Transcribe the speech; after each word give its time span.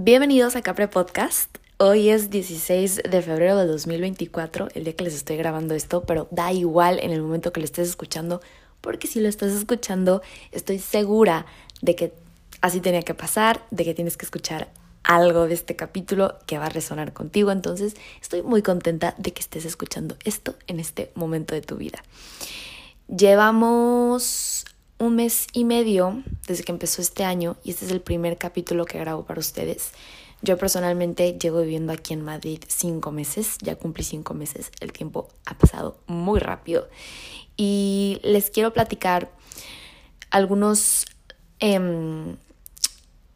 Bienvenidos 0.00 0.54
a 0.54 0.62
Capre 0.62 0.86
Podcast. 0.86 1.58
Hoy 1.78 2.10
es 2.10 2.30
16 2.30 3.02
de 3.10 3.20
febrero 3.20 3.56
de 3.56 3.66
2024, 3.66 4.68
el 4.76 4.84
día 4.84 4.94
que 4.94 5.02
les 5.02 5.14
estoy 5.14 5.36
grabando 5.36 5.74
esto, 5.74 6.02
pero 6.02 6.28
da 6.30 6.52
igual 6.52 7.00
en 7.02 7.10
el 7.10 7.20
momento 7.20 7.52
que 7.52 7.58
lo 7.58 7.64
estés 7.64 7.88
escuchando, 7.88 8.40
porque 8.80 9.08
si 9.08 9.20
lo 9.20 9.28
estás 9.28 9.50
escuchando, 9.50 10.22
estoy 10.52 10.78
segura 10.78 11.46
de 11.82 11.96
que 11.96 12.12
así 12.60 12.78
tenía 12.78 13.02
que 13.02 13.14
pasar, 13.14 13.66
de 13.72 13.84
que 13.84 13.92
tienes 13.92 14.16
que 14.16 14.24
escuchar 14.24 14.68
algo 15.02 15.48
de 15.48 15.54
este 15.54 15.74
capítulo 15.74 16.38
que 16.46 16.58
va 16.58 16.66
a 16.66 16.70
resonar 16.70 17.12
contigo. 17.12 17.50
Entonces, 17.50 17.96
estoy 18.22 18.42
muy 18.42 18.62
contenta 18.62 19.16
de 19.18 19.32
que 19.32 19.40
estés 19.40 19.64
escuchando 19.64 20.16
esto 20.24 20.54
en 20.68 20.78
este 20.78 21.10
momento 21.16 21.56
de 21.56 21.62
tu 21.62 21.74
vida. 21.74 22.04
Llevamos 23.08 24.57
un 24.98 25.16
mes 25.16 25.46
y 25.52 25.64
medio 25.64 26.22
desde 26.46 26.64
que 26.64 26.72
empezó 26.72 27.00
este 27.00 27.24
año 27.24 27.56
y 27.62 27.70
este 27.70 27.84
es 27.84 27.92
el 27.92 28.00
primer 28.00 28.36
capítulo 28.36 28.84
que 28.84 28.98
grabo 28.98 29.24
para 29.24 29.40
ustedes. 29.40 29.92
Yo 30.42 30.56
personalmente 30.56 31.36
llevo 31.38 31.60
viviendo 31.60 31.92
aquí 31.92 32.14
en 32.14 32.22
Madrid 32.22 32.62
cinco 32.68 33.10
meses, 33.10 33.58
ya 33.60 33.76
cumplí 33.76 34.04
cinco 34.04 34.34
meses, 34.34 34.70
el 34.80 34.92
tiempo 34.92 35.28
ha 35.46 35.58
pasado 35.58 35.98
muy 36.06 36.38
rápido 36.38 36.88
y 37.56 38.20
les 38.22 38.50
quiero 38.50 38.72
platicar 38.72 39.30
algunos... 40.30 41.06
Em, 41.60 42.36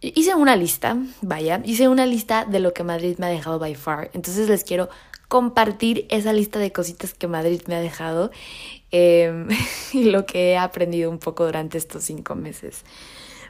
hice 0.00 0.34
una 0.34 0.54
lista, 0.54 0.96
vaya, 1.22 1.60
hice 1.64 1.88
una 1.88 2.06
lista 2.06 2.44
de 2.44 2.60
lo 2.60 2.72
que 2.72 2.84
Madrid 2.84 3.16
me 3.18 3.26
ha 3.26 3.30
dejado 3.30 3.58
by 3.58 3.74
far, 3.74 4.10
entonces 4.14 4.48
les 4.48 4.62
quiero 4.64 4.88
compartir 5.32 6.06
esa 6.10 6.34
lista 6.34 6.58
de 6.58 6.72
cositas 6.72 7.14
que 7.14 7.26
Madrid 7.26 7.62
me 7.66 7.74
ha 7.74 7.80
dejado 7.80 8.30
Em, 8.92 9.48
y 9.94 10.10
lo 10.10 10.26
que 10.26 10.52
he 10.52 10.58
aprendido 10.58 11.10
un 11.10 11.18
poco 11.18 11.46
durante 11.46 11.78
estos 11.78 12.04
cinco 12.04 12.34
meses. 12.36 12.84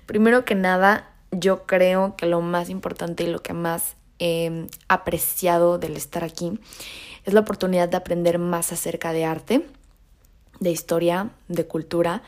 Primero 0.07 0.45
que 0.45 0.55
nada, 0.55 1.11
yo 1.33 1.65
creo 1.67 2.15
que 2.17 2.27
lo 2.27 2.41
más 2.41 2.71
importante 2.71 3.25
y 3.25 3.27
lo 3.27 3.43
que 3.43 3.53
más 3.53 3.97
he 4.21 4.69
apreciado 4.89 5.79
del 5.79 5.97
estar 5.97 6.23
aquí 6.23 6.59
es 7.25 7.35
la 7.35 7.41
oportunidad 7.41 7.89
de 7.89 7.97
aprender 7.97 8.39
más 8.39 8.73
acerca 8.73 9.13
de 9.13 9.25
arte, 9.25 9.67
de 10.61 10.71
historia, 10.71 11.31
de 11.49 11.67
cultura, 11.67 12.23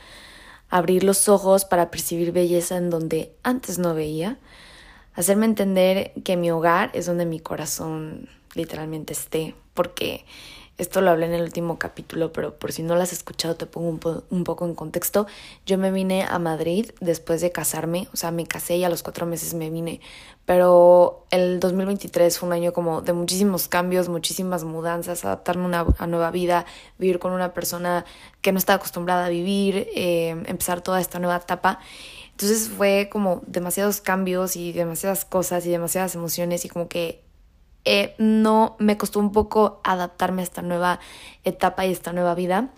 abrir 0.69 1.05
los 1.05 1.29
ojos 1.29 1.65
para 1.65 1.91
percibir 1.91 2.33
belleza 2.33 2.77
en 2.77 2.91
donde 2.91 3.33
antes 3.45 3.79
no 3.79 3.95
veía, 3.95 4.39
hacerme 5.15 5.47
entender 5.47 6.13
que 6.25 6.37
mi 6.37 6.51
hogar 6.51 6.91
es 6.95 7.07
donde 7.07 7.27
mi 7.27 7.39
corazón 7.39 8.29
literalmente 8.55 9.13
esté, 9.13 9.55
porque 9.75 10.25
esto 10.77 11.01
lo 11.01 11.11
hablé 11.11 11.27
en 11.27 11.35
el 11.35 11.43
último 11.43 11.79
capítulo, 11.79 12.33
pero 12.33 12.59
por 12.59 12.73
si 12.73 12.83
no 12.83 12.97
lo 12.97 13.03
has 13.03 13.13
escuchado 13.13 13.55
te 13.55 13.65
pongo 13.65 13.91
un, 13.91 14.25
un, 14.31 14.43
poco 14.43 14.67
en 14.67 14.75
contexto. 14.75 15.29
Yo 15.67 15.79
me 15.79 15.93
vine 15.93 16.25
a 16.29 16.41
Madrid 16.41 16.91
después 17.01 17.41
de 17.41 17.53
casarme, 17.53 18.09
o 18.13 18.17
sea, 18.17 18.33
me 18.33 18.45
casé 18.45 18.77
y 18.77 18.85
a 18.85 18.89
los 18.89 19.05
cuatro 19.05 19.25
meses 19.25 19.55
me 19.55 19.71
vine, 19.71 20.01
pero 20.47 21.27
el 21.31 21.61
2023 21.61 22.37
fue 22.37 22.49
un 22.49 22.53
año 22.55 22.73
como 22.73 23.03
de 23.03 23.13
muchísimos 23.13 23.69
cambios, 23.69 24.09
muchísimas 24.09 24.65
mudanzas, 24.65 25.25
adaptarme 25.25 25.77
a 25.77 25.85
una 25.85 26.07
nueva 26.09 26.33
vida, 26.33 26.67
vivir 26.99 27.21
con 27.21 27.33
una 27.33 27.55
persona 27.55 28.05
que 28.41 28.51
no 28.51 28.59
estaba 28.59 28.77
acostumbrada 28.77 29.27
a 29.27 29.29
vivir, 29.29 29.89
eh, 29.95 30.31
empezar 30.47 30.81
toda 30.81 31.01
esta 31.01 31.21
nueva 31.21 31.37
etapa. 31.37 31.79
Entonces 32.33 32.69
fue 32.69 33.09
como 33.13 33.43
demasiados 33.47 34.01
cambios 34.01 34.57
y 34.57 34.73
demasiadas 34.73 35.25
cosas 35.25 35.65
y 35.67 35.71
demasiadas 35.71 36.17
emociones 36.17 36.65
y 36.65 36.69
como 36.69 36.89
que 36.89 37.24
eh, 37.85 38.15
no 38.19 38.77
me 38.79 38.97
costó 38.97 39.21
un 39.21 39.33
poco 39.33 39.81
adaptarme 39.85 40.43
a 40.43 40.45
esta 40.45 40.63
nueva 40.63 41.01
etapa 41.45 41.87
y 41.87 41.93
esta 41.93 42.13
nueva 42.13 42.35
vida, 42.35 42.71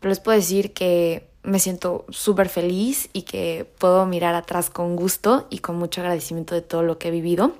pero 0.00 0.10
les 0.10 0.20
puedo 0.20 0.36
decir 0.36 0.72
que 0.72 1.28
me 1.42 1.58
siento 1.58 2.04
súper 2.10 2.48
feliz 2.48 3.08
y 3.12 3.22
que 3.22 3.70
puedo 3.78 4.04
mirar 4.06 4.34
atrás 4.34 4.70
con 4.70 4.96
gusto 4.96 5.46
y 5.50 5.58
con 5.58 5.76
mucho 5.76 6.00
agradecimiento 6.00 6.54
de 6.54 6.62
todo 6.62 6.82
lo 6.82 6.98
que 6.98 7.08
he 7.08 7.10
vivido. 7.10 7.52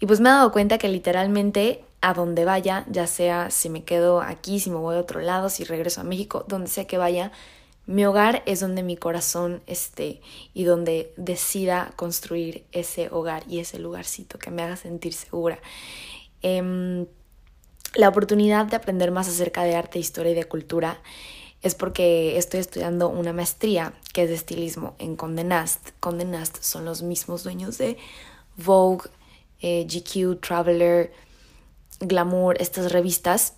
Y 0.00 0.06
pues 0.06 0.20
me 0.20 0.28
he 0.28 0.32
dado 0.32 0.52
cuenta 0.52 0.78
que 0.78 0.88
literalmente 0.88 1.84
a 2.00 2.14
donde 2.14 2.44
vaya, 2.44 2.84
ya 2.88 3.06
sea 3.06 3.50
si 3.50 3.70
me 3.70 3.84
quedo 3.84 4.20
aquí, 4.20 4.60
si 4.60 4.70
me 4.70 4.76
voy 4.76 4.96
a 4.96 5.00
otro 5.00 5.20
lado, 5.20 5.48
si 5.48 5.64
regreso 5.64 6.00
a 6.00 6.04
México, 6.04 6.44
donde 6.48 6.68
sea 6.68 6.86
que 6.86 6.98
vaya, 6.98 7.30
mi 7.92 8.06
hogar 8.06 8.42
es 8.46 8.60
donde 8.60 8.82
mi 8.82 8.96
corazón 8.96 9.62
esté 9.66 10.22
y 10.54 10.64
donde 10.64 11.12
decida 11.18 11.92
construir 11.94 12.64
ese 12.72 13.10
hogar 13.10 13.44
y 13.46 13.58
ese 13.58 13.78
lugarcito 13.78 14.38
que 14.38 14.50
me 14.50 14.62
haga 14.62 14.78
sentir 14.78 15.12
segura. 15.12 15.58
Em, 16.40 17.06
la 17.94 18.08
oportunidad 18.08 18.64
de 18.64 18.76
aprender 18.76 19.10
más 19.10 19.28
acerca 19.28 19.64
de 19.64 19.76
arte, 19.76 19.98
historia 19.98 20.32
y 20.32 20.34
de 20.34 20.44
cultura 20.44 21.02
es 21.60 21.74
porque 21.74 22.38
estoy 22.38 22.60
estudiando 22.60 23.10
una 23.10 23.34
maestría 23.34 23.92
que 24.14 24.22
es 24.22 24.30
de 24.30 24.36
estilismo 24.36 24.96
en 24.98 25.14
Condé 25.14 25.44
Nast. 25.44 25.90
Condé 26.00 26.24
Nast 26.24 26.62
son 26.62 26.86
los 26.86 27.02
mismos 27.02 27.44
dueños 27.44 27.76
de 27.76 27.98
Vogue, 28.56 29.10
eh, 29.60 29.86
GQ, 29.86 30.40
Traveler, 30.40 31.12
Glamour, 32.00 32.56
estas 32.58 32.90
revistas. 32.90 33.52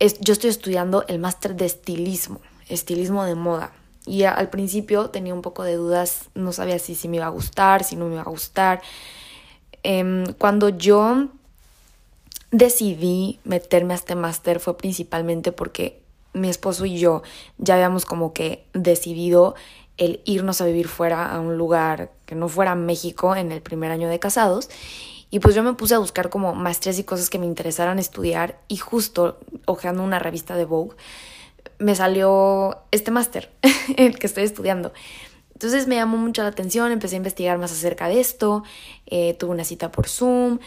yo 0.00 0.32
estoy 0.32 0.50
estudiando 0.50 1.04
el 1.06 1.20
máster 1.20 1.54
de 1.54 1.66
estilismo 1.66 2.40
estilismo 2.74 3.24
de 3.24 3.34
moda. 3.34 3.72
Y 4.04 4.24
al 4.24 4.50
principio 4.50 5.10
tenía 5.10 5.32
un 5.32 5.42
poco 5.42 5.62
de 5.62 5.76
dudas, 5.76 6.30
no 6.34 6.52
sabía 6.52 6.78
si, 6.78 6.94
si 6.94 7.08
me 7.08 7.16
iba 7.16 7.26
a 7.26 7.30
gustar, 7.30 7.84
si 7.84 7.94
no 7.94 8.06
me 8.06 8.14
iba 8.14 8.22
a 8.22 8.30
gustar. 8.30 8.82
Em, 9.84 10.24
cuando 10.38 10.68
yo 10.68 11.28
decidí 12.50 13.38
meterme 13.44 13.94
a 13.94 13.96
este 13.96 14.14
máster 14.14 14.60
fue 14.60 14.76
principalmente 14.76 15.52
porque 15.52 16.02
mi 16.34 16.48
esposo 16.48 16.84
y 16.84 16.98
yo 16.98 17.22
ya 17.58 17.74
habíamos 17.74 18.04
como 18.04 18.32
que 18.32 18.64
decidido 18.74 19.54
el 19.98 20.20
irnos 20.24 20.60
a 20.60 20.66
vivir 20.66 20.88
fuera 20.88 21.30
a 21.30 21.40
un 21.40 21.56
lugar 21.56 22.10
que 22.26 22.34
no 22.34 22.48
fuera 22.48 22.74
México 22.74 23.36
en 23.36 23.52
el 23.52 23.62
primer 23.62 23.90
año 23.90 24.08
de 24.08 24.18
casados. 24.18 24.68
Y 25.30 25.38
pues 25.38 25.54
yo 25.54 25.62
me 25.62 25.72
puse 25.74 25.94
a 25.94 25.98
buscar 25.98 26.28
como 26.28 26.54
maestrías 26.54 26.98
y 26.98 27.04
cosas 27.04 27.30
que 27.30 27.38
me 27.38 27.46
interesaran 27.46 27.98
estudiar 27.98 28.58
y 28.68 28.76
justo 28.76 29.38
hojeando 29.66 30.02
una 30.02 30.18
revista 30.18 30.56
de 30.56 30.66
Vogue 30.66 30.96
me 31.82 31.96
salió 31.96 32.78
este 32.90 33.10
máster, 33.10 33.50
el 33.96 34.18
que 34.18 34.26
estoy 34.26 34.44
estudiando. 34.44 34.92
Entonces 35.52 35.86
me 35.86 35.96
llamó 35.96 36.16
mucho 36.16 36.42
la 36.42 36.48
atención, 36.48 36.90
empecé 36.92 37.16
a 37.16 37.18
investigar 37.18 37.58
más 37.58 37.72
acerca 37.72 38.08
de 38.08 38.20
esto, 38.20 38.62
eh, 39.06 39.34
tuve 39.34 39.50
una 39.50 39.64
cita 39.64 39.92
por 39.92 40.08
Zoom, 40.08 40.58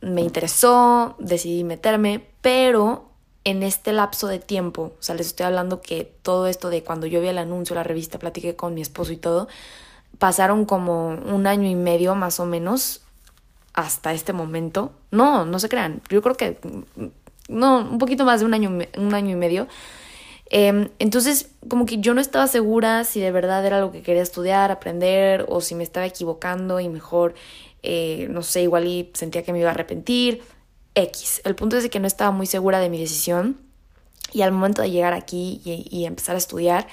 me 0.00 0.22
interesó, 0.22 1.14
decidí 1.18 1.64
meterme, 1.64 2.26
pero 2.40 3.10
en 3.44 3.62
este 3.62 3.92
lapso 3.92 4.26
de 4.26 4.38
tiempo, 4.38 4.92
o 4.98 5.02
sea, 5.02 5.14
les 5.14 5.28
estoy 5.28 5.46
hablando 5.46 5.80
que 5.80 6.04
todo 6.22 6.48
esto 6.48 6.68
de 6.68 6.82
cuando 6.82 7.06
yo 7.06 7.20
vi 7.20 7.28
el 7.28 7.38
anuncio, 7.38 7.76
la 7.76 7.82
revista, 7.82 8.18
platiqué 8.18 8.56
con 8.56 8.74
mi 8.74 8.82
esposo 8.82 9.12
y 9.12 9.16
todo, 9.16 9.48
pasaron 10.18 10.64
como 10.64 11.08
un 11.08 11.46
año 11.46 11.68
y 11.68 11.74
medio 11.74 12.14
más 12.14 12.40
o 12.40 12.46
menos 12.46 13.02
hasta 13.72 14.12
este 14.12 14.32
momento. 14.32 14.92
No, 15.10 15.44
no 15.44 15.58
se 15.58 15.68
crean, 15.68 16.02
yo 16.08 16.22
creo 16.22 16.36
que 16.36 16.58
no, 17.48 17.78
un 17.78 17.98
poquito 17.98 18.24
más 18.24 18.40
de 18.40 18.46
un 18.46 18.54
año, 18.54 18.70
un 18.96 19.14
año 19.14 19.30
y 19.30 19.36
medio 19.36 19.68
Em, 20.48 20.90
entonces, 20.98 21.50
como 21.68 21.86
que 21.86 21.98
yo 21.98 22.14
no 22.14 22.20
estaba 22.20 22.46
segura 22.46 23.04
si 23.04 23.20
de 23.20 23.30
verdad 23.32 23.64
era 23.66 23.80
lo 23.80 23.90
que 23.90 24.02
quería 24.02 24.22
estudiar, 24.22 24.70
aprender, 24.70 25.46
o 25.48 25.60
si 25.60 25.74
me 25.74 25.82
estaba 25.82 26.06
equivocando 26.06 26.80
y 26.80 26.88
mejor, 26.88 27.34
eh, 27.82 28.28
no 28.30 28.42
sé, 28.42 28.62
igual 28.62 28.86
y 28.86 29.10
sentía 29.14 29.42
que 29.42 29.52
me 29.52 29.60
iba 29.60 29.68
a 29.68 29.72
arrepentir. 29.72 30.42
X. 30.94 31.42
El 31.44 31.54
punto 31.54 31.76
es 31.76 31.88
que 31.90 32.00
no 32.00 32.06
estaba 32.06 32.30
muy 32.30 32.46
segura 32.46 32.80
de 32.80 32.88
mi 32.88 32.98
decisión 32.98 33.60
y 34.32 34.42
al 34.42 34.52
momento 34.52 34.82
de 34.82 34.90
llegar 34.90 35.12
aquí 35.12 35.60
y, 35.64 36.04
empezar 36.06 36.34
a 36.34 36.38
estudiar, 36.38 36.88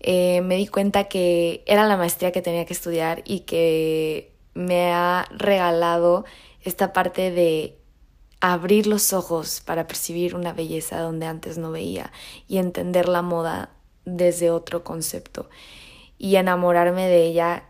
eh, 0.00 0.40
me 0.42 0.56
di 0.56 0.66
cuenta 0.68 1.04
que 1.04 1.64
era 1.66 1.86
la 1.86 1.96
maestría 1.96 2.32
que 2.32 2.42
tenía 2.42 2.64
que 2.64 2.72
estudiar 2.72 3.22
y 3.24 3.40
que 3.40 4.32
me 4.54 4.92
ha 4.92 5.26
regalado 5.30 6.24
esta 6.62 6.92
parte 6.92 7.30
de 7.30 7.77
abrir 8.40 8.86
los 8.86 9.12
ojos 9.12 9.60
para 9.64 9.86
percibir 9.86 10.34
una 10.34 10.52
belleza 10.52 11.00
donde 11.00 11.26
antes 11.26 11.58
no 11.58 11.70
veía 11.70 12.12
y 12.46 12.58
entender 12.58 13.08
la 13.08 13.22
moda 13.22 13.70
desde 14.04 14.50
otro 14.50 14.84
concepto 14.84 15.48
y 16.18 16.36
enamorarme 16.36 17.06
de 17.08 17.26
ella 17.26 17.64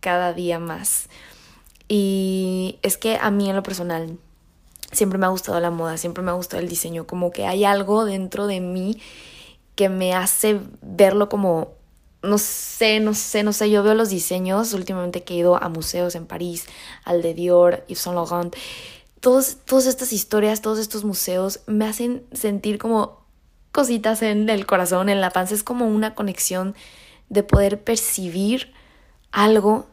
cada 0.00 0.32
día 0.32 0.58
más. 0.58 1.08
Y 1.88 2.78
es 2.82 2.96
que 2.96 3.18
a 3.20 3.30
mí 3.30 3.48
en 3.48 3.56
lo 3.56 3.62
personal 3.62 4.18
siempre 4.92 5.18
me 5.18 5.26
ha 5.26 5.30
gustado 5.30 5.60
la 5.60 5.70
moda, 5.70 5.96
siempre 5.96 6.22
me 6.22 6.30
ha 6.30 6.34
gustado 6.34 6.62
el 6.62 6.68
diseño, 6.68 7.06
como 7.06 7.30
que 7.30 7.46
hay 7.46 7.64
algo 7.64 8.04
dentro 8.04 8.46
de 8.46 8.60
mí 8.60 9.00
que 9.74 9.88
me 9.88 10.14
hace 10.14 10.60
verlo 10.82 11.28
como 11.28 11.78
no 12.20 12.36
sé, 12.38 12.98
no 12.98 13.14
sé, 13.14 13.44
no 13.44 13.52
sé, 13.52 13.70
yo 13.70 13.84
veo 13.84 13.94
los 13.94 14.10
diseños 14.10 14.72
últimamente 14.72 15.22
que 15.22 15.34
he 15.34 15.36
ido 15.36 15.62
a 15.62 15.68
museos 15.68 16.16
en 16.16 16.26
París, 16.26 16.66
al 17.04 17.22
de 17.22 17.32
Dior, 17.32 17.84
Yves 17.86 18.00
Saint 18.00 18.16
Laurent 18.16 18.56
todos, 19.20 19.58
todas 19.64 19.86
estas 19.86 20.12
historias, 20.12 20.62
todos 20.62 20.78
estos 20.78 21.04
museos 21.04 21.60
me 21.66 21.86
hacen 21.86 22.24
sentir 22.32 22.78
como 22.78 23.24
cositas 23.72 24.22
en 24.22 24.48
el 24.48 24.66
corazón, 24.66 25.08
en 25.08 25.20
la 25.20 25.30
panza. 25.30 25.54
Es 25.54 25.62
como 25.62 25.86
una 25.86 26.14
conexión 26.14 26.74
de 27.28 27.42
poder 27.42 27.82
percibir 27.82 28.72
algo 29.30 29.86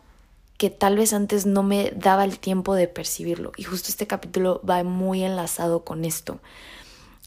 que 0.57 0.69
tal 0.69 0.97
vez 0.97 1.13
antes 1.13 1.45
no 1.45 1.63
me 1.63 1.91
daba 1.95 2.23
el 2.23 2.39
tiempo 2.39 2.75
de 2.75 2.87
percibirlo. 2.87 3.51
Y 3.57 3.63
justo 3.63 3.89
este 3.89 4.07
capítulo 4.07 4.61
va 4.67 4.83
muy 4.83 5.23
enlazado 5.23 5.83
con 5.83 6.05
esto. 6.05 6.39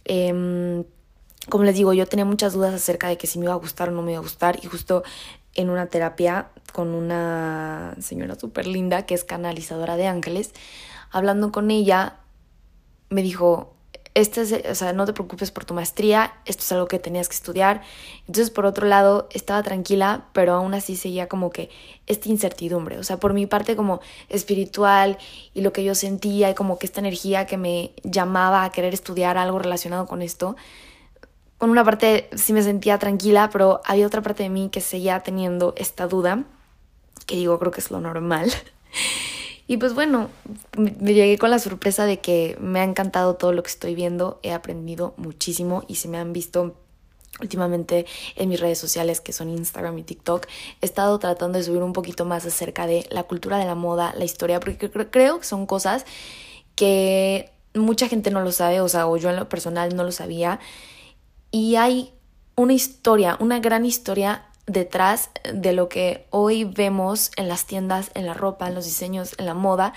Em, 0.05 0.85
como 1.49 1.65
les 1.65 1.75
digo, 1.77 1.93
yo 1.93 2.07
tenía 2.07 2.25
muchas 2.25 2.55
dudas 2.55 2.75
acerca 2.75 3.09
de 3.09 3.19
que 3.19 3.27
si 3.27 3.39
me 3.39 3.45
iba 3.45 3.55
a 3.55 3.59
gustar 3.59 3.91
o 3.91 3.93
no 3.93 4.03
me 4.03 4.13
iba 4.13 4.21
a 4.21 4.23
gustar. 4.23 4.59
Y 4.63 4.67
justo 4.67 5.03
en 5.55 5.71
una 5.71 5.87
terapia 5.87 6.49
con 6.73 6.89
una 6.89 7.95
señora 8.01 8.37
súper 8.39 8.67
linda 8.67 9.05
que 9.05 9.15
es 9.15 9.25
canalizadora 9.25 9.97
de 9.97 10.07
ángeles. 10.07 10.53
Hablando 11.11 11.53
con 11.53 11.71
ella, 11.71 12.17
me 13.11 13.23
dijo, 13.23 13.75
este 14.21 14.41
es, 14.43 14.53
o 14.53 14.75
sea, 14.75 14.93
no 14.93 15.07
te 15.07 15.13
preocupes 15.13 15.51
por 15.51 15.65
tu 15.65 15.75
maestría, 15.75 16.35
esto 16.45 16.63
es 16.63 16.73
algo 16.73 16.89
que 16.89 16.99
tenías 16.99 17.29
que 17.29 17.37
estudiar. 17.37 17.83
Entonces, 18.21 18.51
por 18.51 18.67
otro 18.67 18.87
lado, 18.87 19.29
estaba 19.33 19.63
tranquila, 19.63 20.27
pero 20.33 20.55
aún 20.55 20.75
así 20.75 20.97
seguía 20.97 21.29
como 21.29 21.51
que 21.51 21.71
esta 22.07 22.29
incertidumbre, 22.29 22.99
o 22.99 23.05
sea, 23.05 23.19
por 23.19 23.33
mi 23.33 23.47
parte 23.47 23.77
como 23.77 24.01
espiritual 24.29 25.19
y 25.55 25.61
lo 25.61 25.73
que 25.73 25.85
yo 25.85 25.95
sentía 25.95 26.51
y 26.51 26.55
como 26.55 26.79
que 26.79 26.87
esta 26.87 27.01
energía 27.01 27.47
que 27.47 27.57
me 27.57 27.93
llamaba 28.03 28.65
a 28.65 28.71
querer 28.71 28.93
estudiar 28.93 29.39
algo 29.39 29.59
relacionado 29.59 30.07
con 30.07 30.21
esto. 30.21 30.57
Con 31.59 31.71
una 31.71 31.85
parte 31.85 32.29
sí 32.35 32.53
me 32.53 32.63
sentía 32.63 32.99
tranquila, 32.99 33.51
pero 33.53 33.81
había 33.85 34.07
otra 34.07 34.23
parte 34.23 34.43
de 34.43 34.49
mí 34.49 34.69
que 34.71 34.81
seguía 34.81 35.21
teniendo 35.21 35.75
esta 35.77 36.07
duda, 36.09 36.45
que 37.27 37.37
digo, 37.37 37.59
creo 37.59 37.71
que 37.71 37.81
es 37.81 37.91
lo 37.91 38.01
normal. 38.01 38.51
Y 39.69 39.77
pues 39.77 39.95
bueno, 39.95 40.31
me 40.79 41.13
llegué 41.13 41.37
con 41.37 41.51
la 41.51 41.59
sorpresa 41.59 42.07
de 42.07 42.21
que 42.21 42.57
me 42.59 42.81
ha 42.81 42.85
encantado 42.85 43.37
todo 43.37 43.53
lo 43.53 43.63
que 43.63 43.69
estoy 43.69 43.95
viendo, 43.95 44.41
he 44.43 44.53
aprendido 44.53 45.13
muchísimo 45.19 45.85
y 45.87 45.97
se 45.97 46.09
me 46.09 46.17
han 46.17 46.33
visto 46.33 46.75
últimamente 47.39 48.07
en 48.37 48.49
mis 48.49 48.59
redes 48.59 48.79
sociales 48.79 49.21
que 49.21 49.35
son 49.35 49.51
Instagram 49.51 49.99
y 49.99 50.05
TikTok, 50.05 50.47
he 50.81 50.87
estado 50.87 51.19
tratando 51.19 51.59
de 51.59 51.65
subir 51.65 51.83
un 51.83 51.93
poquito 51.93 52.25
más 52.25 52.47
acerca 52.47 52.87
de 52.87 53.07
la 53.11 53.25
cultura 53.25 53.59
de 53.59 53.67
la 53.67 53.75
moda, 53.75 54.15
la 54.17 54.25
historia, 54.25 54.59
porque 54.59 54.91
creo 54.91 55.39
que 55.39 55.45
son 55.45 55.67
cosas 55.67 56.07
que 56.75 57.51
mucha 57.75 58.09
gente 58.09 58.31
no 58.31 58.41
lo 58.41 58.53
sabe, 58.53 58.81
o 58.81 58.89
sea, 58.89 59.07
o 59.07 59.19
yo 59.19 59.29
en 59.29 59.37
lo 59.37 59.51
personal 59.51 59.95
no 59.95 60.03
lo 60.03 60.13
sabía. 60.13 60.61
Y 61.51 61.77
hay 61.77 62.15
una 62.57 62.73
historia, 62.73 63.37
una 63.39 63.61
gran 63.61 63.85
historia 63.85 64.47
detrás 64.69 65.31
de 65.53 65.73
lo 65.73 65.89
que 65.89 66.27
hoy 66.31 66.65
vemos 66.65 67.33
en 67.37 67.49
las 67.49 67.67
tiendas, 67.67 68.11
en 68.15 68.27
la 68.27 68.35
ropa, 68.35 68.69
en 68.69 68.75
los 68.75 68.85
diseños, 68.85 69.35
en 69.39 69.47
la 69.47 69.55
moda. 69.55 69.95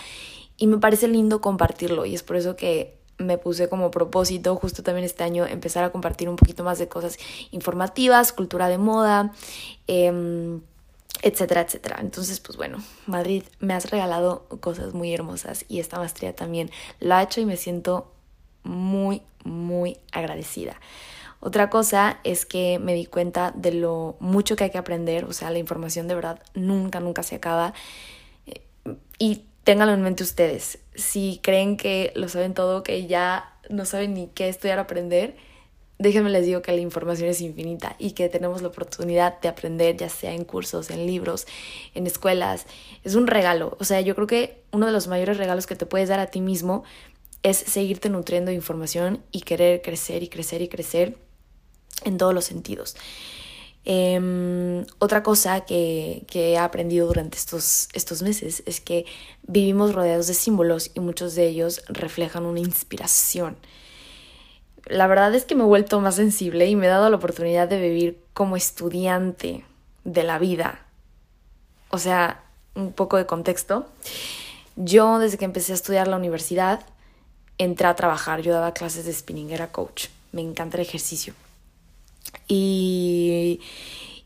Y 0.57 0.68
me 0.68 0.77
parece 0.77 1.07
lindo 1.07 1.41
compartirlo 1.41 2.06
y 2.06 2.15
es 2.15 2.23
por 2.23 2.38
eso 2.38 2.56
que 2.56 2.97
me 3.18 3.38
puse 3.38 3.69
como 3.69 3.91
propósito 3.91 4.56
justo 4.56 4.81
también 4.81 5.06
este 5.06 5.23
año 5.23 5.45
empezar 5.45 5.83
a 5.83 5.91
compartir 5.91 6.27
un 6.27 6.38
poquito 6.38 6.63
más 6.63 6.79
de 6.79 6.88
cosas 6.88 7.18
informativas, 7.51 8.33
cultura 8.33 8.68
de 8.68 8.77
moda, 8.77 9.31
em, 9.88 10.62
etcétera, 11.21 11.62
etcétera. 11.62 11.97
Entonces, 12.00 12.39
pues 12.39 12.57
bueno, 12.57 12.83
Madrid, 13.06 13.44
me 13.59 13.73
has 13.73 13.91
regalado 13.91 14.47
cosas 14.59 14.94
muy 14.94 15.13
hermosas 15.13 15.65
y 15.68 15.79
esta 15.79 16.00
maestría 16.00 16.35
también 16.35 16.71
lo 17.00 17.13
ha 17.15 17.23
hecho 17.23 17.41
y 17.41 17.45
me 17.45 17.57
siento 17.57 18.12
muy, 18.63 19.21
muy 19.44 19.97
agradecida. 20.12 20.79
Otra 21.41 21.71
cosa 21.71 22.19
es 22.23 22.45
que 22.45 22.77
me 22.79 22.93
di 22.93 23.07
cuenta 23.07 23.51
de 23.55 23.73
lo 23.73 24.15
mucho 24.19 24.55
que 24.55 24.65
hay 24.65 24.69
que 24.69 24.77
aprender, 24.77 25.25
o 25.25 25.33
sea, 25.33 25.49
la 25.49 25.57
información 25.57 26.07
de 26.07 26.13
verdad 26.13 26.39
nunca, 26.53 26.99
nunca 26.99 27.23
se 27.23 27.35
acaba. 27.35 27.73
Y 29.17 29.45
ténganlo 29.63 29.93
en 29.93 30.03
mente 30.03 30.23
ustedes, 30.23 30.77
si 30.93 31.39
creen 31.41 31.77
que 31.77 32.13
lo 32.15 32.29
saben 32.29 32.53
todo, 32.53 32.83
que 32.83 33.07
ya 33.07 33.53
no 33.69 33.85
saben 33.85 34.13
ni 34.13 34.27
qué 34.27 34.49
estudiar 34.49 34.77
o 34.77 34.81
aprender, 34.81 35.35
déjenme 35.97 36.29
les 36.29 36.45
digo 36.45 36.61
que 36.61 36.71
la 36.73 36.81
información 36.81 37.29
es 37.29 37.41
infinita 37.41 37.95
y 37.97 38.11
que 38.11 38.29
tenemos 38.29 38.61
la 38.61 38.67
oportunidad 38.67 39.39
de 39.41 39.49
aprender, 39.49 39.97
ya 39.97 40.09
sea 40.09 40.33
en 40.33 40.45
cursos, 40.45 40.91
en 40.91 41.07
libros, 41.07 41.47
en 41.95 42.05
escuelas. 42.07 42.65
Es 43.03 43.15
un 43.15 43.27
regalo. 43.27 43.77
O 43.79 43.83
sea, 43.83 44.01
yo 44.01 44.15
creo 44.15 44.27
que 44.27 44.63
uno 44.71 44.85
de 44.85 44.91
los 44.91 45.07
mayores 45.07 45.37
regalos 45.37 45.67
que 45.67 45.75
te 45.75 45.85
puedes 45.85 46.09
dar 46.09 46.19
a 46.19 46.27
ti 46.27 46.41
mismo 46.41 46.83
es 47.44 47.57
seguirte 47.57 48.09
nutriendo 48.09 48.49
de 48.49 48.55
información 48.55 49.23
y 49.31 49.41
querer 49.41 49.81
crecer 49.81 50.23
y 50.23 50.27
crecer 50.27 50.61
y 50.61 50.67
crecer 50.67 51.17
en 52.03 52.17
todos 52.17 52.33
los 52.33 52.45
sentidos. 52.45 52.95
Em, 53.83 54.85
otra 54.99 55.23
cosa 55.23 55.61
que, 55.61 56.23
que, 56.27 56.51
he 56.51 56.57
aprendido 56.57 57.07
durante 57.07 57.38
estos, 57.38 57.89
estos 57.93 58.21
meses 58.21 58.61
es 58.67 58.79
que 58.79 59.05
vivimos 59.43 59.93
rodeados 59.95 60.27
de 60.27 60.35
símbolos 60.35 60.91
y 60.93 60.99
muchos 60.99 61.33
de 61.33 61.47
ellos 61.47 61.81
reflejan 61.88 62.45
una 62.45 62.59
inspiración. 62.59 63.57
La 64.85 65.07
verdad 65.07 65.33
es 65.33 65.45
que 65.45 65.55
me 65.55 65.63
he 65.63 65.67
vuelto 65.67 65.99
más 65.99 66.15
sensible 66.15 66.67
y 66.67 66.75
me 66.75 66.85
he 66.85 66.89
dado 66.89 67.09
la 67.09 67.15
oportunidad 67.15 67.67
de 67.67 67.79
vivir 67.79 68.19
como 68.33 68.55
estudiante 68.55 69.65
de 70.03 70.23
la 70.23 70.37
vida. 70.37 70.85
O 71.89 71.97
sea, 71.97 72.44
un 72.75 72.94
poco 72.94 73.17
de 73.17 73.25
contexto. 73.25 73.87
Yo 74.75 75.19
desde 75.19 75.37
que 75.37 75.45
empecé 75.45 75.73
a 75.73 75.75
estudiar 75.75 76.07
la 76.07 76.17
universidad 76.17 76.81
entré 77.57 77.87
a 77.87 77.95
trabajar. 77.95 78.41
Yo 78.41 78.53
daba 78.53 78.73
clases 78.73 79.05
de 79.05 79.13
spinning, 79.13 79.51
era 79.51 79.71
coach. 79.71 80.07
Me 80.31 80.41
encanta 80.41 80.77
el 80.77 80.83
ejercicio. 80.83 81.33
Y, 82.47 83.62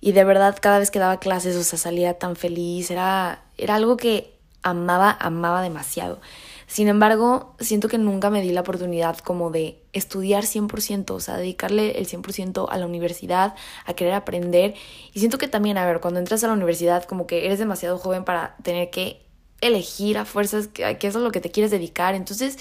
y 0.01 0.11
de 0.11 0.23
verdad 0.23 0.57
cada 0.61 0.79
vez 0.79 0.91
que 0.91 0.99
daba 0.99 1.19
clases, 1.19 1.55
o 1.55 1.63
sea, 1.63 1.79
salía 1.79 2.17
tan 2.17 2.35
feliz, 2.35 2.91
era, 2.91 3.43
era 3.57 3.75
algo 3.75 3.97
que 3.97 4.35
amaba, 4.63 5.15
amaba 5.19 5.61
demasiado. 5.61 6.19
Sin 6.67 6.87
embargo, 6.87 7.55
siento 7.59 7.87
que 7.87 7.97
nunca 7.97 8.29
me 8.31 8.41
di 8.41 8.51
la 8.51 8.61
oportunidad 8.61 9.19
como 9.19 9.51
de 9.51 9.83
estudiar 9.93 10.45
100%, 10.45 11.11
o 11.11 11.19
sea, 11.19 11.37
dedicarle 11.37 11.99
el 11.99 12.07
100% 12.07 12.67
a 12.69 12.77
la 12.77 12.87
universidad, 12.87 13.55
a 13.85 13.93
querer 13.93 14.13
aprender. 14.13 14.73
Y 15.13 15.19
siento 15.19 15.37
que 15.37 15.47
también, 15.47 15.77
a 15.77 15.85
ver, 15.85 16.01
cuando 16.01 16.19
entras 16.19 16.43
a 16.43 16.47
la 16.47 16.53
universidad 16.53 17.03
como 17.03 17.27
que 17.27 17.45
eres 17.45 17.59
demasiado 17.59 17.99
joven 17.99 18.23
para 18.23 18.55
tener 18.63 18.89
que 18.89 19.21
elegir 19.61 20.17
a 20.17 20.25
fuerzas 20.25 20.67
qué 20.67 20.97
es 20.99 21.15
a 21.15 21.19
lo 21.19 21.31
que 21.31 21.41
te 21.41 21.51
quieres 21.51 21.71
dedicar. 21.71 22.15
Entonces, 22.15 22.57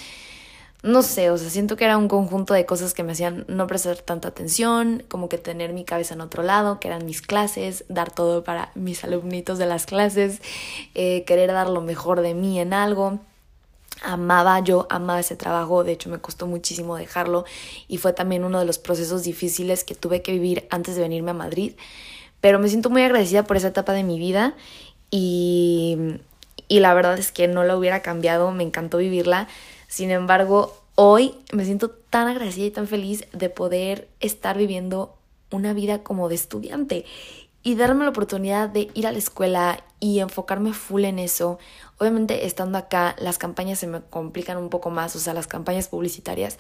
no 0.85 1.01
sé, 1.03 1.31
o 1.31 1.39
sea, 1.39 1.49
siento 1.49 1.77
que 1.77 1.87
era 1.87 1.97
un 1.97 2.09
conjunto 2.09 2.53
de 2.53 2.67
cosas 2.67 2.93
que 2.93 3.03
me 3.03 3.13
hacían 3.13 3.47
no 3.49 3.67
prestar 3.67 3.97
tanta 3.97 4.29
atención, 4.29 5.03
como 5.09 5.31
que 5.31 5.39
tener 5.39 5.73
mi 5.73 5.87
cabeza 5.87 6.13
en 6.13 6.21
otro 6.21 6.43
lado, 6.43 6.79
que 6.79 6.89
eran 6.89 7.07
mis 7.07 7.23
clases, 7.23 7.87
dar 7.89 8.13
todo 8.13 8.45
para 8.45 8.71
mis 8.75 9.03
alumnitos 9.03 9.57
de 9.57 9.65
las 9.65 9.87
clases, 9.87 10.43
eh, 10.95 11.25
querer 11.25 11.53
dar 11.53 11.71
lo 11.71 11.81
mejor 11.81 12.21
de 12.21 12.35
mí 12.35 12.61
en 12.61 12.75
algo. 12.75 13.19
Amaba, 14.03 14.61
yo 14.61 14.87
amaba 14.91 15.21
ese 15.21 15.37
trabajo, 15.37 15.85
de 15.85 15.93
hecho 15.93 16.11
me 16.11 16.19
costó 16.19 16.47
muchísimo 16.47 16.97
dejarlo 16.97 17.47
y 17.89 17.97
fue 17.97 18.13
también 18.13 18.45
uno 18.45 18.59
de 18.59 18.67
los 18.67 18.79
procesos 18.79 19.23
difíciles 19.23 19.85
que 19.85 19.95
tuve 19.95 20.21
que 20.21 20.33
vivir 20.33 20.67
antes 20.69 20.97
de 20.97 21.01
venirme 21.01 21.31
a 21.31 21.35
Madrid, 21.35 21.73
pero 22.43 22.59
me 22.59 22.69
siento 22.69 22.91
muy 22.91 23.01
agradecida 23.01 23.45
por 23.45 23.57
esa 23.57 23.69
etapa 23.69 23.95
de 23.95 24.03
mi 24.03 24.19
vida 24.19 24.55
y, 25.11 25.97
y 26.69 26.81
la 26.81 26.93
verdad 26.93 27.19
es 27.19 27.33
que 27.33 27.49
no 27.49 27.65
la 27.65 27.75
hubiera 27.75 28.03
cambiado, 28.03 28.51
me 28.51 28.65
encantó 28.65 28.99
vivirla 28.99 29.49
sin 29.95 30.11
embargo, 30.11 30.77
hoy 30.97 31.37
me 31.53 31.65
siento 31.65 31.89
tan 31.89 32.27
agradecida 32.27 32.67
y 32.67 32.73
tan 32.73 32.89
feliz 32.89 33.29
de 33.33 33.49
poder 33.49 34.09
estar 34.19 34.59
viviendo 34.59 35.15
una 35.53 35.73
vida 35.73 36.03
como 36.03 36.29
de 36.29 36.35
estudiante 36.35 37.05
y 37.63 37.77
darme 37.77 38.03
la 38.03 38.11
oportunidad 38.11 38.69
de 38.69 38.91
ir 38.95 39.07
a 39.07 39.13
la 39.13 39.19
escuela 39.19 39.85
y 40.01 40.19
enfocarme 40.19 40.73
full 40.73 41.05
en 41.05 41.21
eso. 41.21 41.61
Obviamente 41.99 42.47
estando 42.47 42.77
acá 42.77 43.15
las 43.19 43.39
campañas 43.39 43.79
se 43.79 43.87
me 43.87 44.01
complican 44.03 44.57
un 44.57 44.69
poco 44.69 44.91
más, 44.91 45.15
o 45.15 45.21
sea, 45.21 45.33
las 45.33 45.47
campañas 45.47 45.89
publicitarias. 45.89 46.59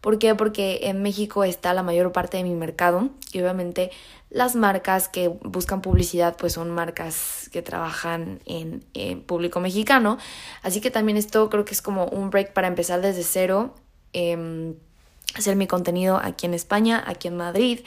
¿Por 0.00 0.18
qué? 0.18 0.34
Porque 0.34 0.80
en 0.84 1.02
México 1.02 1.42
está 1.42 1.74
la 1.74 1.82
mayor 1.82 2.12
parte 2.12 2.36
de 2.36 2.44
mi 2.44 2.54
mercado 2.54 3.08
y 3.32 3.40
obviamente 3.40 3.90
las 4.30 4.54
marcas 4.54 5.08
que 5.08 5.28
buscan 5.28 5.82
publicidad 5.82 6.36
pues 6.36 6.52
son 6.52 6.70
marcas 6.70 7.48
que 7.52 7.62
trabajan 7.62 8.40
en, 8.44 8.84
público 9.22 9.58
mexicano. 9.60 10.18
Así 10.62 10.80
que 10.80 10.90
también 10.90 11.16
esto 11.16 11.50
creo 11.50 11.64
que 11.64 11.74
es 11.74 11.82
como 11.82 12.06
un 12.06 12.30
break 12.30 12.52
para 12.52 12.68
empezar 12.68 13.00
desde 13.00 13.24
cero, 13.24 13.74
em, 14.12 14.74
hacer 15.34 15.56
mi 15.56 15.66
contenido 15.66 16.18
aquí 16.22 16.46
en 16.46 16.54
España, 16.54 17.02
aquí 17.06 17.28
en 17.28 17.36
Madrid 17.36 17.80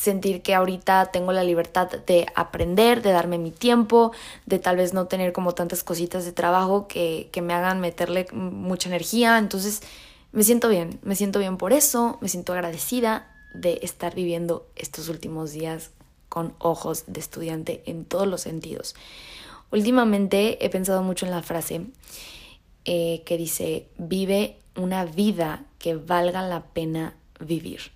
sentir 0.00 0.40
que 0.40 0.54
ahorita 0.54 1.10
tengo 1.12 1.30
la 1.32 1.44
libertad 1.44 1.90
de 1.90 2.26
aprender, 2.34 3.02
de 3.02 3.12
darme 3.12 3.36
mi 3.36 3.50
tiempo, 3.50 4.12
de 4.46 4.58
tal 4.58 4.76
vez 4.76 4.94
no 4.94 5.06
tener 5.08 5.34
como 5.34 5.52
tantas 5.52 5.84
cositas 5.84 6.24
de 6.24 6.32
trabajo 6.32 6.88
que, 6.88 7.28
que 7.32 7.42
me 7.42 7.52
hagan 7.52 7.80
meterle 7.80 8.26
mucha 8.32 8.88
energía. 8.88 9.36
Entonces 9.36 9.82
me 10.32 10.42
siento 10.42 10.70
bien, 10.70 10.98
me 11.02 11.16
siento 11.16 11.38
bien 11.38 11.58
por 11.58 11.74
eso, 11.74 12.16
me 12.22 12.30
siento 12.30 12.54
agradecida 12.54 13.30
de 13.52 13.78
estar 13.82 14.14
viviendo 14.14 14.66
estos 14.74 15.10
últimos 15.10 15.52
días 15.52 15.90
con 16.30 16.54
ojos 16.58 17.04
de 17.06 17.20
estudiante 17.20 17.82
en 17.84 18.06
todos 18.06 18.26
los 18.26 18.40
sentidos. 18.40 18.94
Últimamente 19.70 20.64
he 20.64 20.70
pensado 20.70 21.02
mucho 21.02 21.26
en 21.26 21.32
la 21.32 21.42
frase 21.42 21.82
eh, 22.86 23.22
que 23.26 23.36
dice, 23.36 23.88
vive 23.98 24.56
una 24.76 25.04
vida 25.04 25.66
que 25.78 25.94
valga 25.94 26.40
la 26.40 26.62
pena 26.62 27.16
vivir. 27.38 27.92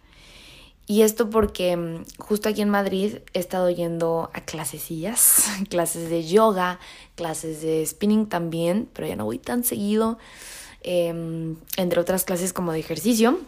Y 0.87 1.03
esto 1.03 1.31
porque 1.31 1.77
mm, 1.77 2.05
justo 2.19 2.49
aquí 2.49 2.61
en 2.61 2.69
Madrid 2.69 3.19
he 3.33 3.39
estado 3.39 3.71
yendo 3.71 4.31
a 4.35 4.43
clasecillas, 4.43 5.45
clases 5.71 6.11
de 6.11 6.25
yoga, 6.27 6.79
clases 7.15 7.63
de 7.63 7.85
spinning 7.87 8.27
también, 8.29 8.89
pero 8.93 9.07
ya 9.09 9.17
no 9.17 9.25
voy 9.25 9.39
tan 9.39 9.65
seguido, 9.65 10.19
em, 10.83 11.57
entre 11.77 12.01
otras 12.01 12.25
clases 12.25 12.53
como 12.53 12.73
de 12.73 12.81
ejercicio. 12.81 13.39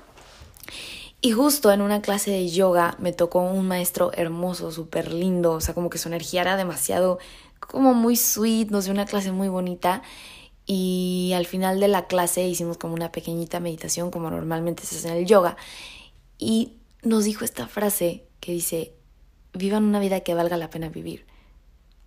Y 1.20 1.32
justo 1.32 1.72
en 1.72 1.80
una 1.80 2.02
clase 2.02 2.30
de 2.30 2.48
yoga 2.48 2.96
me 2.98 3.12
tocó 3.12 3.40
un 3.40 3.66
maestro 3.66 4.12
hermoso, 4.14 4.70
súper 4.70 5.12
lindo, 5.12 5.52
o 5.52 5.60
sea, 5.60 5.74
como 5.74 5.90
que 5.90 5.98
su 5.98 6.08
energía 6.08 6.42
era 6.42 6.56
demasiado, 6.56 7.18
como 7.58 7.94
muy 7.94 8.16
sweet, 8.16 8.70
no 8.70 8.80
sé, 8.82 8.90
una 8.90 9.06
clase 9.06 9.32
muy 9.32 9.48
bonita. 9.48 10.02
Y 10.66 11.32
al 11.34 11.46
final 11.46 11.80
de 11.80 11.88
la 11.88 12.06
clase 12.06 12.46
hicimos 12.46 12.76
como 12.78 12.94
una 12.94 13.12
pequeñita 13.12 13.60
meditación, 13.60 14.10
como 14.10 14.30
normalmente 14.30 14.84
se 14.84 14.96
hace 14.96 15.08
en 15.08 15.14
el 15.16 15.26
yoga. 15.26 15.56
Y 16.38 16.74
nos 17.06 17.24
dijo 17.24 17.44
esta 17.44 17.68
frase 17.68 18.24
que 18.40 18.52
dice, 18.52 18.92
vivan 19.52 19.84
una 19.84 20.00
vida 20.00 20.20
que 20.20 20.34
valga 20.34 20.56
la 20.56 20.70
pena 20.70 20.88
vivir. 20.88 21.24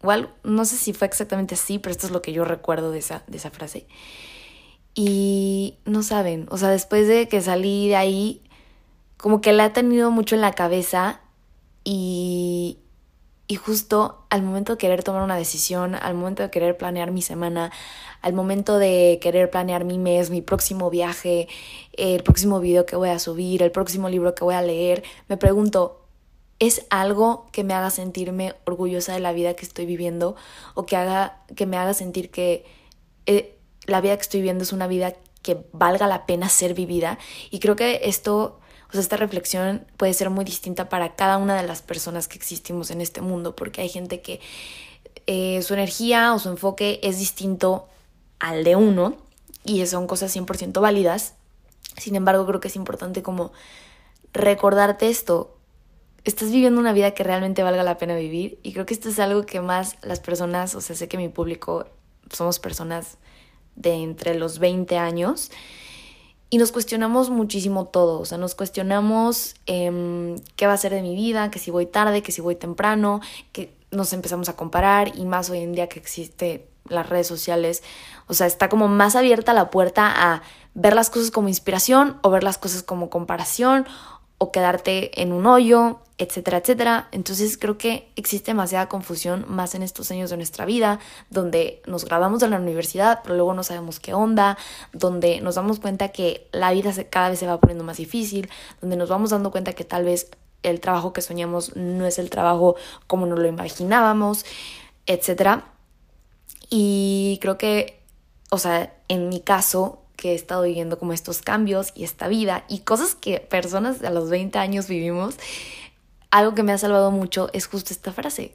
igual, 0.02 0.34
no 0.44 0.66
sé 0.66 0.78
si 0.78 0.94
fue 0.94 1.08
exactamente 1.08 1.56
así, 1.56 1.80
pero 1.80 1.92
esto 1.92 2.08
es 2.08 2.14
lo 2.14 2.22
que 2.22 2.34
yo 2.34 2.46
recuerdo 2.46 2.92
de 2.92 3.00
esa, 3.00 3.24
de 3.28 3.38
esa 3.38 3.50
frase. 3.50 3.88
Y 4.96 5.78
no 5.86 6.04
saben, 6.04 6.48
o 6.52 6.58
sea, 6.58 6.70
después 6.70 7.08
de 7.08 7.28
que 7.28 7.42
salí 7.42 7.88
de 7.88 7.96
ahí, 7.96 8.44
como 9.18 9.42
que 9.42 9.54
la 9.54 9.68
he 9.68 9.70
tenido 9.70 10.12
mucho 10.12 10.36
en 10.36 10.42
la 10.42 10.54
cabeza 10.54 11.22
y, 11.84 12.80
y 13.50 13.56
justo 13.56 14.28
al 14.30 14.44
momento 14.44 14.74
de 14.74 14.78
querer 14.78 15.04
tomar 15.04 15.24
una 15.24 15.36
decisión, 15.36 15.96
al 15.96 16.14
momento 16.14 16.44
de 16.44 16.52
querer 16.52 16.78
planear 16.78 17.10
mi 17.10 17.24
semana, 17.24 17.72
al 18.22 18.34
momento 18.34 18.78
de 18.78 19.18
querer 19.24 19.50
planear 19.50 19.86
mi 19.86 19.98
mes, 19.98 20.30
mi 20.30 20.44
próximo 20.44 20.92
viaje, 20.92 21.48
el 21.94 22.22
próximo 22.22 22.60
video 22.60 22.86
que 22.86 22.96
voy 22.96 23.10
a 23.10 23.18
subir, 23.18 23.64
el 23.64 23.72
próximo 23.72 24.08
libro 24.08 24.36
que 24.36 24.44
voy 24.44 24.54
a 24.54 24.62
leer, 24.62 25.04
me 25.28 25.36
pregunto, 25.36 26.06
¿es 26.60 26.86
algo 26.92 27.48
que 27.52 27.64
me 27.64 27.74
haga 27.74 27.90
sentirme 27.90 28.54
orgullosa 28.66 29.14
de 29.14 29.20
la 29.20 29.34
vida 29.34 29.56
que 29.56 29.66
estoy 29.66 29.88
viviendo 29.88 30.36
o 30.76 30.86
que, 30.86 30.96
haga, 30.96 31.42
que 31.56 31.66
me 31.66 31.76
haga 31.76 31.96
sentir 31.96 32.30
que 32.30 32.66
eh, 33.26 33.58
la 33.88 34.00
vida 34.00 34.16
que 34.16 34.22
estoy 34.22 34.42
viviendo 34.42 34.64
es 34.64 34.74
una 34.74 34.86
vida 34.86 35.16
que 35.42 35.66
valga 35.72 36.06
la 36.06 36.28
pena 36.28 36.50
ser 36.50 36.76
vivida? 36.76 37.18
Y 37.50 37.58
creo 37.58 37.76
que 37.76 38.02
esto 38.04 38.59
o 38.90 38.92
sea, 38.94 39.02
esta 39.02 39.18
reflexión 39.18 39.86
puede 39.98 40.14
ser 40.14 40.30
muy 40.32 40.46
distinta 40.46 40.90
para 40.90 41.16
cada 41.16 41.38
una 41.38 41.56
de 41.56 41.68
las 41.68 41.82
personas 41.82 42.28
que 42.28 42.38
existimos 42.38 42.90
en 42.90 43.02
este 43.02 43.22
mundo, 43.22 43.56
porque 43.56 43.82
hay 43.82 43.90
gente 43.90 44.22
que 44.22 44.40
eh, 45.28 45.62
su 45.62 45.76
energía 45.76 46.34
o 46.34 46.40
su 46.40 46.50
enfoque 46.50 47.00
es 47.04 47.20
distinto 47.20 47.88
al 48.40 48.64
de 48.64 48.76
uno 48.76 49.18
y 49.64 49.86
son 49.86 50.08
cosas 50.08 50.36
100% 50.36 50.82
válidas. 50.82 51.36
Sin 51.98 52.16
embargo, 52.16 52.48
creo 52.48 52.60
que 52.60 52.70
es 52.70 52.76
importante 52.76 53.22
como 53.22 53.52
recordarte 54.34 55.08
esto. 55.08 55.56
Estás 56.24 56.52
viviendo 56.52 56.80
una 56.80 56.94
vida 56.94 57.12
que 57.12 57.24
realmente 57.24 57.62
valga 57.62 57.84
la 57.84 58.00
pena 58.00 58.16
vivir 58.16 58.60
y 58.64 58.74
creo 58.74 58.88
que 58.88 58.96
esto 58.96 59.10
es 59.10 59.20
algo 59.20 59.46
que 59.46 59.62
más 59.62 59.98
las 60.02 60.20
personas, 60.20 60.74
o 60.74 60.82
sea, 60.82 60.96
sé 60.96 61.08
que 61.08 61.18
mi 61.18 61.30
público 61.30 61.86
somos 62.32 62.58
personas 62.60 63.18
de 63.76 63.94
entre 63.94 64.34
los 64.34 64.58
20 64.58 64.98
años 64.98 65.52
y 66.50 66.58
nos 66.58 66.72
cuestionamos 66.72 67.30
muchísimo 67.30 67.86
todo, 67.86 68.20
o 68.20 68.26
sea, 68.26 68.38
nos 68.38 68.56
cuestionamos 68.56 69.56
eh, 69.68 70.36
qué 70.56 70.68
va 70.68 70.74
a 70.74 70.78
ser 70.78 70.94
de 70.94 71.02
mi 71.02 71.16
vida, 71.16 71.52
que 71.52 71.60
si 71.60 71.70
voy 71.72 71.86
tarde, 71.86 72.24
que 72.24 72.32
si 72.32 72.42
voy 72.42 72.56
temprano, 72.56 73.22
que 73.52 73.74
nos 73.92 74.14
empezamos 74.14 74.50
a 74.50 74.56
comparar 74.56 75.16
y 75.16 75.26
más 75.26 75.50
hoy 75.50 75.60
en 75.60 75.74
día 75.74 75.88
que 75.88 76.00
existe 76.00 76.68
las 76.88 77.08
redes 77.08 77.28
sociales, 77.28 77.84
o 78.28 78.34
sea, 78.34 78.48
está 78.48 78.68
como 78.68 78.88
más 78.88 79.16
abierta 79.16 79.54
la 79.54 79.70
puerta 79.70 80.12
a 80.34 80.42
ver 80.74 80.94
las 80.96 81.10
cosas 81.10 81.30
como 81.32 81.50
inspiración 81.50 82.18
o 82.22 82.30
ver 82.30 82.44
las 82.44 82.58
cosas 82.58 82.84
como 82.84 83.10
comparación 83.10 83.86
o 84.40 84.52
quedarte 84.52 85.22
en 85.22 85.32
un 85.32 85.46
hoyo, 85.46 86.00
etcétera, 86.18 86.58
etcétera. 86.58 87.08
Entonces 87.12 87.58
creo 87.58 87.78
que 87.78 88.12
existe 88.16 88.52
demasiada 88.52 88.90
confusión 88.90 89.46
más 89.48 89.76
en 89.76 89.84
estos 89.84 90.12
años 90.12 90.30
de 90.30 90.38
nuestra 90.38 90.66
vida, 90.66 91.00
donde 91.30 91.82
nos 91.86 92.06
graduamos 92.06 92.40
de 92.40 92.50
la 92.50 92.58
universidad, 92.58 93.20
pero 93.24 93.36
luego 93.36 93.54
no 93.54 93.64
sabemos 93.64 94.00
qué 94.00 94.14
onda, 94.14 94.58
donde 94.92 95.42
nos 95.42 95.56
damos 95.56 95.80
cuenta 95.80 96.10
que 96.10 96.48
la 96.52 96.72
vida 96.72 96.92
cada 97.10 97.30
vez 97.30 97.40
se 97.40 97.48
va 97.48 97.60
poniendo 97.60 97.84
más 97.84 97.98
difícil, 97.98 98.50
donde 98.82 98.98
nos 98.98 99.10
vamos 99.10 99.30
dando 99.30 99.52
cuenta 99.52 99.74
que 99.74 99.86
tal 99.86 100.04
vez 100.04 100.30
el 100.64 100.82
trabajo 100.82 101.14
que 101.14 101.22
soñamos 101.22 101.76
no 101.76 102.06
es 102.06 102.20
el 102.20 102.30
trabajo 102.30 102.76
como 103.08 103.26
nos 103.26 103.40
lo 103.40 103.48
imaginábamos, 103.48 104.46
etcétera. 105.06 105.66
Y 106.70 107.40
creo 107.42 107.58
que, 107.58 108.02
o 108.52 108.58
sea, 108.58 108.94
en 109.08 109.30
mi 109.30 109.40
caso, 109.40 110.02
que 110.20 110.34
he 110.34 110.36
estado 110.36 110.64
viviendo 110.64 111.00
como 111.00 111.14
estos 111.14 111.42
cambios 111.42 111.94
y 111.96 112.04
esta 112.04 112.28
vida 112.28 112.66
y 112.68 112.80
cosas 112.80 113.16
que 113.16 113.40
personas 113.40 114.04
a 114.04 114.10
los 114.10 114.30
20 114.30 114.60
años 114.60 114.90
vivimos, 114.90 115.36
algo 116.30 116.54
que 116.56 116.62
me 116.62 116.74
ha 116.74 116.78
salvado 116.78 117.10
mucho 117.10 117.50
es 117.54 117.68
justo 117.68 117.94
esta 117.94 118.12
frase. 118.12 118.54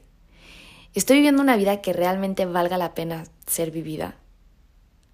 Estoy 0.93 1.17
viviendo 1.17 1.41
una 1.41 1.57
vida 1.57 1.81
que 1.81 1.91
realmente 1.91 2.45
valga 2.45 2.77
la 2.77 2.93
pena 2.93 3.23
ser 3.47 3.71
vivida. 3.71 4.15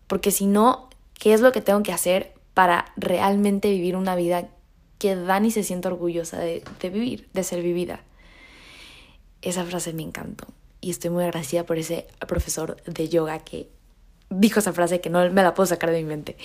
Porque 0.08 0.32
si 0.32 0.46
no, 0.46 0.90
¿qué 1.14 1.34
es 1.34 1.40
lo 1.40 1.54
que 1.54 1.62
tengo 1.62 1.84
que 1.84 1.94
hacer 1.94 2.34
para 2.54 2.92
realmente 2.98 3.70
vivir 3.70 3.96
una 3.96 4.18
vida 4.18 4.50
que 5.00 5.16
Dani 5.16 5.52
se 5.52 5.64
sienta 5.64 5.88
orgullosa 5.88 6.38
de, 6.38 6.66
de 6.82 6.90
vivir, 6.90 7.30
de 7.32 7.46
ser 7.46 7.64
vivida? 7.64 8.02
Esa 9.42 9.64
frase 9.64 9.94
me 9.94 10.04
encantó 10.04 10.48
y 10.82 10.92
estoy 10.92 11.12
muy 11.12 11.24
agradecida 11.24 11.66
por 11.66 11.78
ese 11.78 12.08
profesor 12.28 12.76
de 12.84 13.08
yoga 13.08 13.40
que 13.40 13.70
dijo 14.32 14.60
esa 14.60 14.74
frase 14.74 15.02
que 15.02 15.10
no 15.10 15.30
me 15.30 15.44
la 15.44 15.54
puedo 15.54 15.68
sacar 15.68 15.92
de 15.92 15.98
mi 15.98 16.06
mente. 16.06 16.36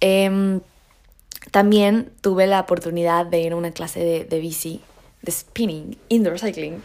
Em, 0.00 0.60
también 1.52 2.12
tuve 2.22 2.46
la 2.46 2.60
oportunidad 2.60 3.26
de 3.26 3.40
ir 3.40 3.52
a 3.52 3.56
una 3.56 3.70
clase 3.70 4.26
de, 4.28 4.40
bici, 4.40 4.82
de 5.22 5.30
spinning, 5.30 5.98
indoor 6.08 6.40
cycling, 6.40 6.82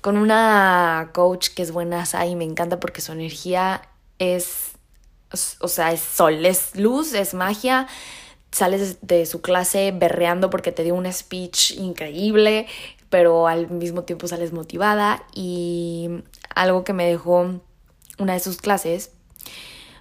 con 0.00 0.16
una 0.16 1.10
coach 1.12 1.50
que 1.54 1.62
es 1.62 1.70
buena 1.70 2.04
y 2.26 2.34
me 2.34 2.44
encanta 2.44 2.80
porque 2.80 3.00
su 3.00 3.12
energía 3.12 3.82
es, 4.18 4.72
o 5.60 5.68
sea, 5.68 5.92
es 5.92 6.00
sol, 6.00 6.44
es 6.44 6.74
luz, 6.76 7.14
es 7.14 7.34
magia. 7.34 7.86
Sales 8.50 8.98
de 9.00 9.26
su 9.26 9.42
clase 9.42 9.92
berreando 9.96 10.50
porque 10.50 10.72
te 10.72 10.82
dio 10.82 10.96
un 10.96 11.10
speech 11.12 11.72
increíble, 11.72 12.66
pero 13.08 13.46
al 13.46 13.70
mismo 13.70 14.02
tiempo 14.02 14.26
sales 14.26 14.52
motivada. 14.52 15.22
Y 15.32 16.08
algo 16.54 16.82
que 16.82 16.92
me 16.92 17.06
dejó 17.06 17.60
una 18.18 18.32
de 18.32 18.40
sus 18.40 18.56
clases 18.56 19.12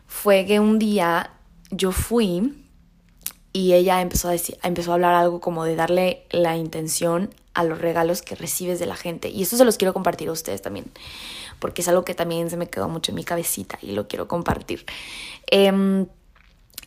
fue 0.08 0.46
que 0.46 0.60
un 0.60 0.80
día 0.80 1.32
yo 1.72 1.92
fui 1.92 2.66
y 3.54 3.74
ella 3.74 4.02
empezó 4.02 4.28
a, 4.28 4.32
decir, 4.32 4.58
empezó 4.64 4.92
a 4.92 4.96
hablar 4.96 5.16
algo 5.16 5.40
como 5.40 5.66
de 5.66 5.76
darle 5.76 6.24
la 6.30 6.56
intención 6.56 7.34
a 7.54 7.64
los 7.64 7.80
regalos 7.80 8.22
que 8.22 8.36
recibes 8.36 8.80
de 8.80 8.86
la 8.86 8.96
gente. 8.96 9.30
Y 9.30 9.44
eso 9.44 9.58
se 9.58 9.66
los 9.66 9.78
quiero 9.78 9.94
compartir 9.94 10.30
a 10.30 10.32
ustedes 10.32 10.62
también, 10.62 10.86
porque 11.60 11.82
es 11.82 11.88
algo 11.88 12.06
que 12.06 12.14
también 12.14 12.50
se 12.50 12.58
me 12.58 12.70
quedó 12.70 12.88
mucho 12.90 13.12
en 13.12 13.16
mi 13.16 13.24
cabecita 13.24 13.80
y 13.82 13.92
lo 13.92 14.08
quiero 14.08 14.28
compartir. 14.28 14.86
Em, 15.48 16.06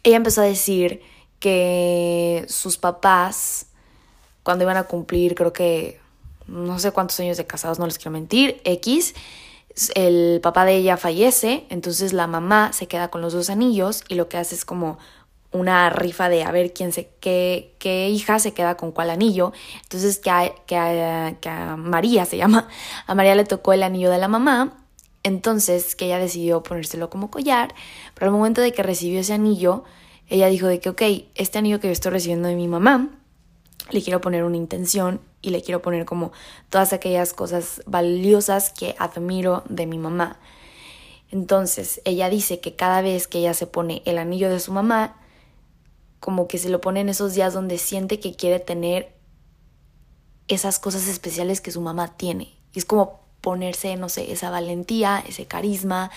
ella 0.04 0.16
empezó 0.16 0.40
a 0.40 0.44
decir 0.44 1.02
que 1.40 2.44
sus 2.48 2.78
papás, 2.78 3.66
cuando 4.42 4.64
iban 4.64 4.76
a 4.76 4.84
cumplir, 4.84 5.34
creo 5.34 5.52
que 5.52 6.00
no 6.46 6.78
sé 6.78 6.92
cuántos 6.92 7.18
años 7.20 7.36
de 7.36 7.46
casados, 7.46 7.78
no 7.78 7.86
les 7.86 7.98
quiero 7.98 8.12
mentir, 8.12 8.60
X, 8.64 9.14
el 9.94 10.40
papá 10.42 10.64
de 10.64 10.76
ella 10.76 10.96
fallece, 10.96 11.66
entonces 11.70 12.12
la 12.12 12.26
mamá 12.26 12.72
se 12.72 12.86
queda 12.88 13.08
con 13.08 13.22
los 13.22 13.32
dos 13.32 13.50
anillos 13.50 14.04
y 14.08 14.14
lo 14.14 14.28
que 14.28 14.36
hace 14.36 14.54
es 14.54 14.64
como 14.64 14.98
una 15.52 15.90
rifa 15.90 16.28
de 16.28 16.44
a 16.44 16.50
ver 16.50 16.72
quién 16.72 16.92
se, 16.92 17.10
qué, 17.20 17.74
qué 17.78 18.08
hija 18.08 18.38
se 18.38 18.52
queda 18.52 18.76
con 18.76 18.90
cuál 18.90 19.10
anillo. 19.10 19.52
Entonces 19.82 20.18
que 20.18 20.30
a, 20.30 20.54
que, 20.66 20.76
a, 20.76 21.36
que 21.40 21.48
a 21.48 21.76
María 21.76 22.24
se 22.24 22.36
llama, 22.36 22.68
a 23.06 23.14
María 23.14 23.34
le 23.34 23.44
tocó 23.44 23.72
el 23.72 23.82
anillo 23.82 24.10
de 24.10 24.18
la 24.18 24.28
mamá, 24.28 24.78
entonces 25.22 25.94
que 25.94 26.06
ella 26.06 26.18
decidió 26.18 26.62
ponérselo 26.62 27.10
como 27.10 27.30
collar, 27.30 27.74
pero 28.14 28.26
al 28.26 28.36
momento 28.36 28.60
de 28.60 28.72
que 28.72 28.82
recibió 28.82 29.20
ese 29.20 29.34
anillo, 29.34 29.84
ella 30.28 30.48
dijo 30.48 30.66
de 30.66 30.80
que, 30.80 30.88
ok, 30.88 31.02
este 31.34 31.58
anillo 31.58 31.78
que 31.78 31.88
yo 31.88 31.92
estoy 31.92 32.12
recibiendo 32.12 32.48
de 32.48 32.56
mi 32.56 32.66
mamá, 32.66 33.10
le 33.90 34.02
quiero 34.02 34.20
poner 34.20 34.44
una 34.44 34.56
intención 34.56 35.20
y 35.40 35.50
le 35.50 35.62
quiero 35.62 35.82
poner 35.82 36.04
como 36.04 36.32
todas 36.70 36.92
aquellas 36.92 37.34
cosas 37.34 37.82
valiosas 37.86 38.70
que 38.70 38.94
admiro 38.98 39.64
de 39.68 39.86
mi 39.86 39.98
mamá. 39.98 40.38
Entonces, 41.30 42.00
ella 42.04 42.28
dice 42.28 42.60
que 42.60 42.76
cada 42.76 43.00
vez 43.00 43.26
que 43.26 43.38
ella 43.38 43.54
se 43.54 43.66
pone 43.66 44.02
el 44.04 44.18
anillo 44.18 44.50
de 44.50 44.60
su 44.60 44.72
mamá, 44.72 45.16
como 46.20 46.46
que 46.46 46.58
se 46.58 46.68
lo 46.68 46.80
pone 46.80 47.00
en 47.00 47.08
esos 47.08 47.34
días 47.34 47.54
donde 47.54 47.78
siente 47.78 48.20
que 48.20 48.36
quiere 48.36 48.60
tener 48.60 49.12
esas 50.46 50.78
cosas 50.78 51.08
especiales 51.08 51.60
que 51.60 51.72
su 51.72 51.80
mamá 51.80 52.16
tiene. 52.16 52.54
Y 52.72 52.78
es 52.78 52.84
como 52.84 53.20
ponerse, 53.40 53.96
no 53.96 54.08
sé, 54.08 54.30
esa 54.30 54.50
valentía, 54.50 55.24
ese 55.26 55.46
carisma, 55.46 56.10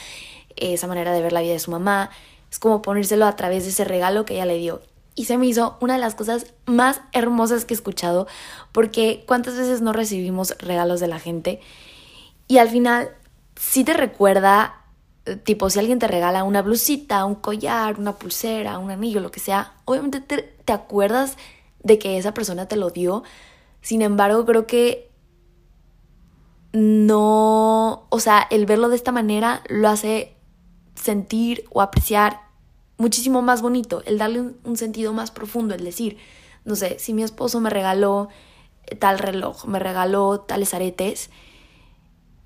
esa 0.58 0.88
manera 0.88 1.12
de 1.12 1.22
ver 1.22 1.34
la 1.34 1.42
vida 1.42 1.54
de 1.54 1.60
su 1.60 1.72
mamá. 1.72 2.12
Es 2.52 2.60
como 2.60 2.82
ponérselo 2.82 3.26
a 3.26 3.36
través 3.36 3.64
de 3.64 3.72
ese 3.72 3.84
regalo 3.84 4.26
que 4.26 4.36
ella 4.36 4.46
le 4.46 4.58
dio 4.58 4.82
y 5.16 5.26
se 5.26 5.38
me 5.38 5.48
hizo 5.48 5.78
una 5.80 5.94
de 5.94 6.00
las 6.00 6.14
cosas 6.14 6.54
más 6.66 7.02
hermosas 7.14 7.66
que 7.66 7.74
he 7.74 7.78
escuchado, 7.78 8.28
porque 8.72 9.24
cuántas 9.26 9.56
veces 9.58 9.82
no 9.82 9.94
recibimos 9.94 10.56
regalos 10.60 11.00
de 11.00 11.08
la 11.08 11.20
gente 11.20 11.62
y 12.48 12.58
al 12.58 12.70
final 12.70 13.10
sí 13.56 13.84
te 13.84 13.94
recuerda, 13.94 14.84
eh, 15.26 15.38
tipo, 15.38 15.70
si 15.70 15.80
alguien 15.80 16.00
te 16.00 16.08
regala 16.08 16.44
una 16.44 16.62
blusita, 16.62 17.26
un 17.26 17.36
collar, 17.36 17.98
una 17.98 18.14
pulsera, 18.14 18.78
un 18.78 18.92
anillo, 18.92 19.22
lo 19.22 19.32
que 19.32 19.40
sea, 19.40 19.74
obviamente 19.86 20.20
te, 20.20 20.42
te 20.42 20.74
acuerdas 20.74 21.38
de 21.82 21.98
que 21.98 22.18
esa 22.18 22.34
persona 22.34 22.68
te 22.68 22.76
lo 22.76 22.90
dio, 22.90 23.24
sin 23.82 24.02
embargo 24.02 24.46
creo 24.46 24.68
que 24.68 25.12
no, 26.74 28.06
o 28.10 28.20
sea, 28.20 28.46
el 28.52 28.66
verlo 28.66 28.90
de 28.90 28.98
esta 28.98 29.14
manera 29.14 29.64
lo 29.70 29.88
hace 29.88 30.36
sentir 30.96 31.64
o 31.72 31.82
apreciar 31.82 32.45
muchísimo 32.98 33.42
más 33.42 33.62
bonito, 33.62 34.02
el 34.06 34.18
darle 34.18 34.42
un, 34.64 34.78
sentido 34.78 35.14
más 35.14 35.32
profundo, 35.32 35.76
el 35.76 35.84
decir, 35.84 36.18
no 36.64 36.76
sé, 36.76 36.98
si 37.00 37.14
mi 37.14 37.24
esposo 37.24 37.60
me 37.60 37.70
regaló 37.70 38.30
tal 39.00 39.20
reloj, 39.20 39.66
me 39.66 39.80
regaló 39.80 40.40
tales 40.42 40.74
aretes, 40.74 41.30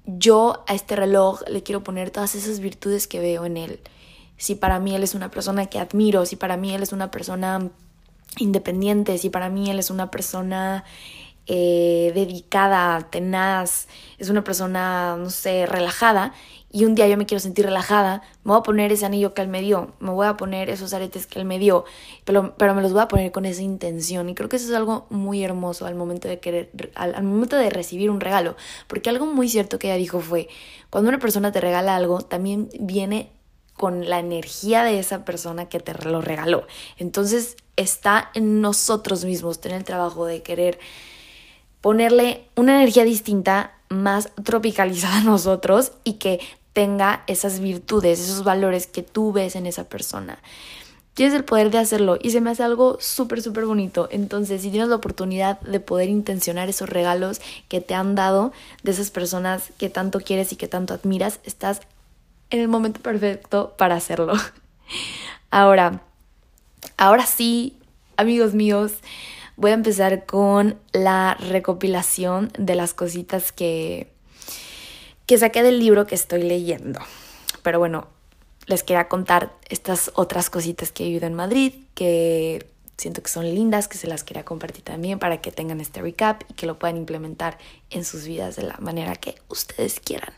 yo 0.06 0.64
a 0.68 0.74
este 0.74 0.96
reloj 0.96 1.42
le 1.48 1.62
quiero 1.62 1.84
poner 1.84 2.10
todas 2.10 2.36
esas 2.36 2.60
virtudes 2.60 3.08
que 3.08 3.20
veo 3.20 3.46
en 3.46 3.58
él. 3.58 3.80
Si 4.38 4.56
para 4.56 4.80
mí 4.80 4.96
él 4.96 5.04
es 5.04 5.14
una 5.14 5.30
persona 5.30 5.68
que 5.68 5.80
admiro, 5.80 6.26
si 6.26 6.36
para 6.36 6.58
mí 6.58 6.74
él 6.74 6.82
es 6.82 6.94
una 6.94 7.12
persona 7.12 7.70
independiente, 8.38 9.18
si 9.18 9.30
para 9.30 9.50
mí 9.50 9.70
él 9.70 9.78
es 9.78 9.92
una 9.92 10.10
persona 10.10 10.84
eh, 11.46 12.12
dedicada, 12.16 13.10
tenaz, 13.10 13.88
es 14.18 14.30
una 14.30 14.44
persona, 14.44 15.16
no 15.18 15.30
sé, 15.30 15.66
relajada 15.66 16.34
y 16.72 16.86
un 16.86 16.94
día 16.94 17.08
yo 17.08 17.18
me 17.18 17.26
quiero 17.26 17.40
sentir 17.40 17.66
relajada, 17.66 18.22
me 18.44 18.52
voy 18.52 18.60
a 18.60 18.64
poner 18.64 18.92
ese 18.92 19.06
anillo 19.06 19.34
que 19.34 19.42
él 19.42 19.48
me 19.48 19.62
dio, 19.62 19.94
me 20.00 20.12
voy 20.12 20.28
a 20.28 20.38
poner 20.38 20.70
esos 20.70 20.94
aretes 20.94 21.26
que 21.26 21.40
él 21.40 21.46
me 21.46 21.58
dio, 21.58 21.84
pero, 22.26 22.56
pero 22.58 22.76
me 22.76 22.82
los 22.82 22.94
voy 22.94 23.02
a 23.02 23.08
poner 23.08 23.32
con 23.32 23.46
esa 23.46 23.64
intención. 23.64 24.30
Y 24.30 24.36
creo 24.36 24.50
que 24.50 24.58
eso 24.58 24.68
es 24.68 24.76
algo 24.76 25.08
muy 25.10 25.44
hermoso 25.44 25.88
al 25.88 25.96
momento 25.96 26.28
de 26.28 26.40
querer, 26.40 26.70
al, 26.96 27.16
al 27.16 27.24
momento 27.24 27.56
de 27.58 27.70
recibir 27.70 28.12
un 28.12 28.20
regalo. 28.20 28.56
Porque 28.88 29.10
algo 29.10 29.26
muy 29.26 29.50
cierto 29.50 29.80
que 29.80 29.88
ella 29.88 29.98
dijo 29.98 30.20
fue, 30.20 30.48
cuando 30.90 31.10
una 31.10 31.20
persona 31.20 31.52
te 31.52 31.60
regala 31.60 31.96
algo, 31.96 32.22
también 32.22 32.70
viene 32.80 33.32
con 33.74 34.10
la 34.10 34.20
energía 34.20 34.84
de 34.84 35.00
esa 35.00 35.26
persona 35.26 35.70
que 35.70 35.80
te 35.80 35.94
lo 36.08 36.22
regaló. 36.22 36.68
Entonces 36.98 37.56
está 37.78 38.30
en 38.34 38.62
nosotros 38.62 39.26
mismos 39.26 39.62
tener 39.62 39.78
el 39.78 39.84
trabajo 39.86 40.26
de 40.26 40.44
querer 40.44 40.80
ponerle 41.82 42.46
una 42.56 42.76
energía 42.76 43.06
distinta 43.06 43.74
más 43.88 44.32
tropicalizada 44.44 45.20
a 45.20 45.24
nosotros 45.24 45.94
y 46.04 46.14
que 46.14 46.40
tenga 46.80 47.24
esas 47.28 47.60
virtudes, 47.60 48.22
esos 48.22 48.46
valores 48.46 48.88
que 48.88 49.04
tú 49.04 49.34
ves 49.34 49.58
en 49.58 49.66
esa 49.66 49.90
persona. 49.90 50.40
Tienes 51.14 51.36
el 51.36 51.44
poder 51.44 51.72
de 51.72 51.78
hacerlo 51.78 52.18
y 52.22 52.32
se 52.32 52.40
me 52.40 52.52
hace 52.52 52.64
algo 52.64 52.96
súper, 53.02 53.42
súper 53.42 53.66
bonito. 53.66 54.08
Entonces, 54.14 54.62
si 54.62 54.72
tienes 54.72 54.88
la 54.88 54.96
oportunidad 54.96 55.60
de 55.60 55.82
poder 55.82 56.08
intencionar 56.08 56.70
esos 56.70 56.88
regalos 56.88 57.42
que 57.68 57.82
te 57.82 57.96
han 57.96 58.16
dado 58.16 58.54
de 58.82 58.92
esas 58.92 59.12
personas 59.12 59.74
que 59.78 59.90
tanto 59.90 60.22
quieres 60.22 60.54
y 60.54 60.56
que 60.56 60.70
tanto 60.70 60.94
admiras, 60.94 61.42
estás 61.44 61.82
en 62.50 62.62
el 62.62 62.70
momento 62.70 63.02
perfecto 63.02 63.76
para 63.78 63.96
hacerlo. 63.96 64.36
Ahora, 65.52 66.02
ahora 66.96 67.26
sí, 67.26 67.78
amigos 68.16 68.54
míos, 68.54 68.94
voy 69.58 69.72
a 69.72 69.74
empezar 69.74 70.26
con 70.26 70.78
la 70.94 71.34
recopilación 71.34 72.54
de 72.58 72.76
las 72.76 72.94
cositas 72.94 73.52
que 73.52 74.14
que 75.30 75.38
saqué 75.38 75.62
del 75.62 75.78
libro 75.78 76.08
que 76.08 76.16
estoy 76.16 76.42
leyendo. 76.42 77.00
Pero 77.62 77.78
bueno, 77.78 78.08
les 78.66 78.82
quería 78.82 79.08
contar 79.08 79.54
estas 79.70 80.10
otras 80.16 80.50
cositas 80.50 80.92
que 80.92 81.04
he 81.04 81.08
vivido 81.10 81.28
en 81.28 81.36
Madrid, 81.36 81.72
que 81.94 82.66
siento 82.98 83.22
que 83.22 83.30
son 83.30 83.46
lindas, 83.46 83.88
que 83.88 84.00
se 84.00 84.08
las 84.08 84.24
quería 84.24 84.44
compartir 84.44 84.84
también 84.84 85.20
para 85.20 85.40
que 85.40 85.52
tengan 85.52 85.82
este 85.82 86.02
recap 86.02 86.42
y 86.50 86.56
que 86.56 86.66
lo 86.66 86.80
puedan 86.80 86.98
implementar 86.98 87.60
en 87.92 88.06
sus 88.06 88.26
vidas 88.26 88.56
de 88.56 88.64
la 88.64 88.78
manera 88.80 89.16
que 89.18 89.36
ustedes 89.50 90.00
quieran. 90.00 90.34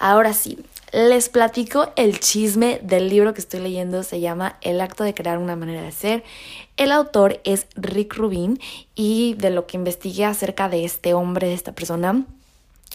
Ahora 0.00 0.32
sí, 0.32 0.58
les 0.92 1.28
platico 1.28 1.92
el 1.94 2.18
chisme 2.18 2.80
del 2.82 3.10
libro 3.10 3.34
que 3.34 3.40
estoy 3.40 3.60
leyendo, 3.60 4.02
se 4.02 4.18
llama 4.18 4.56
El 4.62 4.80
acto 4.80 5.04
de 5.04 5.14
crear 5.14 5.38
una 5.38 5.54
manera 5.54 5.82
de 5.82 5.92
ser. 5.92 6.24
El 6.76 6.90
autor 6.90 7.40
es 7.44 7.68
Rick 7.76 8.16
Rubin 8.16 8.58
y 8.96 9.34
de 9.34 9.50
lo 9.50 9.68
que 9.68 9.76
investigué 9.76 10.24
acerca 10.24 10.68
de 10.68 10.84
este 10.84 11.14
hombre, 11.14 11.46
de 11.46 11.54
esta 11.54 11.70
persona, 11.70 12.24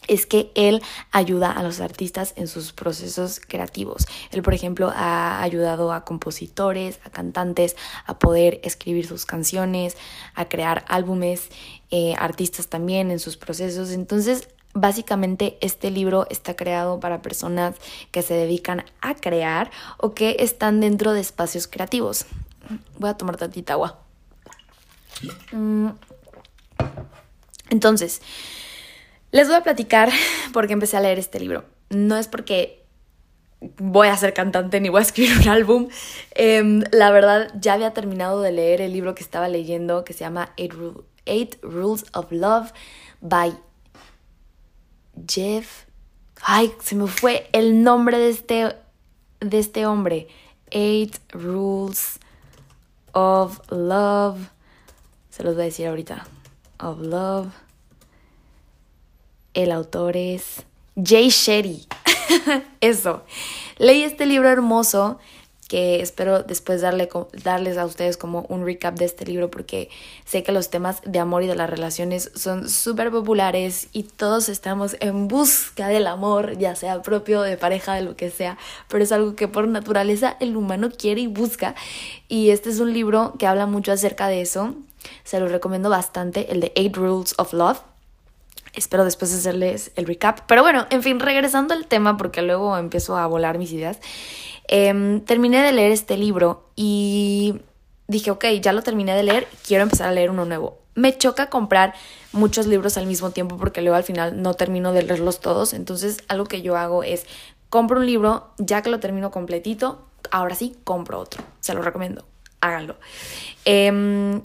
es 0.08 0.26
que 0.26 0.52
él 0.56 0.82
ayuda 1.12 1.52
a 1.52 1.64
los 1.64 1.80
artistas 1.80 2.34
en 2.36 2.48
sus 2.48 2.74
procesos 2.74 3.40
creativos. 3.40 4.06
Él, 4.32 4.42
por 4.44 4.54
ejemplo, 4.54 4.92
ha 4.96 5.42
ayudado 5.42 5.92
a 5.94 6.06
compositores, 6.06 7.00
a 7.04 7.10
cantantes 7.10 7.76
a 8.06 8.20
poder 8.20 8.60
escribir 8.64 9.08
sus 9.08 9.26
canciones, 9.26 9.98
a 10.36 10.50
crear 10.50 10.86
álbumes, 10.88 11.50
eh, 11.92 12.16
artistas 12.18 12.68
también 12.68 13.12
en 13.12 13.20
sus 13.20 13.38
procesos. 13.38 13.92
Entonces, 13.92 14.50
básicamente 14.74 15.58
este 15.62 15.92
libro 15.92 16.26
está 16.30 16.56
creado 16.56 17.00
para 17.00 17.22
personas 17.22 17.76
que 18.12 18.22
se 18.22 18.34
dedican 18.34 18.86
a 19.02 19.16
crear 19.16 19.72
o 19.98 20.14
que 20.14 20.38
están 20.40 20.80
dentro 20.80 21.14
de 21.14 21.22
espacios 21.22 21.68
creativos. 21.68 22.26
Voy 22.98 23.10
a 23.10 23.14
tomar 23.16 23.38
tantita 23.38 23.74
agua. 23.74 24.00
Mm. 25.52 25.90
Entonces, 27.70 28.22
les 29.34 29.48
voy 29.48 29.58
a 29.58 29.64
platicar 29.64 30.10
porque 30.54 30.74
empecé 30.74 30.96
a 30.96 31.02
leer 31.02 31.20
este 31.20 31.40
libro. 31.40 31.66
No 31.90 32.16
es 32.16 32.30
porque 32.30 32.86
voy 33.78 34.08
a 34.08 34.16
ser 34.16 34.34
cantante 34.34 34.80
ni 34.80 34.90
voy 34.90 35.00
a 35.00 35.04
escribir 35.04 35.38
un 35.40 35.50
álbum. 35.50 35.90
Em, 36.32 36.84
la 36.92 37.12
verdad, 37.12 37.52
ya 37.60 37.74
había 37.74 37.94
terminado 37.94 38.42
de 38.42 38.52
leer 38.52 38.80
el 38.80 38.94
libro 38.94 39.16
que 39.16 39.24
estaba 39.24 39.50
leyendo 39.50 40.06
que 40.06 40.14
se 40.14 40.20
llama 40.20 40.54
Eight, 40.56 41.58
Rules 41.64 42.06
of 42.14 42.32
Love 42.32 42.72
by 43.22 43.58
Jeff. 45.28 45.86
Ay, 46.44 46.72
se 46.82 46.96
me 46.96 47.08
fue 47.08 47.50
el 47.54 47.84
nombre 47.84 48.20
de 48.20 48.30
este, 48.30 48.76
de 49.40 49.60
este 49.60 49.88
hombre. 49.88 50.28
Eight 50.70 51.16
Rules 51.32 52.20
of 53.14 53.60
Love. 53.72 54.38
Se 55.32 55.44
los 55.44 55.56
voy 55.56 55.64
a 55.64 55.66
decir 55.66 55.88
ahorita. 55.88 56.28
Of 56.80 57.00
Love. 57.00 57.63
El 59.54 59.72
autor 59.72 60.18
es 60.18 60.64
Jay 60.96 61.30
Shetty. 61.30 61.88
Eso. 62.82 63.24
Leí 63.78 64.04
este 64.04 64.26
libro 64.26 64.50
hermoso 64.50 65.20
que 65.68 66.02
espero 66.02 66.44
después 66.44 66.82
darle, 66.82 67.10
darles 67.44 67.78
a 67.78 67.86
ustedes 67.86 68.18
como 68.18 68.46
un 68.50 68.66
recap 68.66 68.96
de 68.96 69.06
este 69.06 69.26
libro 69.26 69.50
porque 69.50 69.90
sé 70.26 70.44
que 70.44 70.52
los 70.52 70.70
temas 70.70 71.02
de 71.06 71.20
amor 71.20 71.44
y 71.44 71.48
de 71.48 71.56
las 71.56 71.70
relaciones 71.70 72.32
son 72.36 72.70
súper 72.70 73.12
populares 73.12 73.88
y 73.92 74.04
todos 74.04 74.50
estamos 74.50 74.96
en 75.00 75.28
busca 75.28 75.88
del 75.88 76.08
amor, 76.08 76.58
ya 76.58 76.76
sea 76.76 77.02
propio, 77.02 77.42
de 77.42 77.58
pareja, 77.58 77.96
de 77.96 78.02
lo 78.02 78.16
que 78.16 78.30
sea, 78.30 78.58
pero 78.88 79.04
es 79.04 79.12
algo 79.12 79.36
que 79.36 79.48
por 79.48 79.68
naturaleza 79.68 80.38
el 80.40 80.58
humano 80.58 80.90
quiere 80.96 81.22
y 81.22 81.28
busca 81.28 81.76
y 82.28 82.52
este 82.52 82.70
es 82.70 82.80
un 82.80 82.94
libro 82.94 83.34
que 83.40 83.48
habla 83.48 83.66
mucho 83.66 83.92
acerca 83.92 84.28
de 84.28 84.42
eso, 84.42 84.76
se 85.24 85.40
lo 85.40 85.48
recomiendo 85.48 85.90
bastante, 85.90 86.52
el 86.52 86.60
de 86.60 86.72
Eight 86.76 86.96
Rules 86.96 87.34
of 87.38 87.54
Love 87.54 87.80
Espero 88.74 89.06
después 89.06 89.34
hacerles 89.34 89.92
el 89.96 90.06
recap. 90.08 90.42
Pero 90.48 90.64
bueno, 90.64 90.88
en 90.90 91.04
fin, 91.04 91.20
regresando 91.20 91.74
al 91.74 91.86
tema, 91.86 92.18
porque 92.18 92.42
luego 92.42 92.76
empiezo 92.78 93.18
a 93.18 93.28
volar 93.28 93.60
mis 93.60 93.72
ideas. 93.72 94.00
Em, 94.68 95.22
terminé 95.22 95.62
de 95.62 95.72
leer 95.72 95.92
este 95.92 96.18
libro 96.18 96.70
y 96.76 97.62
dije, 98.08 98.32
ok, 98.32 98.46
ya 98.62 98.74
lo 98.74 98.82
terminé 98.82 99.16
de 99.16 99.24
leer, 99.24 99.48
quiero 99.68 99.84
empezar 99.84 100.08
a 100.08 100.12
leer 100.12 100.32
uno 100.32 100.46
nuevo. 100.46 100.80
Me 100.96 101.16
choca 101.18 101.50
comprar 101.50 101.94
muchos 102.32 102.66
libros 102.66 102.98
al 102.98 103.06
mismo 103.06 103.32
tiempo 103.32 103.58
porque 103.58 103.82
luego 103.82 103.96
al 103.96 104.04
final 104.04 104.42
no 104.42 104.54
termino 104.56 104.92
de 104.92 105.04
leerlos 105.04 105.40
todos. 105.40 105.74
Entonces, 105.74 106.24
algo 106.28 106.46
que 106.46 106.62
yo 106.62 106.76
hago 106.76 107.04
es 107.04 107.26
compro 107.70 108.00
un 108.00 108.06
libro, 108.06 108.52
ya 108.58 108.82
que 108.82 108.90
lo 108.90 109.00
termino 109.00 109.30
completito, 109.32 110.08
ahora 110.32 110.56
sí 110.56 110.76
compro 110.84 111.20
otro. 111.20 111.44
Se 111.60 111.74
lo 111.74 111.82
recomiendo, 111.82 112.26
háganlo. 112.62 112.96
Eh, 113.66 114.42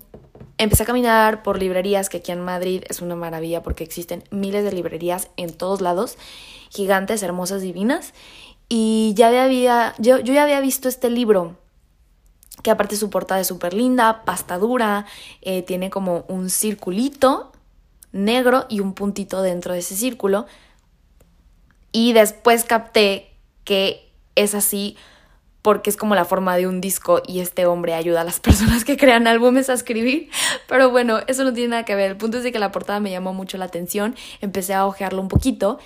Empecé 0.58 0.82
a 0.82 0.86
caminar 0.86 1.44
por 1.44 1.58
librerías, 1.58 2.08
que 2.08 2.18
aquí 2.18 2.32
en 2.32 2.40
Madrid 2.40 2.82
es 2.88 3.00
una 3.00 3.14
maravilla 3.14 3.62
porque 3.62 3.84
existen 3.84 4.24
miles 4.30 4.64
de 4.64 4.72
librerías 4.72 5.28
en 5.36 5.52
todos 5.52 5.80
lados, 5.80 6.18
gigantes, 6.70 7.22
hermosas, 7.22 7.62
divinas. 7.62 8.12
Y 8.68 9.14
ya 9.16 9.28
había, 9.42 9.94
yo, 9.98 10.18
yo 10.18 10.34
ya 10.34 10.42
había 10.42 10.60
visto 10.60 10.88
este 10.88 11.10
libro, 11.10 11.56
que 12.62 12.72
aparte 12.72 12.96
su 12.96 13.08
portada 13.08 13.40
es 13.40 13.46
súper 13.46 13.72
linda, 13.72 14.24
pasta 14.24 14.58
dura, 14.58 15.06
eh, 15.42 15.62
tiene 15.62 15.90
como 15.90 16.24
un 16.28 16.50
circulito 16.50 17.52
negro 18.10 18.66
y 18.68 18.80
un 18.80 18.94
puntito 18.94 19.42
dentro 19.42 19.72
de 19.74 19.78
ese 19.78 19.94
círculo. 19.94 20.46
Y 21.92 22.14
después 22.14 22.64
capté 22.64 23.30
que 23.64 24.10
es 24.34 24.54
así 24.54 24.96
porque 25.62 25.90
es 25.90 25.96
como 25.96 26.14
la 26.14 26.24
forma 26.24 26.56
de 26.56 26.66
un 26.66 26.80
disco 26.80 27.22
y 27.26 27.40
este 27.40 27.66
hombre 27.66 27.94
ayuda 27.94 28.22
a 28.22 28.24
las 28.24 28.40
personas 28.40 28.84
que 28.84 28.96
crean 28.96 29.26
álbumes 29.26 29.68
a 29.70 29.74
escribir. 29.74 30.30
Pero 30.68 30.90
bueno, 30.90 31.20
eso 31.26 31.44
no 31.44 31.52
tiene 31.52 31.70
nada 31.70 31.84
que 31.84 31.94
ver. 31.94 32.12
El 32.12 32.16
punto 32.16 32.38
es 32.38 32.44
de 32.44 32.52
que 32.52 32.58
la 32.58 32.72
portada 32.72 33.00
me 33.00 33.10
llamó 33.10 33.34
mucho 33.34 33.58
la 33.58 33.66
atención, 33.66 34.14
empecé 34.40 34.74
a 34.74 34.86
ojearlo 34.86 35.20
un 35.20 35.28
poquito 35.28 35.78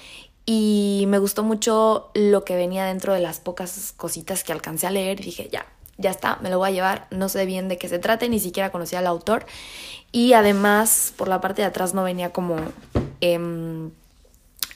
y 0.44 1.04
me 1.08 1.18
gustó 1.18 1.44
mucho 1.44 2.10
lo 2.14 2.44
que 2.44 2.56
venía 2.56 2.84
dentro 2.84 3.14
de 3.14 3.20
las 3.20 3.40
pocas 3.40 3.94
cositas 3.96 4.44
que 4.44 4.52
alcancé 4.52 4.86
a 4.86 4.90
leer 4.90 5.20
y 5.20 5.24
dije, 5.24 5.48
ya, 5.52 5.66
ya 5.98 6.10
está, 6.10 6.38
me 6.42 6.50
lo 6.50 6.58
voy 6.58 6.70
a 6.70 6.72
llevar, 6.72 7.06
no 7.10 7.28
sé 7.28 7.46
bien 7.46 7.68
de 7.68 7.78
qué 7.78 7.88
se 7.88 8.00
trate, 8.00 8.28
ni 8.28 8.40
siquiera 8.40 8.72
conocía 8.72 8.98
al 8.98 9.06
autor 9.06 9.46
y 10.10 10.32
además 10.32 11.14
por 11.16 11.28
la 11.28 11.40
parte 11.40 11.62
de 11.62 11.68
atrás 11.68 11.94
no 11.94 12.02
venía 12.02 12.30
como... 12.30 12.56
Eh, 13.20 13.38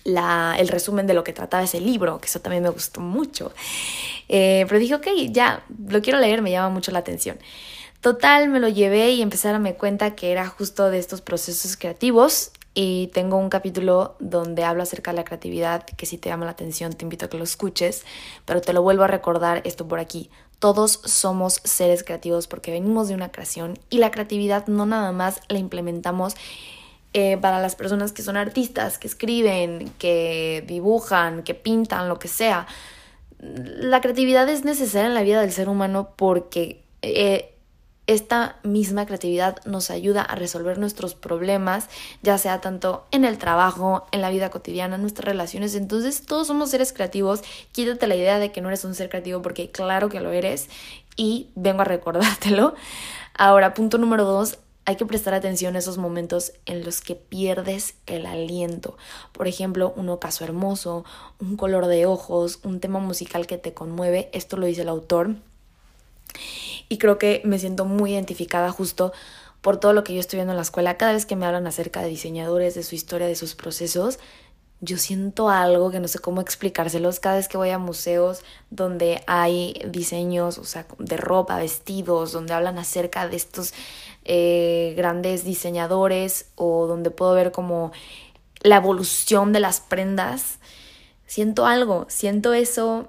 el 0.06 0.68
resumen 0.68 1.06
de 1.06 1.14
lo 1.14 1.24
que 1.24 1.32
trataba 1.32 1.64
ese 1.64 1.80
libro, 1.80 2.18
que 2.18 2.26
eso 2.26 2.40
también 2.40 2.62
me 2.62 2.70
gustó 2.70 3.00
mucho. 3.00 3.52
Eh, 4.28 4.64
pero 4.68 4.78
dije, 4.78 4.94
ok, 4.94 5.06
ya, 5.30 5.64
lo 5.88 6.00
quiero 6.02 6.18
leer, 6.18 6.42
me 6.42 6.50
llama 6.50 6.70
mucho 6.70 6.92
la 6.92 7.00
atención. 7.00 7.38
Total, 8.00 8.48
me 8.48 8.60
lo 8.60 8.68
llevé 8.68 9.10
y 9.10 9.22
empecé 9.22 9.48
a 9.48 9.52
darme 9.52 9.74
cuenta 9.74 10.14
que 10.14 10.30
era 10.30 10.46
justo 10.46 10.90
de 10.90 10.98
estos 10.98 11.20
procesos 11.22 11.76
creativos 11.76 12.52
y 12.78 13.08
tengo 13.14 13.38
un 13.38 13.48
capítulo 13.48 14.16
donde 14.20 14.62
hablo 14.62 14.82
acerca 14.82 15.10
de 15.10 15.16
la 15.16 15.24
creatividad 15.24 15.84
que 15.84 16.04
si 16.04 16.18
te 16.18 16.28
llama 16.28 16.44
la 16.44 16.50
atención 16.50 16.92
te 16.92 17.06
invito 17.06 17.24
a 17.24 17.30
que 17.30 17.38
lo 17.38 17.44
escuches, 17.44 18.04
pero 18.44 18.60
te 18.60 18.74
lo 18.74 18.82
vuelvo 18.82 19.04
a 19.04 19.06
recordar 19.06 19.62
esto 19.64 19.88
por 19.88 19.98
aquí. 19.98 20.30
Todos 20.58 21.00
somos 21.04 21.60
seres 21.64 22.04
creativos 22.04 22.46
porque 22.46 22.70
venimos 22.70 23.08
de 23.08 23.14
una 23.14 23.32
creación 23.32 23.78
y 23.88 23.98
la 23.98 24.10
creatividad 24.10 24.66
no 24.66 24.84
nada 24.84 25.10
más 25.10 25.40
la 25.48 25.58
implementamos 25.58 26.34
eh, 27.18 27.38
para 27.38 27.62
las 27.62 27.76
personas 27.76 28.12
que 28.12 28.20
son 28.20 28.36
artistas, 28.36 28.98
que 28.98 29.06
escriben, 29.06 29.90
que 29.98 30.62
dibujan, 30.66 31.44
que 31.44 31.54
pintan, 31.54 32.10
lo 32.10 32.18
que 32.18 32.28
sea. 32.28 32.66
La 33.38 34.02
creatividad 34.02 34.46
es 34.50 34.66
necesaria 34.66 35.08
en 35.08 35.14
la 35.14 35.22
vida 35.22 35.40
del 35.40 35.50
ser 35.50 35.70
humano 35.70 36.10
porque 36.14 36.84
eh, 37.00 37.54
esta 38.06 38.56
misma 38.64 39.06
creatividad 39.06 39.64
nos 39.64 39.88
ayuda 39.88 40.20
a 40.20 40.34
resolver 40.34 40.76
nuestros 40.76 41.14
problemas, 41.14 41.88
ya 42.20 42.36
sea 42.36 42.60
tanto 42.60 43.06
en 43.12 43.24
el 43.24 43.38
trabajo, 43.38 44.06
en 44.12 44.20
la 44.20 44.28
vida 44.28 44.50
cotidiana, 44.50 44.96
en 44.96 45.00
nuestras 45.00 45.24
relaciones. 45.24 45.74
Entonces, 45.74 46.26
todos 46.26 46.48
somos 46.48 46.68
seres 46.68 46.92
creativos. 46.92 47.40
Quítate 47.72 48.08
la 48.08 48.16
idea 48.16 48.38
de 48.38 48.52
que 48.52 48.60
no 48.60 48.68
eres 48.68 48.84
un 48.84 48.94
ser 48.94 49.08
creativo 49.08 49.40
porque 49.40 49.70
claro 49.70 50.10
que 50.10 50.20
lo 50.20 50.32
eres 50.32 50.68
y 51.16 51.48
vengo 51.54 51.80
a 51.80 51.84
recordártelo. 51.84 52.74
Ahora, 53.32 53.72
punto 53.72 53.96
número 53.96 54.24
dos, 54.24 54.58
hay 54.86 54.96
que 54.96 55.04
prestar 55.04 55.34
atención 55.34 55.74
a 55.74 55.80
esos 55.80 55.98
momentos 55.98 56.52
en 56.64 56.84
los 56.84 57.00
que 57.00 57.16
pierdes 57.16 57.94
el 58.06 58.24
aliento. 58.24 58.96
Por 59.32 59.48
ejemplo, 59.48 59.92
un 59.96 60.08
ocaso 60.08 60.44
hermoso, 60.44 61.04
un 61.40 61.56
color 61.56 61.86
de 61.86 62.06
ojos, 62.06 62.60
un 62.62 62.78
tema 62.78 63.00
musical 63.00 63.48
que 63.48 63.58
te 63.58 63.74
conmueve. 63.74 64.30
Esto 64.32 64.56
lo 64.56 64.66
dice 64.66 64.82
el 64.82 64.88
autor 64.88 65.34
y 66.88 66.98
creo 66.98 67.18
que 67.18 67.42
me 67.44 67.58
siento 67.58 67.84
muy 67.84 68.12
identificada 68.12 68.70
justo 68.70 69.12
por 69.60 69.78
todo 69.78 69.92
lo 69.92 70.04
que 70.04 70.14
yo 70.14 70.20
estoy 70.20 70.36
viendo 70.36 70.52
en 70.52 70.58
la 70.58 70.62
escuela. 70.62 70.96
Cada 70.96 71.12
vez 71.12 71.26
que 71.26 71.34
me 71.34 71.46
hablan 71.46 71.66
acerca 71.66 72.00
de 72.00 72.08
diseñadores, 72.08 72.76
de 72.76 72.84
su 72.84 72.94
historia, 72.94 73.26
de 73.26 73.34
sus 73.34 73.56
procesos, 73.56 74.20
yo 74.80 74.98
siento 74.98 75.48
algo 75.48 75.90
que 75.90 76.00
no 76.00 76.08
sé 76.08 76.18
cómo 76.18 76.40
explicárselos. 76.40 77.20
Cada 77.20 77.36
vez 77.36 77.48
que 77.48 77.56
voy 77.56 77.70
a 77.70 77.78
museos 77.78 78.42
donde 78.70 79.22
hay 79.26 79.80
diseños, 79.88 80.58
o 80.58 80.64
sea, 80.64 80.86
de 80.98 81.16
ropa, 81.16 81.58
vestidos, 81.58 82.32
donde 82.32 82.52
hablan 82.52 82.78
acerca 82.78 83.26
de 83.28 83.36
estos 83.36 83.72
eh, 84.24 84.94
grandes 84.96 85.44
diseñadores 85.44 86.50
o 86.56 86.86
donde 86.86 87.10
puedo 87.10 87.32
ver 87.34 87.52
como 87.52 87.92
la 88.60 88.76
evolución 88.76 89.52
de 89.52 89.60
las 89.60 89.80
prendas, 89.80 90.58
siento 91.26 91.66
algo, 91.66 92.06
siento 92.08 92.52
eso, 92.52 93.08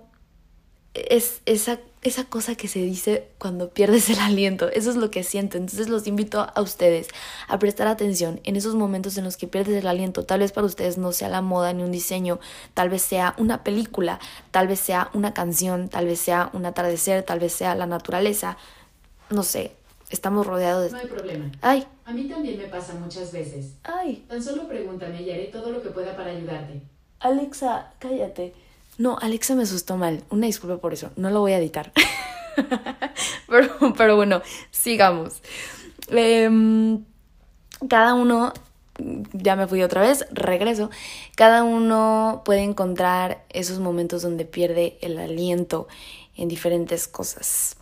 es 0.94 1.42
esa 1.46 1.80
esa 2.04 2.26
cosa 2.26 2.56
que 2.56 2.68
se 2.68 2.80
dice 2.80 3.28
cuando 3.38 3.70
pierdes 3.70 4.10
el 4.10 4.20
aliento. 4.20 4.70
Eso 4.70 4.90
es 4.90 4.96
lo 4.96 5.10
que 5.12 5.24
siento. 5.24 5.58
Entonces 5.58 5.90
los 5.90 6.08
invito 6.08 6.48
a 6.54 6.62
ustedes 6.62 7.08
a 7.48 7.60
prestar 7.60 7.88
atención 7.88 8.40
en 8.44 8.56
esos 8.56 8.76
momentos 8.76 9.18
en 9.18 9.24
los 9.24 9.38
que 9.38 9.48
pierdes 9.48 9.76
el 9.76 9.88
aliento. 9.88 10.24
Tal 10.24 10.40
vez 10.40 10.52
para 10.52 10.68
ustedes 10.68 10.98
no 10.98 11.12
sea 11.12 11.30
la 11.30 11.42
moda 11.42 11.74
ni 11.74 11.84
un 11.84 11.92
diseño, 11.92 12.40
tal 12.74 12.90
vez 12.90 13.02
sea 13.02 13.36
una 13.38 13.64
película, 13.64 14.20
tal 14.52 14.68
vez 14.68 14.80
sea 14.80 15.10
una 15.14 15.34
canción, 15.34 15.90
tal 15.90 16.06
vez 16.06 16.20
sea 16.20 16.50
un 16.54 16.66
atardecer, 16.66 17.24
tal 17.24 17.40
vez 17.40 17.54
sea 17.54 17.76
la 17.76 17.88
naturaleza. 17.88 18.58
No 19.30 19.44
sé, 19.44 19.72
estamos 20.10 20.48
rodeados 20.48 20.86
de... 20.86 20.92
No 20.92 20.98
hay 21.00 21.08
problema. 21.08 21.52
Ay. 21.62 21.88
A 22.06 22.14
mí 22.14 22.26
también 22.30 22.58
me 22.58 22.68
pasa 22.68 22.94
muchas 22.94 23.32
veces. 23.32 23.74
Ay. 23.84 24.26
Tan 24.30 24.42
solo 24.42 24.68
pregúntame 24.68 25.22
y 25.22 25.32
haré 25.32 25.46
todo 25.46 25.72
lo 25.72 25.82
que 25.82 25.90
pueda 25.90 26.16
para 26.16 26.32
ayudarte. 26.32 26.82
Alexa, 27.20 27.94
cállate. 28.00 28.54
No, 28.98 29.18
Alexa 29.22 29.54
me 29.54 29.64
asustó 29.64 29.96
mal. 29.96 30.24
Una 30.30 30.48
disculpa 30.48 30.78
por 30.78 30.94
eso. 30.94 31.12
No 31.16 31.30
lo 31.30 31.42
voy 31.42 31.54
a 31.54 31.60
editar. 31.60 31.92
pero, 33.48 33.94
pero, 33.96 34.16
bueno, 34.16 34.42
sigamos. 34.72 35.42
Em, 36.10 37.04
cada 37.88 38.16
uno, 38.16 38.54
ya 39.34 39.56
me 39.56 39.68
fui 39.68 39.84
otra 39.84 40.02
vez, 40.02 40.26
regreso. 40.32 40.90
Cada 41.36 41.64
uno 41.64 42.42
puede 42.44 42.62
encontrar 42.64 43.44
esos 43.50 43.78
momentos 43.80 44.24
donde 44.24 44.46
pierde 44.46 44.98
el 45.02 45.20
aliento 45.20 45.88
en 46.36 46.48
diferentes 46.48 47.08
cosas. 47.08 47.78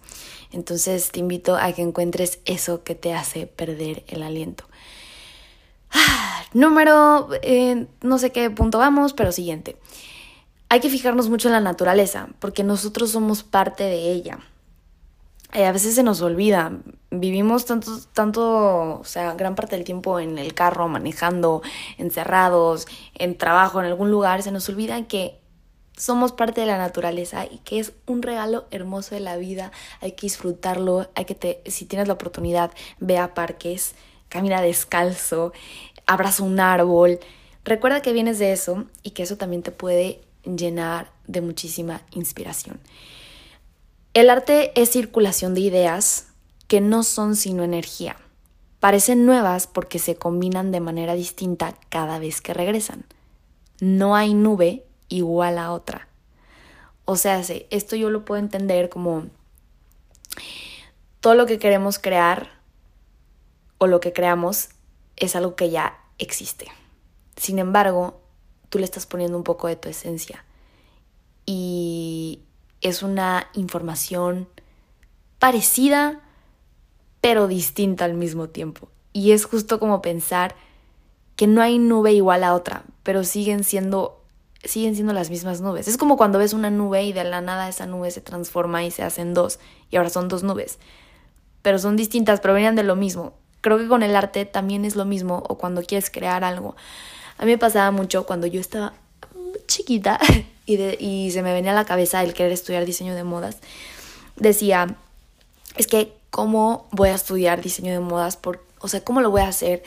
Entonces 0.51 1.11
te 1.11 1.21
invito 1.21 1.55
a 1.55 1.71
que 1.71 1.81
encuentres 1.81 2.39
eso 2.45 2.83
que 2.83 2.95
te 2.95 3.13
hace 3.13 3.47
perder 3.47 4.03
el 4.07 4.21
aliento. 4.21 4.65
Ah, 5.91 6.43
número, 6.53 7.29
eh, 7.41 7.87
no 8.01 8.17
sé 8.17 8.33
qué 8.33 8.49
punto 8.49 8.79
vamos, 8.79 9.13
pero 9.13 9.31
siguiente 9.31 9.77
hay 10.69 10.79
que 10.79 10.89
fijarnos 10.89 11.29
mucho 11.29 11.47
en 11.47 11.53
la 11.53 11.61
naturaleza, 11.61 12.29
porque 12.39 12.63
nosotros 12.63 13.11
somos 13.11 13.43
parte 13.43 13.83
de 13.83 14.11
ella. 14.11 14.39
Eh, 15.53 15.65
a 15.65 15.71
veces 15.71 15.95
se 15.95 16.03
nos 16.03 16.21
olvida, 16.21 16.73
vivimos 17.11 17.65
tanto, 17.65 17.97
tanto, 18.13 18.99
o 18.99 19.03
sea, 19.05 19.35
gran 19.35 19.55
parte 19.55 19.75
del 19.75 19.85
tiempo 19.85 20.19
en 20.19 20.37
el 20.37 20.53
carro, 20.53 20.87
manejando, 20.89 21.61
encerrados, 21.97 22.87
en 23.13 23.37
trabajo, 23.37 23.79
en 23.79 23.85
algún 23.85 24.11
lugar, 24.11 24.41
se 24.43 24.51
nos 24.51 24.67
olvida 24.67 25.01
que 25.07 25.39
somos 25.95 26.33
parte 26.33 26.61
de 26.61 26.67
la 26.67 26.77
naturaleza 26.77 27.45
y 27.45 27.59
que 27.59 27.79
es 27.79 27.93
un 28.05 28.21
regalo 28.21 28.65
hermoso 28.71 29.15
de 29.15 29.21
la 29.21 29.37
vida, 29.37 29.71
hay 30.01 30.11
que 30.11 30.25
disfrutarlo, 30.25 31.07
hay 31.15 31.25
que 31.25 31.35
te, 31.35 31.61
si 31.67 31.85
tienes 31.85 32.07
la 32.07 32.15
oportunidad, 32.15 32.71
ve 32.99 33.17
a 33.17 33.33
parques, 33.33 33.95
camina 34.27 34.61
descalzo, 34.61 35.53
abraza 36.05 36.43
un 36.43 36.59
árbol. 36.59 37.19
Recuerda 37.63 38.01
que 38.01 38.13
vienes 38.13 38.39
de 38.39 38.51
eso 38.51 38.85
y 39.03 39.11
que 39.11 39.23
eso 39.23 39.37
también 39.37 39.63
te 39.63 39.71
puede 39.71 40.24
llenar 40.45 41.11
de 41.27 41.41
muchísima 41.41 42.01
inspiración. 42.11 42.79
El 44.13 44.29
arte 44.29 44.71
es 44.79 44.91
circulación 44.91 45.53
de 45.53 45.61
ideas 45.61 46.27
que 46.67 46.81
no 46.81 47.03
son 47.03 47.35
sino 47.35 47.63
energía. 47.63 48.15
Parecen 48.79 49.25
nuevas 49.25 49.67
porque 49.67 49.99
se 49.99 50.15
combinan 50.15 50.71
de 50.71 50.79
manera 50.79 51.15
distinta 51.15 51.75
cada 51.89 52.19
vez 52.19 52.41
que 52.41 52.53
regresan. 52.53 53.03
No 53.81 54.15
hay 54.15 54.33
nube 54.33 54.85
igual 55.09 55.57
a 55.57 55.71
otra. 55.71 56.07
O 57.05 57.17
sea, 57.17 57.41
esto 57.69 57.95
yo 57.95 58.09
lo 58.09 58.25
puedo 58.25 58.39
entender 58.39 58.89
como 58.89 59.25
todo 61.19 61.35
lo 61.35 61.45
que 61.45 61.59
queremos 61.59 61.99
crear 61.99 62.51
o 63.77 63.87
lo 63.87 63.99
que 63.99 64.13
creamos 64.13 64.69
es 65.17 65.35
algo 65.35 65.55
que 65.55 65.69
ya 65.69 65.99
existe. 66.17 66.67
Sin 67.35 67.59
embargo, 67.59 68.21
tú 68.75 68.79
le 68.79 68.83
estás 68.83 69.05
poniendo 69.05 69.37
un 69.37 69.45
poco 69.45 69.69
de 69.69 69.77
tu 69.77 69.87
esencia. 69.87 70.43
Y 71.45 72.41
es 72.81 73.03
una 73.03 73.47
información 73.53 74.49
parecida, 75.39 76.19
pero 77.21 77.47
distinta 77.47 78.03
al 78.03 78.15
mismo 78.15 78.49
tiempo. 78.49 78.89
Y 79.13 79.31
es 79.31 79.45
justo 79.45 79.79
como 79.79 80.01
pensar 80.01 80.57
que 81.37 81.47
no 81.47 81.61
hay 81.61 81.79
nube 81.79 82.11
igual 82.11 82.43
a 82.43 82.53
otra, 82.53 82.83
pero 83.03 83.23
siguen 83.23 83.63
siendo 83.63 84.21
siguen 84.65 84.95
siendo 84.95 85.13
las 85.13 85.29
mismas 85.29 85.61
nubes. 85.61 85.87
Es 85.87 85.95
como 85.95 86.17
cuando 86.17 86.37
ves 86.37 86.51
una 86.51 86.69
nube 86.69 87.01
y 87.05 87.13
de 87.13 87.23
la 87.23 87.39
nada 87.39 87.69
esa 87.69 87.85
nube 87.85 88.11
se 88.11 88.19
transforma 88.19 88.83
y 88.83 88.91
se 88.91 89.03
hacen 89.03 89.33
dos 89.33 89.57
y 89.89 89.95
ahora 89.95 90.09
son 90.09 90.27
dos 90.27 90.43
nubes. 90.43 90.79
Pero 91.61 91.79
son 91.79 91.95
distintas, 91.95 92.41
pero 92.41 92.53
venían 92.53 92.75
de 92.75 92.83
lo 92.83 92.97
mismo. 92.97 93.35
Creo 93.61 93.77
que 93.77 93.87
con 93.87 94.03
el 94.03 94.17
arte 94.17 94.43
también 94.43 94.83
es 94.83 94.97
lo 94.97 95.05
mismo 95.05 95.43
o 95.47 95.57
cuando 95.57 95.81
quieres 95.81 96.09
crear 96.09 96.43
algo. 96.43 96.75
A 97.37 97.45
mí 97.45 97.51
me 97.51 97.57
pasaba 97.57 97.91
mucho 97.91 98.25
cuando 98.25 98.47
yo 98.47 98.61
estaba 98.61 98.93
chiquita 99.67 100.19
y, 100.65 100.75
y 101.03 101.31
se 101.31 101.41
me 101.41 101.53
venía 101.53 101.71
a 101.71 101.75
la 101.75 101.85
cabeza 101.85 102.23
el 102.23 102.33
querer 102.33 102.51
estudiar 102.51 102.85
diseño 102.85 103.15
de 103.15 103.23
modas. 103.23 103.57
Decía, 104.35 104.95
es 105.77 105.87
que, 105.87 106.13
¿cómo 106.29 106.87
voy 106.91 107.09
a 107.09 107.15
estudiar 107.15 107.61
diseño 107.61 107.91
de 107.91 107.99
modas? 107.99 108.37
Por, 108.37 108.63
o 108.79 108.87
sea, 108.87 109.03
¿cómo 109.03 109.21
lo 109.21 109.31
voy 109.31 109.41
a 109.41 109.47
hacer? 109.47 109.83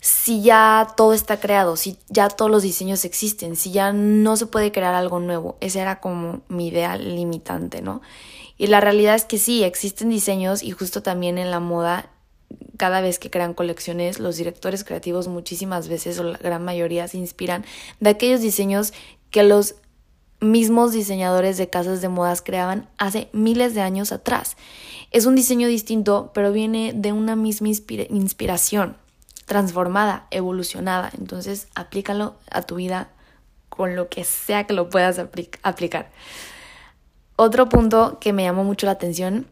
si 0.00 0.40
ya 0.40 0.94
todo 0.96 1.12
está 1.12 1.40
creado, 1.40 1.76
si 1.76 1.98
ya 2.08 2.28
todos 2.28 2.50
los 2.50 2.62
diseños 2.62 3.04
existen, 3.04 3.54
si 3.54 3.70
ya 3.70 3.92
no 3.92 4.36
se 4.36 4.46
puede 4.46 4.72
crear 4.72 4.94
algo 4.94 5.20
nuevo. 5.20 5.56
Esa 5.60 5.82
era 5.82 6.00
como 6.00 6.40
mi 6.48 6.68
idea 6.68 6.96
limitante, 6.96 7.82
¿no? 7.82 8.00
Y 8.56 8.68
la 8.68 8.80
realidad 8.80 9.14
es 9.14 9.24
que 9.24 9.38
sí, 9.38 9.62
existen 9.62 10.08
diseños 10.08 10.62
y 10.62 10.70
justo 10.70 11.02
también 11.02 11.38
en 11.38 11.50
la 11.50 11.60
moda 11.60 12.09
cada 12.76 13.02
vez 13.02 13.18
que 13.18 13.30
crean 13.30 13.52
colecciones, 13.52 14.18
los 14.18 14.36
directores 14.36 14.84
creativos 14.84 15.28
muchísimas 15.28 15.88
veces 15.88 16.18
o 16.18 16.24
la 16.24 16.38
gran 16.38 16.64
mayoría 16.64 17.08
se 17.08 17.18
inspiran 17.18 17.64
de 18.00 18.10
aquellos 18.10 18.40
diseños 18.40 18.94
que 19.30 19.42
los 19.42 19.74
mismos 20.40 20.92
diseñadores 20.92 21.58
de 21.58 21.68
casas 21.68 22.00
de 22.00 22.08
modas 22.08 22.40
creaban 22.40 22.88
hace 22.96 23.28
miles 23.32 23.74
de 23.74 23.82
años 23.82 24.12
atrás. 24.12 24.56
Es 25.10 25.26
un 25.26 25.34
diseño 25.34 25.68
distinto, 25.68 26.30
pero 26.32 26.52
viene 26.52 26.92
de 26.94 27.12
una 27.12 27.36
misma 27.36 27.68
inspiración, 27.68 28.96
transformada, 29.44 30.26
evolucionada. 30.30 31.10
Entonces, 31.18 31.68
aplícalo 31.74 32.36
a 32.50 32.62
tu 32.62 32.76
vida 32.76 33.10
con 33.68 33.94
lo 33.94 34.08
que 34.08 34.24
sea 34.24 34.64
que 34.64 34.72
lo 34.72 34.88
puedas 34.88 35.18
aplicar. 35.62 36.10
Otro 37.36 37.68
punto 37.68 38.18
que 38.20 38.32
me 38.32 38.44
llamó 38.44 38.64
mucho 38.64 38.86
la 38.86 38.92
atención 38.92 39.46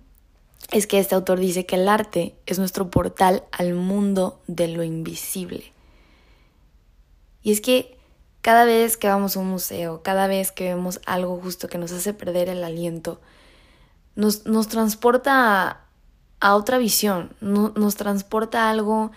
es 0.71 0.87
que 0.87 0.99
este 0.99 1.15
autor 1.15 1.41
dice 1.41 1.67
que 1.67 1.77
el 1.77 1.89
arte 1.89 2.37
es 2.47 2.59
nuestro 2.59 2.91
portal 2.91 3.45
al 3.53 3.75
mundo 3.75 4.41
de 4.47 4.69
lo 4.69 4.83
invisible. 4.83 5.73
Y 7.43 7.53
es 7.53 7.61
que 7.61 7.97
cada 8.43 8.65
vez 8.65 8.97
que 8.97 9.09
vamos 9.09 9.37
a 9.37 9.41
un 9.41 9.49
museo, 9.49 10.03
cada 10.03 10.27
vez 10.27 10.53
que 10.53 10.65
vemos 10.65 11.01
algo 11.07 11.41
justo 11.41 11.69
que 11.69 11.79
nos 11.79 11.93
hace 11.93 12.13
perder 12.13 12.49
el 12.49 12.63
aliento, 12.65 13.21
nos, 14.15 14.45
nos 14.47 14.69
transporta 14.69 15.81
a, 16.41 16.55
otra 16.55 16.79
visión, 16.79 17.35
nos 17.41 17.97
transporta 17.97 18.69
algo 18.69 19.11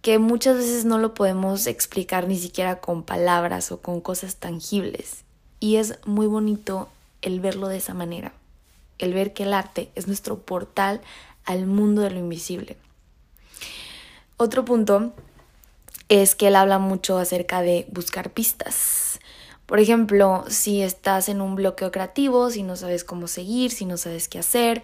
que 0.00 0.20
muchas 0.20 0.56
veces 0.56 0.84
no 0.84 0.98
lo 0.98 1.12
podemos 1.12 1.66
explicar 1.66 2.28
ni 2.28 2.38
siquiera 2.38 2.80
con 2.80 3.02
palabras 3.02 3.72
o 3.72 3.80
con 3.80 4.00
cosas 4.00 4.36
tangibles. 4.36 5.24
Y 5.58 5.76
es 5.76 5.98
muy 6.06 6.26
bonito 6.26 6.88
el 7.20 7.40
verlo 7.40 7.66
de 7.66 7.78
esa 7.78 7.94
manera 7.94 8.32
el 8.98 9.14
ver 9.14 9.32
que 9.32 9.44
el 9.44 9.52
arte 9.52 9.90
es 9.94 10.06
nuestro 10.06 10.40
portal 10.40 11.00
al 11.44 11.66
mundo 11.66 12.02
de 12.02 12.10
lo 12.10 12.18
invisible. 12.18 12.76
Otro 14.36 14.64
punto 14.64 15.12
es 16.08 16.34
que 16.34 16.48
él 16.48 16.56
habla 16.56 16.78
mucho 16.78 17.18
acerca 17.18 17.62
de 17.62 17.86
buscar 17.90 18.30
pistas. 18.30 19.20
Por 19.66 19.80
ejemplo, 19.80 20.44
si 20.48 20.82
estás 20.82 21.28
en 21.28 21.40
un 21.40 21.54
bloqueo 21.54 21.90
creativo, 21.90 22.50
si 22.50 22.62
no 22.62 22.76
sabes 22.76 23.04
cómo 23.04 23.26
seguir, 23.26 23.70
si 23.70 23.84
no 23.84 23.96
sabes 23.96 24.28
qué 24.28 24.38
hacer, 24.38 24.82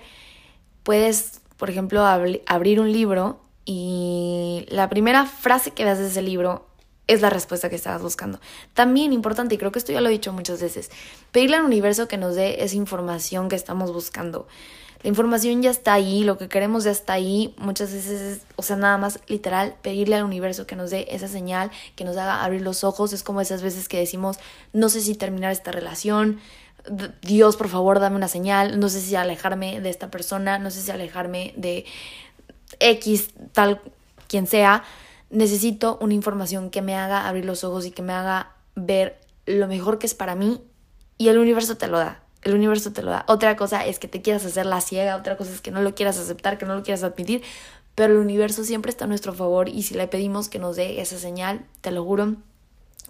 puedes 0.83 1.41
por 1.57 1.71
ejemplo, 1.71 2.05
abrir 2.05 2.81
un 2.81 2.93
libro 2.93 3.41
y 3.65 4.67
la 4.69 4.89
primera 4.89 5.25
frase 5.27 5.71
que 5.71 5.85
veas 5.85 5.99
de 5.99 6.09
ese 6.09 6.23
libro 6.23 6.67
es 7.07 7.21
la 7.21 7.31
respuesta 7.31 7.69
que 7.69 7.77
estabas 7.77 8.03
buscando. 8.03 8.41
También 8.73 9.13
importante, 9.13 9.55
y 9.55 9.59
creo 9.59 9.73
que 9.73 9.79
esto 9.79 9.93
ya 9.93 10.01
lo 10.01 10.09
he 10.09 10.13
dicho 10.13 10.33
muchas 10.33 10.61
veces, 10.61 10.91
pedirle 11.33 11.57
al 11.57 11.65
universo 11.65 12.09
que 12.09 12.17
nos 12.17 12.35
dé 12.35 12.65
esa 12.65 12.77
información 12.77 13.49
que 13.49 13.57
estamos 13.57 13.93
buscando. 13.93 14.47
La 15.03 15.09
información 15.11 15.61
ya 15.61 15.71
está 15.71 15.93
ahí, 15.93 16.25
lo 16.25 16.39
que 16.39 16.49
queremos 16.49 16.85
ya 16.85 16.91
está 16.91 17.13
ahí. 17.13 17.55
Muchas 17.59 17.93
veces 17.93 18.21
es, 18.23 18.41
o 18.57 18.63
sea, 18.63 18.77
nada 18.77 18.97
más 18.97 19.21
literal, 19.27 19.77
pedirle 19.83 20.17
al 20.17 20.25
universo 20.25 20.67
que 20.67 20.77
nos 20.77 20.91
dé 20.91 21.07
esa 21.11 21.29
señal, 21.29 21.71
que 21.95 22.05
nos 22.05 22.17
haga 22.17 22.43
abrir 22.43 22.63
los 22.63 22.85
ojos. 22.85 23.13
Es 23.13 23.23
como 23.23 23.43
esas 23.43 23.61
veces 23.61 23.87
que 23.87 23.99
decimos, 23.99 24.39
no 24.73 24.89
sé 24.89 25.03
si 25.03 25.15
terminar 25.15 25.53
esta 25.53 25.73
relación, 25.73 26.41
Dios, 27.21 27.57
por 27.57 27.69
favor, 27.69 28.01
dame 28.01 28.17
una 28.17 28.29
señal, 28.29 28.81
no 28.81 28.89
sé 28.89 29.03
si 29.03 29.15
alejarme 29.15 29.81
de 29.83 29.91
esta 29.91 30.11
persona, 30.11 30.59
no 30.59 30.71
sé 30.71 30.81
si 30.81 30.91
alejarme 30.91 31.53
de 31.57 31.85
X, 32.81 33.31
tal, 33.53 33.83
quien 34.27 34.47
sea. 34.47 34.85
Necesito 35.31 35.99
una 36.01 36.15
información 36.15 36.71
que 36.71 36.83
me 36.83 36.95
haga 36.95 37.29
abrir 37.29 37.45
los 37.45 37.65
ojos 37.65 37.87
y 37.87 37.91
que 37.91 38.03
me 38.03 38.13
haga 38.13 38.53
ver 38.75 39.21
lo 39.47 39.67
mejor 39.69 39.99
que 39.99 40.07
es 40.07 40.15
para 40.15 40.35
mí 40.35 40.63
y 41.19 41.29
el 41.29 41.39
universo 41.39 41.77
te 41.77 41.87
lo 41.87 41.99
da 41.99 42.25
el 42.45 42.55
universo 42.55 42.93
te 42.93 43.03
lo 43.03 43.11
da. 43.11 43.25
Otra 43.27 43.57
cosa 43.57 43.85
es 43.85 43.99
que 43.99 44.07
te 44.07 44.23
quieras 44.23 44.45
hacer 44.45 44.67
la 44.67 44.81
ciega, 44.81 45.17
otra 45.17 45.37
cosa 45.37 45.53
es 45.53 45.61
que 45.61 45.71
no 45.71 45.83
lo 45.83 45.95
quieras 45.95 46.19
aceptar, 46.19 46.59
que 46.59 46.67
no 46.67 46.75
lo 46.75 46.83
quieras 46.83 47.03
admitir, 47.03 47.43
pero 47.95 48.13
el 48.13 48.21
universo 48.21 48.65
siempre 48.65 48.91
está 48.91 49.07
a 49.07 49.09
nuestro 49.09 49.33
favor 49.33 49.69
y 49.69 49.83
si 49.83 49.95
le 49.95 50.07
pedimos 50.07 50.49
que 50.49 50.59
nos 50.59 50.77
dé 50.77 51.01
esa 51.01 51.19
señal, 51.19 51.65
te 51.81 51.91
lo 51.91 52.05
juro 52.05 52.35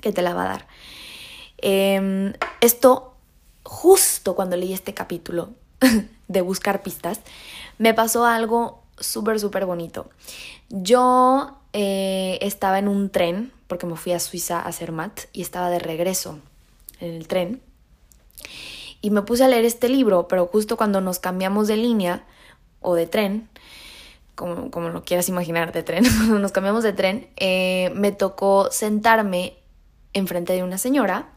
que 0.00 0.12
te 0.12 0.22
la 0.22 0.34
va 0.34 0.44
a 0.44 0.48
dar. 0.48 0.68
Em, 1.58 2.32
esto, 2.60 3.14
justo 3.64 4.34
cuando 4.34 4.56
leí 4.56 4.72
este 4.72 4.94
capítulo 4.94 5.50
de 6.28 6.40
buscar 6.40 6.82
pistas, 6.82 7.20
me 7.78 7.92
pasó 7.92 8.24
algo 8.24 8.82
súper, 8.98 9.40
súper 9.40 9.66
bonito. 9.66 10.10
Yo 10.68 11.58
eh, 11.74 12.38
estaba 12.40 12.78
en 12.78 12.88
un 12.88 13.10
tren, 13.10 13.52
porque 13.66 13.84
me 13.84 13.96
fui 13.96 14.12
a 14.12 14.20
Suiza 14.20 14.60
a 14.60 14.68
hacer 14.68 14.92
mat, 14.92 15.20
y 15.34 15.42
estaba 15.42 15.68
de 15.68 15.80
regreso 15.80 16.38
en 17.00 17.12
el 17.12 17.28
tren 17.28 17.60
y 19.04 19.10
me 19.10 19.20
puse 19.20 19.44
a 19.44 19.48
leer 19.48 19.66
este 19.66 19.90
libro, 19.90 20.28
pero 20.28 20.46
justo 20.46 20.78
cuando 20.78 21.02
nos 21.02 21.18
cambiamos 21.18 21.68
de 21.68 21.76
línea 21.76 22.24
o 22.80 22.94
de 22.94 23.06
tren, 23.06 23.50
como, 24.34 24.70
como 24.70 24.88
lo 24.88 25.04
quieras 25.04 25.28
imaginar, 25.28 25.72
de 25.72 25.82
tren, 25.82 26.04
cuando 26.16 26.38
nos 26.38 26.52
cambiamos 26.52 26.82
de 26.82 26.94
tren, 26.94 27.28
eh, 27.36 27.92
me 27.94 28.12
tocó 28.12 28.70
sentarme 28.70 29.58
enfrente 30.14 30.54
de 30.54 30.62
una 30.62 30.78
señora 30.78 31.28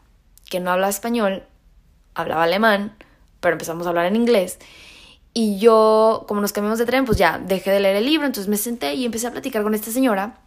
que 0.48 0.60
no 0.60 0.70
habla 0.70 0.88
español, 0.88 1.42
hablaba 2.14 2.44
alemán, 2.44 2.96
pero 3.40 3.52
empezamos 3.52 3.84
a 3.84 3.90
hablar 3.90 4.06
en 4.06 4.16
inglés. 4.16 4.58
Y 5.34 5.58
yo, 5.58 6.24
como 6.26 6.40
nos 6.40 6.52
cambiamos 6.52 6.78
de 6.78 6.86
tren, 6.86 7.04
pues 7.04 7.18
ya 7.18 7.38
dejé 7.38 7.70
de 7.70 7.80
leer 7.80 7.96
el 7.96 8.06
libro, 8.06 8.26
entonces 8.26 8.48
me 8.48 8.56
senté 8.56 8.94
y 8.94 9.04
empecé 9.04 9.26
a 9.26 9.30
platicar 9.30 9.62
con 9.62 9.74
esta 9.74 9.90
señora 9.90 10.40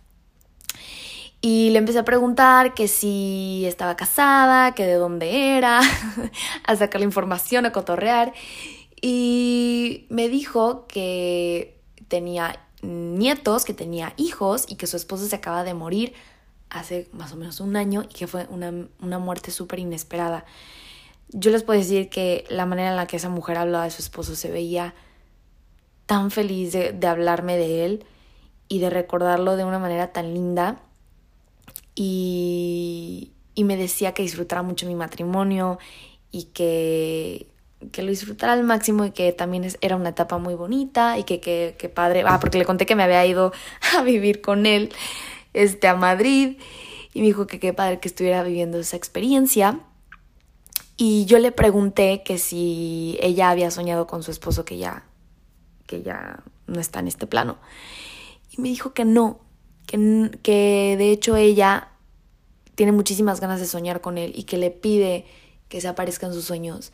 y 1.42 1.72
le 1.72 1.80
empecé 1.80 1.98
a 1.98 2.06
preguntar 2.06 2.76
que 2.76 2.88
si 2.88 3.64
estaba 3.66 3.96
casada, 3.96 4.76
que 4.76 4.86
de 4.86 4.94
dónde 4.94 5.58
era, 5.58 5.82
a 6.66 6.76
sacar 6.76 7.02
la 7.02 7.06
información, 7.06 7.66
a 7.66 7.72
cotorrear. 7.72 8.32
Y 9.02 10.06
me 10.10 10.30
dijo 10.30 10.86
que 10.86 11.82
tenía 12.08 12.64
nietos, 12.84 13.66
que 13.66 13.74
tenía 13.74 14.14
hijos 14.18 14.66
y 14.68 14.76
que 14.76 14.86
su 14.86 14.98
esposo 14.98 15.26
se 15.26 15.36
acaba 15.36 15.64
de 15.64 15.74
morir 15.74 16.14
hace 16.70 17.10
más 17.12 17.34
o 17.34 17.38
menos 17.38 17.60
un 17.60 17.76
año 17.76 18.04
y 18.04 18.14
que 18.14 18.28
fue 18.28 18.46
una, 18.52 18.72
una 19.00 19.18
muerte 19.18 19.50
súper 19.50 19.80
inesperada. 19.80 20.46
Yo 21.34 21.52
les 21.52 21.64
puedo 21.64 21.80
decir 21.80 22.10
que 22.10 22.46
la 22.50 22.66
manera 22.66 22.90
en 22.90 22.96
la 22.96 23.08
que 23.08 23.18
esa 23.18 23.30
mujer 23.30 23.58
hablaba 23.58 23.86
de 23.86 23.92
su 23.92 24.02
esposo 24.02 24.36
se 24.36 24.52
veía 24.52 24.94
tan 26.06 26.30
feliz 26.30 26.74
de, 26.74 27.08
hablarme 27.08 27.56
de 27.56 27.86
él 27.86 28.06
y 28.68 28.80
de 28.80 28.90
recordarlo 28.90 29.56
de 29.56 29.64
una 29.64 29.80
manera 29.80 30.12
tan 30.12 30.34
linda 30.34 30.82
y, 31.96 33.32
me 33.56 33.78
decía 33.78 34.14
que 34.14 34.24
disfrutara 34.24 34.64
mucho 34.64 34.88
mi 34.88 34.96
matrimonio 34.96 35.78
y 36.32 36.46
que, 36.46 37.46
que 37.92 38.02
lo 38.02 38.10
disfrutara 38.10 38.54
al 38.54 38.64
máximo 38.64 39.06
y 39.06 39.12
que 39.12 39.32
también 39.34 39.68
era 39.82 39.96
una 39.96 40.10
etapa 40.10 40.40
muy 40.40 40.56
bonita 40.56 41.20
y 41.20 41.24
que, 41.26 41.40
que, 41.40 41.90
padre, 41.90 42.24
ah, 42.26 42.40
porque 42.42 42.58
le 42.58 42.66
conté 42.66 42.88
que 42.88 42.96
me 42.96 43.04
había 43.04 43.24
ido 43.24 43.54
a 43.98 44.02
vivir 44.02 44.42
con 44.42 44.66
él 44.66 44.92
este, 45.54 45.88
a 45.88 45.96
Madrid 45.96 46.58
y 47.14 47.20
me 47.20 47.28
dijo 47.28 47.46
que 47.46 47.60
qué 47.60 47.72
padre 47.72 48.00
que 48.00 48.08
estuviera 48.08 48.42
viviendo 48.44 48.80
esa 48.80 48.98
experiencia. 48.98 49.80
Y 51.04 51.26
yo 51.26 51.40
le 51.40 51.52
pregunté 51.52 52.22
que 52.22 52.38
si 52.38 53.18
ella 53.22 53.50
había 53.50 53.72
soñado 53.72 54.06
con 54.06 54.22
su 54.22 54.30
esposo 54.30 54.66
que 54.66 54.78
ya, 54.78 55.04
que 55.88 56.04
ya 56.04 56.44
no 56.68 56.80
está 56.80 57.00
en 57.00 57.08
este 57.08 57.26
plano. 57.26 57.58
Y 58.52 58.62
me 58.62 58.70
dijo 58.70 58.94
que 58.94 59.04
no, 59.04 59.40
que, 59.88 60.30
que 60.44 60.98
de 61.00 61.12
hecho 61.12 61.38
ella 61.38 61.88
tiene 62.76 62.92
muchísimas 62.92 63.40
ganas 63.42 63.60
de 63.60 63.66
soñar 63.66 64.02
con 64.02 64.20
él 64.20 64.32
y 64.36 64.44
que 64.44 64.60
le 64.60 64.70
pide 64.70 65.26
que 65.70 65.82
se 65.82 65.88
aparezca 65.88 66.28
en 66.28 66.34
sus 66.34 66.46
sueños, 66.46 66.92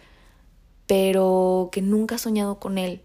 pero 0.86 1.68
que 1.74 1.82
nunca 1.82 2.16
ha 2.16 2.18
soñado 2.18 2.60
con 2.60 2.78
él. 2.78 3.02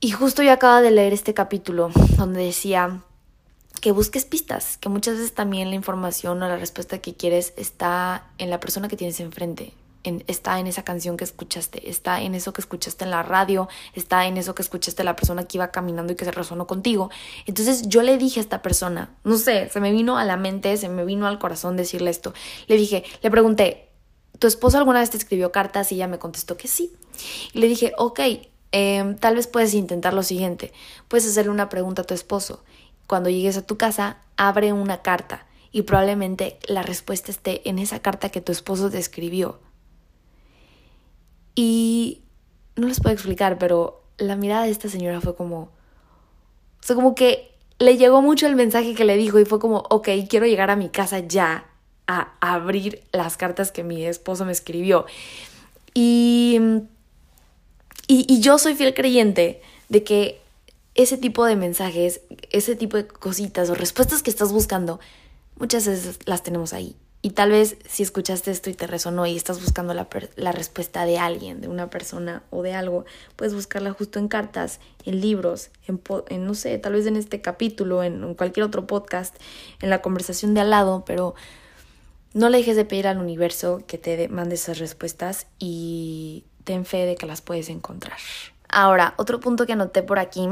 Y 0.00 0.10
justo 0.10 0.42
yo 0.42 0.52
acaba 0.52 0.82
de 0.82 0.90
leer 0.90 1.14
este 1.14 1.32
capítulo 1.32 1.88
donde 2.18 2.44
decía 2.44 3.02
que 3.80 3.92
busques 3.92 4.24
pistas, 4.24 4.78
que 4.78 4.88
muchas 4.88 5.16
veces 5.16 5.34
también 5.34 5.70
la 5.70 5.76
información 5.76 6.42
o 6.42 6.48
la 6.48 6.56
respuesta 6.56 6.98
que 6.98 7.14
quieres 7.14 7.52
está 7.56 8.26
en 8.38 8.50
la 8.50 8.60
persona 8.60 8.88
que 8.88 8.96
tienes 8.96 9.20
enfrente, 9.20 9.74
está 10.26 10.58
en 10.58 10.66
esa 10.66 10.82
canción 10.84 11.16
que 11.16 11.24
escuchaste, 11.24 11.90
está 11.90 12.22
en 12.22 12.34
eso 12.34 12.52
que 12.52 12.60
escuchaste 12.60 13.04
en 13.04 13.10
la 13.10 13.22
radio, 13.22 13.68
está 13.94 14.26
en 14.26 14.36
eso 14.36 14.54
que 14.54 14.62
escuchaste 14.62 15.04
la 15.04 15.16
persona 15.16 15.44
que 15.44 15.58
iba 15.58 15.70
caminando 15.70 16.12
y 16.12 16.16
que 16.16 16.24
se 16.24 16.30
resonó 16.30 16.66
contigo. 16.66 17.10
Entonces 17.46 17.88
yo 17.88 18.02
le 18.02 18.16
dije 18.16 18.40
a 18.40 18.42
esta 18.42 18.62
persona, 18.62 19.10
no 19.24 19.36
sé, 19.36 19.68
se 19.68 19.80
me 19.80 19.92
vino 19.92 20.18
a 20.18 20.24
la 20.24 20.36
mente, 20.36 20.76
se 20.76 20.88
me 20.88 21.04
vino 21.04 21.26
al 21.26 21.38
corazón 21.38 21.76
decirle 21.76 22.10
esto. 22.10 22.32
Le 22.66 22.76
dije, 22.76 23.04
le 23.22 23.30
pregunté, 23.30 23.88
¿tu 24.38 24.46
esposo 24.46 24.78
alguna 24.78 25.00
vez 25.00 25.10
te 25.10 25.16
escribió 25.16 25.52
cartas? 25.52 25.92
Y 25.92 25.96
ella 25.96 26.08
me 26.08 26.18
contestó 26.18 26.56
que 26.56 26.68
sí. 26.68 26.92
Y 27.52 27.58
le 27.58 27.68
dije, 27.68 27.92
ok, 27.98 28.20
em, 28.72 29.16
tal 29.16 29.34
vez 29.34 29.46
puedes 29.46 29.74
intentar 29.74 30.14
lo 30.14 30.22
siguiente, 30.22 30.72
puedes 31.08 31.26
hacerle 31.26 31.50
una 31.50 31.68
pregunta 31.68 32.02
a 32.02 32.04
tu 32.04 32.14
esposo. 32.14 32.62
Cuando 33.08 33.30
llegues 33.30 33.56
a 33.56 33.66
tu 33.66 33.76
casa, 33.76 34.18
abre 34.36 34.72
una 34.72 35.02
carta 35.02 35.46
y 35.72 35.82
probablemente 35.82 36.58
la 36.68 36.82
respuesta 36.82 37.32
esté 37.32 37.68
en 37.68 37.80
esa 37.80 38.00
carta 38.00 38.28
que 38.28 38.40
tu 38.40 38.52
esposo 38.52 38.90
te 38.90 38.98
escribió. 38.98 39.58
Y 41.56 42.22
no 42.76 42.86
les 42.86 43.00
puedo 43.00 43.14
explicar, 43.14 43.58
pero 43.58 44.04
la 44.18 44.36
mirada 44.36 44.64
de 44.64 44.70
esta 44.70 44.88
señora 44.88 45.20
fue 45.20 45.34
como... 45.34 45.58
O 46.80 46.82
sea, 46.82 46.94
como 46.94 47.14
que 47.14 47.50
le 47.78 47.96
llegó 47.96 48.22
mucho 48.22 48.46
el 48.46 48.54
mensaje 48.54 48.94
que 48.94 49.04
le 49.04 49.16
dijo 49.16 49.40
y 49.40 49.44
fue 49.44 49.58
como, 49.58 49.84
ok, 49.90 50.08
quiero 50.28 50.46
llegar 50.46 50.70
a 50.70 50.76
mi 50.76 50.90
casa 50.90 51.20
ya 51.20 51.66
a 52.06 52.34
abrir 52.40 53.02
las 53.12 53.36
cartas 53.36 53.72
que 53.72 53.84
mi 53.84 54.04
esposo 54.04 54.44
me 54.44 54.52
escribió. 54.52 55.06
Y, 55.94 56.60
y, 58.06 58.26
y, 58.32 58.40
yo 58.40 58.58
soy 58.58 58.74
fiel 58.74 58.94
creyente 58.94 59.62
de 59.88 60.04
que 60.04 60.40
ese 60.98 61.16
tipo 61.16 61.44
de 61.44 61.54
mensajes, 61.54 62.22
ese 62.50 62.74
tipo 62.74 62.96
de 62.96 63.06
cositas 63.06 63.70
o 63.70 63.76
respuestas 63.76 64.24
que 64.24 64.30
estás 64.30 64.52
buscando, 64.52 64.98
muchas 65.56 65.86
veces 65.86 66.18
las 66.26 66.42
tenemos 66.42 66.72
ahí. 66.72 66.96
Y 67.22 67.30
tal 67.30 67.52
vez 67.52 67.76
si 67.88 68.02
escuchaste 68.02 68.50
esto 68.50 68.68
y 68.68 68.74
te 68.74 68.88
resonó 68.88 69.24
y 69.24 69.36
estás 69.36 69.62
buscando 69.62 69.94
la, 69.94 70.52
respuesta 70.52 71.04
de 71.04 71.18
alguien, 71.18 71.60
de 71.60 71.68
una 71.68 71.88
persona 71.88 72.42
o 72.50 72.62
de 72.62 72.74
algo, 72.74 73.04
puedes 73.36 73.54
buscarla 73.54 73.92
justo 73.92 74.18
en 74.18 74.26
cartas, 74.26 74.80
en 75.04 75.20
libros, 75.20 75.70
en, 75.86 76.00
en 76.30 76.44
no 76.44 76.54
sé, 76.54 76.76
tal 76.78 76.94
vez 76.94 77.06
en 77.06 77.14
este 77.14 77.40
capítulo, 77.40 78.02
en, 78.02 78.24
en, 78.24 78.34
cualquier 78.34 78.66
otro 78.66 78.88
podcast, 78.88 79.36
en 79.80 79.90
la 79.90 80.02
conversación 80.02 80.52
de 80.54 80.62
al 80.62 80.70
lado, 80.70 81.04
pero 81.06 81.36
no 82.34 82.48
le 82.48 82.58
dejes 82.58 82.74
de 82.74 82.84
pedir 82.84 83.06
al 83.06 83.18
universo 83.18 83.84
que 83.86 83.98
te 83.98 84.28
mande 84.28 84.56
esas 84.56 84.80
respuestas 84.80 85.46
y 85.60 86.44
ten 86.64 86.84
fe 86.84 87.06
de 87.06 87.14
que 87.14 87.26
las 87.26 87.40
puedes 87.40 87.68
encontrar. 87.68 88.18
Ahora, 88.68 89.14
otro 89.16 89.38
punto 89.38 89.64
que 89.64 89.74
anoté 89.74 90.02
por 90.02 90.18
aquí 90.18 90.48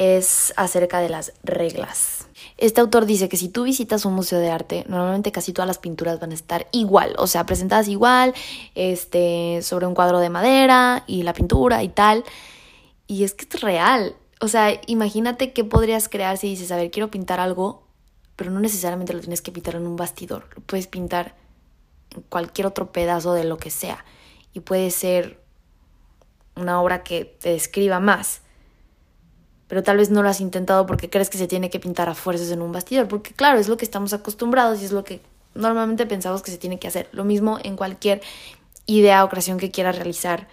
es 0.00 0.54
acerca 0.56 1.00
de 1.00 1.10
las 1.10 1.34
reglas. 1.44 2.26
Este 2.56 2.80
autor 2.80 3.04
dice 3.04 3.28
que 3.28 3.36
si 3.36 3.50
tú 3.50 3.64
visitas 3.64 4.06
un 4.06 4.14
museo 4.14 4.38
de 4.38 4.50
arte, 4.50 4.86
normalmente 4.88 5.30
casi 5.30 5.52
todas 5.52 5.66
las 5.66 5.76
pinturas 5.76 6.18
van 6.18 6.30
a 6.30 6.34
estar 6.34 6.66
igual, 6.72 7.14
o 7.18 7.26
sea, 7.26 7.44
presentadas 7.44 7.86
igual, 7.86 8.32
este, 8.74 9.60
sobre 9.62 9.86
un 9.86 9.94
cuadro 9.94 10.18
de 10.18 10.30
madera 10.30 11.04
y 11.06 11.22
la 11.22 11.34
pintura 11.34 11.82
y 11.82 11.90
tal. 11.90 12.24
Y 13.06 13.24
es 13.24 13.34
que 13.34 13.44
es 13.44 13.60
real. 13.60 14.16
O 14.40 14.48
sea, 14.48 14.80
imagínate 14.86 15.52
qué 15.52 15.64
podrías 15.64 16.08
crear 16.08 16.38
si 16.38 16.48
dices, 16.48 16.72
a 16.72 16.76
ver, 16.76 16.90
quiero 16.90 17.10
pintar 17.10 17.38
algo, 17.38 17.82
pero 18.36 18.50
no 18.50 18.58
necesariamente 18.58 19.12
lo 19.12 19.20
tienes 19.20 19.42
que 19.42 19.52
pintar 19.52 19.74
en 19.74 19.86
un 19.86 19.96
bastidor, 19.96 20.48
lo 20.56 20.62
puedes 20.62 20.86
pintar 20.86 21.34
en 22.16 22.22
cualquier 22.22 22.66
otro 22.66 22.90
pedazo 22.90 23.34
de 23.34 23.44
lo 23.44 23.58
que 23.58 23.68
sea. 23.68 24.02
Y 24.54 24.60
puede 24.60 24.90
ser 24.92 25.42
una 26.56 26.80
obra 26.80 27.02
que 27.02 27.26
te 27.26 27.50
describa 27.50 28.00
más 28.00 28.40
pero 29.70 29.82
tal 29.82 29.96
vez 29.96 30.10
no 30.10 30.22
lo 30.22 30.28
has 30.28 30.42
intentado 30.42 30.84
porque 30.84 31.08
crees 31.08 31.30
que 31.30 31.38
se 31.38 31.46
tiene 31.46 31.70
que 31.70 31.80
pintar 31.80 32.10
a 32.10 32.14
fuerzas 32.14 32.50
en 32.50 32.60
un 32.60 32.72
bastidor, 32.72 33.08
porque 33.08 33.32
claro, 33.32 33.58
es 33.58 33.68
lo 33.68 33.78
que 33.78 33.86
estamos 33.86 34.12
acostumbrados 34.12 34.82
y 34.82 34.84
es 34.84 34.92
lo 34.92 35.04
que 35.04 35.22
normalmente 35.54 36.04
pensamos 36.04 36.42
que 36.42 36.50
se 36.50 36.58
tiene 36.58 36.78
que 36.78 36.88
hacer. 36.88 37.08
Lo 37.12 37.24
mismo 37.24 37.58
en 37.64 37.76
cualquier 37.76 38.20
idea 38.84 39.24
o 39.24 39.30
creación 39.30 39.56
que 39.56 39.70
quieras 39.70 39.96
realizar, 39.96 40.48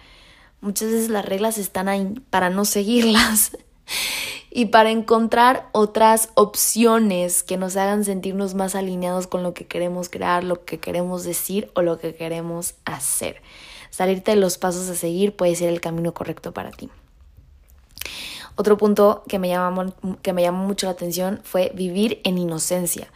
Muchas 0.60 0.90
veces 0.90 1.08
las 1.08 1.24
reglas 1.24 1.56
están 1.56 1.88
ahí 1.88 2.14
para 2.30 2.50
no 2.50 2.64
seguirlas 2.64 3.56
y 4.50 4.66
para 4.66 4.90
encontrar 4.90 5.68
otras 5.72 6.30
opciones 6.34 7.44
que 7.44 7.56
nos 7.56 7.76
hagan 7.76 8.04
sentirnos 8.04 8.54
más 8.54 8.74
alineados 8.74 9.28
con 9.28 9.44
lo 9.44 9.54
que 9.54 9.66
queremos 9.66 10.08
crear, 10.08 10.42
lo 10.42 10.64
que 10.64 10.78
queremos 10.80 11.22
decir 11.22 11.70
o 11.74 11.82
lo 11.82 11.98
que 11.98 12.16
queremos 12.16 12.74
hacer. 12.84 13.40
Salirte 13.90 14.32
de 14.32 14.36
los 14.36 14.58
pasos 14.58 14.88
a 14.88 14.96
seguir 14.96 15.36
puede 15.36 15.54
ser 15.54 15.68
el 15.68 15.80
camino 15.80 16.12
correcto 16.12 16.52
para 16.52 16.72
ti. 16.72 16.90
Otro 18.58 18.76
punto 18.76 19.22
que 19.28 19.38
me, 19.38 19.50
llamó, 19.50 19.84
mucho 20.52 20.86
la 20.86 20.92
atención 20.92 21.40
fue 21.44 21.70
vivir 21.76 22.20
en 22.24 22.38
inocencia. 22.38 23.06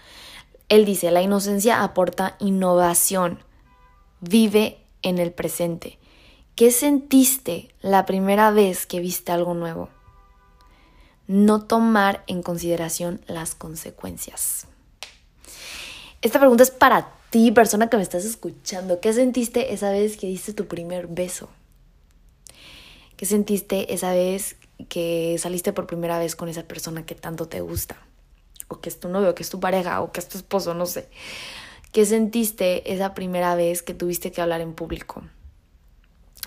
Él 0.68 0.85
dice, 0.85 1.11
la 1.11 1.20
inocencia 1.20 1.83
aporta 1.83 2.37
innovación. 2.38 3.40
Vive 4.20 4.78
en 5.02 5.18
el 5.18 5.33
presente. 5.33 5.98
¿Qué 6.55 6.70
sentiste 6.70 7.74
la 7.81 8.07
primera 8.07 8.52
vez 8.52 8.87
que 8.87 9.00
viste 9.00 9.33
algo 9.33 9.52
nuevo? 9.55 9.88
No 11.26 11.64
tomar 11.64 12.22
en 12.28 12.44
consideración 12.44 13.20
las 13.26 13.57
consecuencias. 13.57 14.68
Esta 16.20 16.38
pregunta 16.38 16.62
es 16.62 16.70
para 16.70 17.14
ti, 17.31 17.50
persona 17.50 17.90
que 17.90 17.96
me 17.96 18.05
estás 18.05 18.24
escuchando. 18.24 19.00
¿Qué 19.00 19.12
sentiste 19.12 19.74
esa 19.74 19.90
vez 19.90 20.16
que 20.16 20.28
diste 20.28 20.52
tu 20.52 20.68
primer 20.68 21.09
beso? 21.09 21.48
¿Qué 23.16 23.26
sentiste 23.26 23.92
esa 23.92 24.12
vez 24.12 24.57
que 24.88 25.37
saliste 25.38 25.73
por 25.73 25.87
primera 25.87 26.18
vez 26.18 26.37
con 26.37 26.49
esa 26.49 26.64
persona 26.64 27.05
que 27.05 27.14
tanto 27.14 27.49
te 27.49 27.61
gusta? 27.61 27.97
O 28.68 28.81
que 28.81 28.88
es 28.88 28.99
tu 29.01 29.09
novio, 29.09 29.35
que 29.35 29.42
es 29.42 29.51
tu 29.51 29.61
pareja, 29.61 30.01
o 30.01 30.12
que 30.12 30.21
es 30.21 30.29
tu 30.29 30.38
esposo, 30.38 30.75
no 30.75 30.87
sé. 30.87 31.09
¿Qué 31.92 32.07
sentiste 32.07 32.92
esa 32.92 33.12
primera 33.12 33.55
vez 33.55 33.83
que 33.83 33.92
tuviste 33.92 34.33
que 34.33 34.40
hablar 34.40 34.61
en 34.62 34.73
público? 34.73 35.23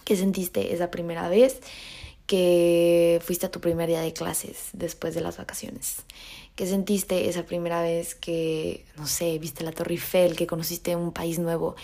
¿Qué 0.03 0.15
sentiste 0.15 0.73
esa 0.73 0.89
primera 0.89 1.29
vez 1.29 1.61
que 2.25 3.21
fuiste 3.23 3.45
a 3.45 3.51
tu 3.51 3.61
primer 3.61 3.87
día 3.87 4.01
de 4.01 4.13
clases 4.13 4.69
después 4.73 5.13
de 5.13 5.21
las 5.21 5.37
vacaciones? 5.37 5.97
¿Qué 6.55 6.65
sentiste 6.65 7.29
esa 7.29 7.43
primera 7.43 7.81
vez 7.81 8.15
que, 8.15 8.85
no 8.97 9.07
sé, 9.07 9.37
viste 9.39 9.63
la 9.63 9.71
Torre 9.71 9.93
Eiffel, 9.93 10.35
que 10.35 10.47
conociste 10.47 10.95
un 10.95 11.11
país 11.11 11.37
nuevo? 11.37 11.75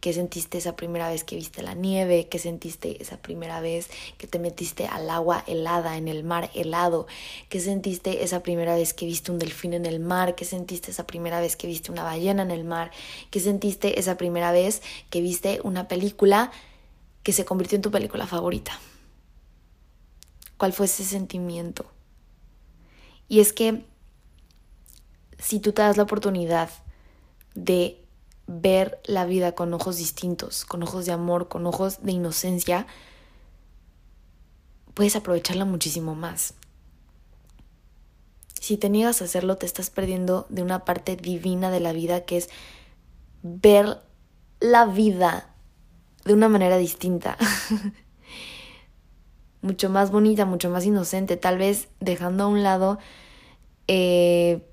¿Qué 0.00 0.12
sentiste 0.12 0.58
esa 0.58 0.76
primera 0.76 1.08
vez 1.08 1.24
que 1.24 1.36
viste 1.36 1.62
la 1.62 1.74
nieve? 1.74 2.28
¿Qué 2.28 2.38
sentiste 2.38 3.02
esa 3.02 3.16
primera 3.16 3.60
vez 3.60 3.88
que 4.18 4.26
te 4.26 4.38
metiste 4.38 4.86
al 4.86 5.08
agua 5.10 5.42
helada, 5.46 5.96
en 5.96 6.06
el 6.06 6.22
mar 6.22 6.50
helado? 6.54 7.06
¿Qué 7.48 7.60
sentiste 7.60 8.22
esa 8.22 8.42
primera 8.42 8.76
vez 8.76 8.94
que 8.94 9.06
viste 9.06 9.32
un 9.32 9.38
delfín 9.38 9.72
en 9.72 9.86
el 9.86 9.98
mar? 9.98 10.34
¿Qué 10.34 10.44
sentiste 10.44 10.90
esa 10.90 11.06
primera 11.06 11.40
vez 11.40 11.56
que 11.56 11.66
viste 11.66 11.90
una 11.90 12.04
ballena 12.04 12.42
en 12.42 12.50
el 12.50 12.64
mar? 12.64 12.90
¿Qué 13.30 13.40
sentiste 13.40 13.98
esa 13.98 14.16
primera 14.16 14.52
vez 14.52 14.82
que 15.10 15.20
viste 15.20 15.60
una 15.64 15.88
película 15.88 16.52
que 17.22 17.32
se 17.32 17.44
convirtió 17.44 17.76
en 17.76 17.82
tu 17.82 17.90
película 17.90 18.26
favorita? 18.26 18.78
¿Cuál 20.56 20.72
fue 20.72 20.86
ese 20.86 21.04
sentimiento? 21.04 21.86
Y 23.28 23.40
es 23.40 23.52
que 23.52 23.84
si 25.38 25.58
tú 25.58 25.72
te 25.72 25.82
das 25.82 25.96
la 25.96 26.04
oportunidad 26.04 26.70
de 27.54 28.05
ver 28.46 29.00
la 29.04 29.24
vida 29.26 29.52
con 29.52 29.74
ojos 29.74 29.96
distintos, 29.96 30.64
con 30.64 30.82
ojos 30.82 31.06
de 31.06 31.12
amor, 31.12 31.48
con 31.48 31.66
ojos 31.66 32.02
de 32.02 32.12
inocencia, 32.12 32.86
puedes 34.94 35.16
aprovecharla 35.16 35.64
muchísimo 35.64 36.14
más. 36.14 36.54
Si 38.60 38.76
te 38.76 38.88
niegas 38.88 39.20
a 39.20 39.26
hacerlo, 39.26 39.56
te 39.56 39.66
estás 39.66 39.90
perdiendo 39.90 40.46
de 40.48 40.62
una 40.62 40.84
parte 40.84 41.16
divina 41.16 41.70
de 41.70 41.80
la 41.80 41.92
vida 41.92 42.24
que 42.24 42.38
es 42.38 42.48
ver 43.42 44.00
la 44.60 44.86
vida 44.86 45.54
de 46.24 46.32
una 46.32 46.48
manera 46.48 46.76
distinta. 46.76 47.36
mucho 49.62 49.90
más 49.90 50.10
bonita, 50.10 50.44
mucho 50.46 50.70
más 50.70 50.84
inocente, 50.84 51.36
tal 51.36 51.58
vez 51.58 51.88
dejando 52.00 52.44
a 52.44 52.46
un 52.46 52.62
lado 52.62 52.98
eh, 53.88 54.64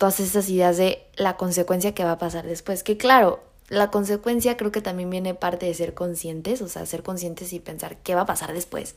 todas 0.00 0.18
esas 0.18 0.48
ideas 0.48 0.78
de 0.78 1.06
la 1.16 1.36
consecuencia 1.36 1.92
que 1.94 2.04
va 2.04 2.12
a 2.12 2.18
pasar 2.18 2.46
después. 2.46 2.82
Que 2.82 2.96
claro, 2.96 3.44
la 3.68 3.90
consecuencia 3.90 4.56
creo 4.56 4.72
que 4.72 4.80
también 4.80 5.10
viene 5.10 5.34
parte 5.34 5.66
de 5.66 5.74
ser 5.74 5.92
conscientes, 5.92 6.62
o 6.62 6.68
sea, 6.68 6.86
ser 6.86 7.02
conscientes 7.02 7.52
y 7.52 7.60
pensar 7.60 7.98
qué 7.98 8.14
va 8.14 8.22
a 8.22 8.26
pasar 8.26 8.54
después. 8.54 8.96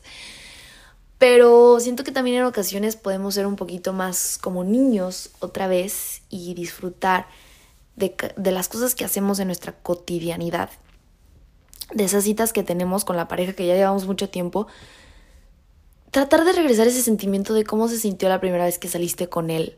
Pero 1.18 1.78
siento 1.78 2.04
que 2.04 2.10
también 2.10 2.38
en 2.38 2.44
ocasiones 2.44 2.96
podemos 2.96 3.34
ser 3.34 3.46
un 3.46 3.56
poquito 3.56 3.92
más 3.92 4.38
como 4.38 4.64
niños 4.64 5.30
otra 5.40 5.66
vez 5.66 6.22
y 6.30 6.54
disfrutar 6.54 7.26
de, 7.96 8.16
de 8.36 8.50
las 8.50 8.68
cosas 8.68 8.94
que 8.94 9.04
hacemos 9.04 9.38
en 9.40 9.48
nuestra 9.48 9.72
cotidianidad 9.72 10.70
de 11.92 12.04
esas 12.04 12.24
citas 12.24 12.54
que 12.54 12.62
tenemos 12.62 13.04
con 13.04 13.18
la 13.18 13.28
pareja 13.28 13.52
que 13.52 13.66
ya 13.66 13.74
llevamos 13.74 14.06
mucho 14.06 14.30
tiempo, 14.30 14.68
tratar 16.10 16.46
de 16.46 16.52
regresar 16.52 16.86
ese 16.86 17.02
sentimiento 17.02 17.52
de 17.52 17.64
cómo 17.64 17.88
se 17.88 17.98
sintió 17.98 18.30
la 18.30 18.40
primera 18.40 18.64
vez 18.64 18.78
que 18.78 18.88
saliste 18.88 19.28
con 19.28 19.50
él, 19.50 19.76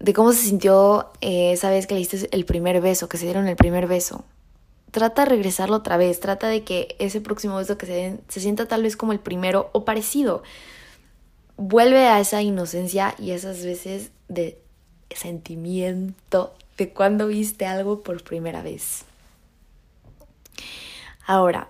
de 0.00 0.12
cómo 0.12 0.32
se 0.32 0.42
sintió 0.42 1.10
eh, 1.20 1.52
esa 1.52 1.70
vez 1.70 1.86
que 1.86 1.94
le 1.94 2.00
diste 2.00 2.28
el 2.30 2.44
primer 2.44 2.80
beso, 2.80 3.08
que 3.08 3.18
se 3.18 3.24
dieron 3.24 3.48
el 3.48 3.56
primer 3.56 3.86
beso. 3.86 4.24
Trata 4.90 5.24
de 5.24 5.30
regresarlo 5.30 5.76
otra 5.76 5.96
vez, 5.96 6.20
trata 6.20 6.48
de 6.48 6.62
que 6.62 6.96
ese 6.98 7.20
próximo 7.20 7.56
beso 7.56 7.76
que 7.76 7.86
se 7.86 7.92
den 7.92 8.20
se 8.28 8.40
sienta 8.40 8.66
tal 8.66 8.82
vez 8.82 8.96
como 8.96 9.12
el 9.12 9.20
primero 9.20 9.70
o 9.72 9.84
parecido. 9.84 10.42
Vuelve 11.56 12.06
a 12.06 12.20
esa 12.20 12.40
inocencia 12.42 13.14
y 13.18 13.32
esas 13.32 13.64
veces 13.64 14.10
de 14.28 14.58
sentimiento 15.10 16.54
de 16.76 16.90
cuando 16.90 17.26
viste 17.26 17.66
algo 17.66 18.02
por 18.02 18.22
primera 18.22 18.62
vez. 18.62 19.04
Ahora, 21.26 21.68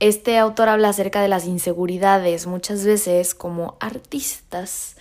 este 0.00 0.38
autor 0.38 0.68
habla 0.68 0.88
acerca 0.88 1.22
de 1.22 1.28
las 1.28 1.46
inseguridades. 1.46 2.46
Muchas 2.46 2.84
veces 2.84 3.34
como 3.34 3.76
artistas 3.78 4.96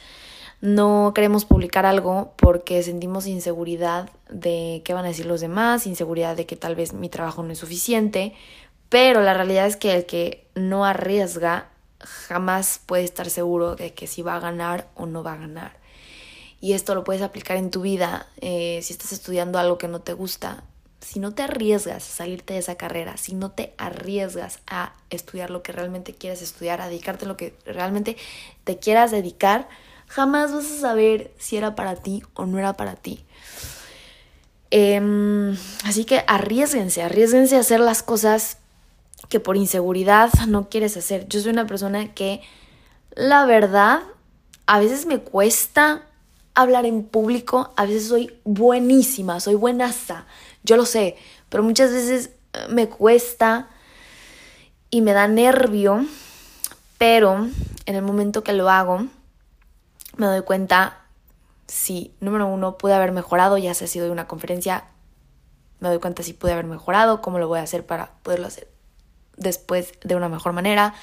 no 0.64 1.12
queremos 1.14 1.44
publicar 1.44 1.86
algo 1.86 2.32
porque 2.38 2.82
sentimos 2.84 3.28
inseguridad 3.28 4.10
de 4.30 4.82
qué 4.86 4.94
van 4.94 5.04
a 5.04 5.10
decir 5.10 5.26
los 5.26 5.42
demás, 5.42 5.86
inseguridad 5.86 6.38
de 6.38 6.46
que 6.46 6.56
tal 6.56 6.74
vez 6.74 6.94
mi 6.94 7.10
trabajo 7.10 7.44
no 7.44 7.52
es 7.52 7.60
suficiente, 7.60 8.34
pero 8.88 9.22
la 9.22 9.34
realidad 9.34 9.68
es 9.68 9.76
que 9.76 9.94
el 9.94 10.06
que 10.06 10.48
no 10.56 10.86
arriesga 10.86 11.68
jamás 12.00 12.80
puede 12.86 13.04
estar 13.04 13.30
seguro 13.30 13.76
de 13.76 13.94
que 13.94 14.08
si 14.08 14.22
va 14.22 14.38
a 14.38 14.40
ganar 14.40 14.88
o 14.96 15.06
no 15.06 15.22
va 15.22 15.34
a 15.34 15.38
ganar. 15.38 15.74
Y 16.62 16.72
esto 16.72 16.96
lo 16.96 17.04
puedes 17.04 17.24
aplicar 17.24 17.58
en 17.58 17.70
tu 17.70 17.82
vida. 17.82 18.28
Eh, 18.40 18.80
si 18.84 18.94
estás 18.94 19.12
estudiando 19.12 19.60
algo 19.60 19.78
que 19.78 19.90
no 19.90 20.00
te 20.00 20.14
gusta, 20.14 20.64
si 21.02 21.20
no 21.20 21.34
te 21.34 21.44
arriesgas 21.44 22.10
a 22.10 22.16
salirte 22.16 22.54
de 22.54 22.62
esa 22.62 22.76
carrera, 22.76 23.18
si 23.18 23.36
no 23.36 23.52
te 23.52 23.74
arriesgas 23.78 24.60
a 24.68 24.94
estudiar 25.10 25.50
lo 25.50 25.62
que 25.62 25.74
realmente 25.74 26.14
quieres 26.14 26.42
estudiar, 26.42 26.80
a 26.80 26.88
dedicarte 26.88 27.26
a 27.26 27.28
lo 27.28 27.36
que 27.36 27.54
realmente 27.66 28.16
te 28.64 28.80
quieras 28.80 29.12
dedicar, 29.12 29.68
jamás 30.14 30.54
vas 30.54 30.66
a 30.66 30.80
saber 30.80 31.34
si 31.40 31.58
era 31.58 31.74
para 31.74 31.96
ti 31.96 32.22
o 32.36 32.46
no 32.46 32.60
era 32.60 32.74
para 32.74 32.96
ti. 32.96 33.26
Em, 34.70 35.58
así 35.86 36.06
que 36.06 36.24
arriesguense, 36.28 37.02
arriesguense 37.02 37.58
a 37.58 37.62
hacer 37.62 37.80
las 37.80 38.04
cosas 38.04 38.58
que 39.30 39.40
por 39.40 39.58
inseguridad 39.58 40.32
no 40.48 40.70
quieres 40.70 40.98
hacer. 40.98 41.28
Yo 41.30 41.40
soy 41.42 41.52
una 41.52 41.66
persona 41.66 42.14
que, 42.14 42.42
la 43.16 43.46
verdad, 43.46 44.02
a 44.68 44.80
veces 44.80 45.08
me 45.08 45.20
cuesta 45.20 46.04
hablar 46.54 46.86
en 46.86 47.04
público, 47.04 47.74
a 47.76 47.86
veces 47.86 48.08
soy 48.08 48.38
buenísima, 48.44 49.40
soy 49.40 49.56
buenaza, 49.56 50.26
yo 50.64 50.78
lo 50.78 50.86
sé, 50.86 51.16
pero 51.50 51.64
muchas 51.64 51.92
veces 51.92 52.30
eh, 52.54 52.68
me 52.70 52.88
cuesta 52.88 53.68
y 54.92 55.02
me 55.02 55.14
da 55.14 55.28
nervio, 55.28 56.06
pero 57.00 57.48
en 57.88 57.96
el 57.96 58.04
momento 58.04 58.44
que 58.44 58.54
lo 58.54 58.70
hago, 58.70 59.08
me 60.18 60.28
doy 60.28 60.42
cuenta 60.42 61.00
si, 61.68 62.14
número 62.20 62.48
uno, 62.48 62.78
pude 62.78 62.94
haber 62.94 63.12
mejorado, 63.12 63.58
ya 63.58 63.74
sea 63.74 63.88
sido 63.88 64.06
de 64.06 64.12
una 64.12 64.28
conferencia, 64.28 64.86
me 65.80 65.90
doy 65.90 66.00
cuenta 66.00 66.24
si 66.24 66.34
pude 66.34 66.54
haber 66.54 66.66
mejorado, 66.66 67.22
cómo 67.22 67.40
lo 67.40 67.48
voy 67.48 67.60
a 67.60 67.64
hacer 67.64 67.86
para 67.86 68.12
poderlo 68.24 68.48
hacer 68.48 68.68
después 69.38 69.94
de 70.04 70.16
una 70.16 70.30
mejor 70.30 70.54
manera. 70.54 70.94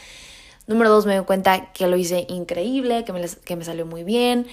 Número 0.66 0.90
dos, 0.90 1.06
me 1.06 1.16
doy 1.16 1.24
cuenta 1.24 1.72
que 1.72 1.86
lo 1.86 1.96
hice 1.96 2.26
increíble, 2.28 3.04
que 3.04 3.12
me, 3.12 3.26
que 3.28 3.56
me 3.56 3.64
salió 3.64 3.86
muy 3.86 4.04
bien, 4.04 4.46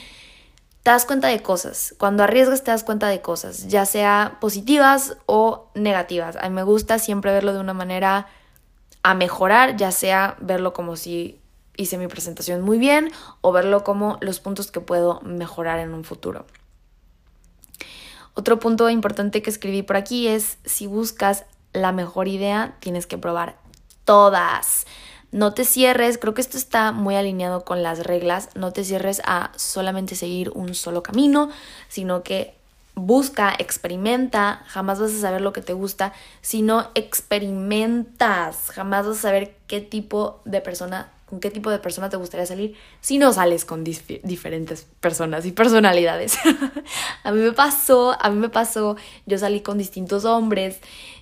te 0.83 0.91
das 0.91 1.05
cuenta 1.05 1.27
de 1.27 1.41
cosas. 1.41 1.93
Cuando 1.97 2.23
arriesgas 2.23 2.63
te 2.63 2.71
das 2.71 2.83
cuenta 2.83 3.07
de 3.07 3.21
cosas, 3.21 3.67
ya 3.67 3.85
sea 3.85 4.37
positivas 4.39 5.17
o 5.25 5.69
negativas. 5.75 6.37
A 6.37 6.49
mí 6.49 6.55
me 6.55 6.63
gusta 6.63 6.97
siempre 6.97 7.31
verlo 7.31 7.53
de 7.53 7.59
una 7.59 7.73
manera 7.73 8.27
a 9.03 9.13
mejorar, 9.13 9.75
ya 9.75 9.91
sea 9.91 10.37
verlo 10.39 10.73
como 10.73 10.95
si 10.95 11.41
hice 11.77 11.97
mi 11.97 12.07
presentación 12.07 12.61
muy 12.61 12.77
bien 12.77 13.11
o 13.41 13.51
verlo 13.51 13.83
como 13.83 14.17
los 14.21 14.39
puntos 14.39 14.71
que 14.71 14.81
puedo 14.81 15.21
mejorar 15.21 15.79
en 15.79 15.93
un 15.93 16.03
futuro. 16.03 16.45
Otro 18.33 18.59
punto 18.59 18.89
importante 18.89 19.41
que 19.41 19.49
escribí 19.49 19.81
por 19.81 19.95
aquí 19.95 20.27
es 20.27 20.57
si 20.65 20.85
buscas 20.85 21.45
la 21.73 21.91
mejor 21.91 22.27
idea, 22.27 22.75
tienes 22.79 23.07
que 23.07 23.17
probar 23.17 23.57
todas. 24.03 24.85
No 25.31 25.53
te 25.53 25.65
cierres, 25.65 26.17
creo 26.17 26.33
que 26.33 26.41
esto 26.41 26.57
está 26.57 26.91
muy 26.91 27.15
alineado 27.15 27.65
con 27.65 27.83
las 27.83 28.05
reglas, 28.05 28.49
no 28.55 28.71
te 28.73 28.83
cierres 28.83 29.21
a 29.25 29.51
solamente 29.55 30.15
seguir 30.15 30.51
un 30.55 30.73
solo 30.73 31.03
camino, 31.03 31.49
sino 31.89 32.23
que 32.23 32.55
busca, 32.95 33.53
experimenta, 33.57 34.63
jamás 34.67 34.99
vas 34.99 35.13
a 35.13 35.19
saber 35.19 35.41
lo 35.41 35.53
que 35.53 35.61
te 35.61 35.73
gusta 35.73 36.13
si 36.41 36.61
no 36.61 36.89
experimentas, 36.95 38.69
jamás 38.71 39.05
vas 39.05 39.17
a 39.17 39.21
saber 39.21 39.55
qué 39.67 39.81
tipo 39.81 40.41
de 40.45 40.61
persona, 40.61 41.11
con 41.27 41.41
qué 41.41 41.51
tipo 41.51 41.69
de 41.69 41.79
persona 41.79 42.09
te 42.09 42.15
gustaría 42.15 42.45
salir 42.45 42.75
si 43.01 43.17
no 43.17 43.33
sales 43.33 43.65
con 43.65 43.83
diferentes 43.83 44.87
personas 44.99 45.45
y 45.45 45.51
personalidades. 45.51 46.37
a 47.23 47.31
mí 47.31 47.41
me 47.41 47.51
pasó, 47.51 48.15
a 48.19 48.29
mí 48.29 48.37
me 48.39 48.49
pasó, 48.49 48.95
yo 49.25 49.37
salí 49.37 49.59
con 49.59 49.77
distintos 49.77 50.23
hombres, 50.23 50.79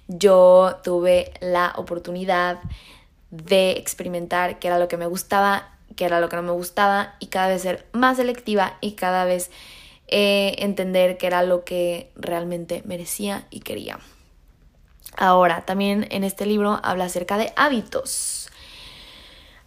yo 0.08 0.78
tuve 0.84 1.34
la 1.42 1.74
oportunidad 1.76 2.60
de 3.32 3.72
experimentar 3.72 4.60
qué 4.60 4.68
era 4.68 4.78
lo 4.78 4.88
que 4.88 4.98
me 4.98 5.08
gustaba, 5.08 5.76
qué 5.96 6.06
era 6.06 6.20
lo 6.20 6.30
que 6.30 6.36
no 6.36 6.44
me 6.44 6.52
gustaba 6.52 7.16
y 7.20 7.28
cada 7.28 7.48
vez 7.48 7.64
ser 7.64 7.88
más 7.92 8.18
selectiva 8.18 8.78
y 8.82 8.92
cada 8.92 9.26
vez 9.26 9.50
eh, 10.08 10.56
entender 10.60 11.18
qué 11.18 11.26
era 11.26 11.42
lo 11.42 11.64
que 11.64 12.12
realmente 12.16 12.84
merecía 12.86 13.48
y 13.50 13.62
quería. 13.62 14.00
Ahora, 15.18 15.66
también 15.66 16.08
en 16.12 16.24
este 16.24 16.46
libro 16.46 16.80
habla 16.84 17.06
acerca 17.06 17.38
de 17.38 17.54
hábitos. 17.56 18.45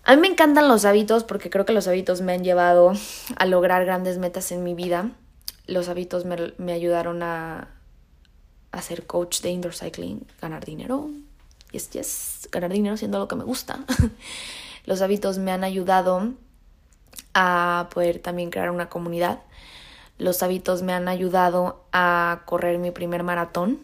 A 0.08 0.14
mí 0.16 0.22
me 0.22 0.28
encantan 0.28 0.68
los 0.68 0.86
hábitos 0.86 1.24
porque 1.24 1.50
creo 1.50 1.66
que 1.66 1.74
los 1.74 1.86
hábitos 1.86 2.22
me 2.22 2.32
han 2.32 2.42
llevado 2.42 2.92
a 3.36 3.44
lograr 3.44 3.84
grandes 3.84 4.16
metas 4.16 4.50
en 4.52 4.64
mi 4.64 4.72
vida. 4.72 5.10
Los 5.66 5.90
hábitos 5.90 6.24
me, 6.24 6.72
ayudaron 6.72 7.22
a, 7.22 7.68
a 8.72 8.82
ser 8.82 9.06
coach 9.06 9.42
de 9.42 9.50
indoor 9.50 9.74
cycling, 9.74 10.26
ganar 10.40 10.64
dinero. 10.64 11.10
Yes, 11.72 11.90
yes, 11.90 12.48
ganar 12.50 12.72
dinero 12.72 12.96
siendo 12.96 13.18
lo 13.18 13.28
que 13.28 13.36
me 13.36 13.44
gusta. 13.44 13.80
los 14.86 15.02
hábitos 15.02 15.36
me 15.36 15.52
han 15.52 15.62
ayudado 15.62 16.32
a 17.34 17.88
poder 17.92 18.18
también 18.18 18.48
crear 18.48 18.70
una 18.70 18.88
comunidad 18.88 19.40
los 20.18 20.42
hábitos 20.42 20.82
me 20.82 20.92
han 20.92 21.08
ayudado 21.08 21.84
a 21.92 22.42
correr 22.44 22.78
mi 22.78 22.90
primer 22.90 23.22
maratón. 23.22 23.78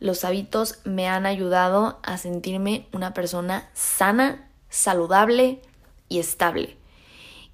Los 0.00 0.24
hábitos 0.24 0.78
me 0.84 1.08
han 1.08 1.26
ayudado 1.26 1.98
a 2.02 2.16
sentirme 2.16 2.86
una 2.92 3.12
persona 3.12 3.68
sana, 3.74 4.48
saludable 4.74 5.60
y 6.08 6.18
estable. 6.18 6.76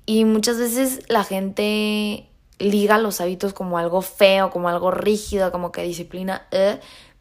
Y 0.07 0.25
muchas 0.25 0.59
veces 0.59 1.01
la 1.09 1.23
gente 1.23 2.27
liga 2.59 2.99
los 2.99 3.21
hábitos 3.21 3.53
como 3.53 3.79
algo 3.79 4.03
feo, 4.03 4.51
como 4.51 4.69
algo 4.69 4.91
rígido, 4.91 5.53
como 5.53 5.73
que 5.73 5.83
disciplina, 5.83 6.47
eh, 6.51 6.81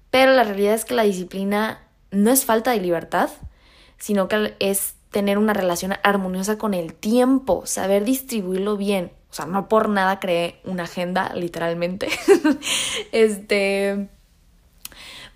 pero 0.09 0.33
la 0.33 0.43
realidad 0.43 0.73
es 0.73 0.85
que 0.85 0.95
la 0.95 1.03
disciplina 1.03 1.87
no 2.11 2.31
es 2.31 2.45
falta 2.45 2.71
de 2.71 2.81
libertad, 2.81 3.29
sino 3.97 4.27
que 4.27 4.55
es 4.59 4.95
tener 5.11 5.37
una 5.37 5.53
relación 5.53 5.93
armoniosa 6.03 6.57
con 6.57 6.73
el 6.73 6.93
tiempo, 6.93 7.65
saber 7.65 8.05
distribuirlo 8.05 8.77
bien. 8.77 9.11
O 9.29 9.33
sea, 9.33 9.45
no 9.45 9.67
por 9.67 9.89
nada 9.89 10.19
creé 10.19 10.59
una 10.63 10.83
agenda, 10.83 11.33
literalmente. 11.35 12.09
este. 13.11 14.09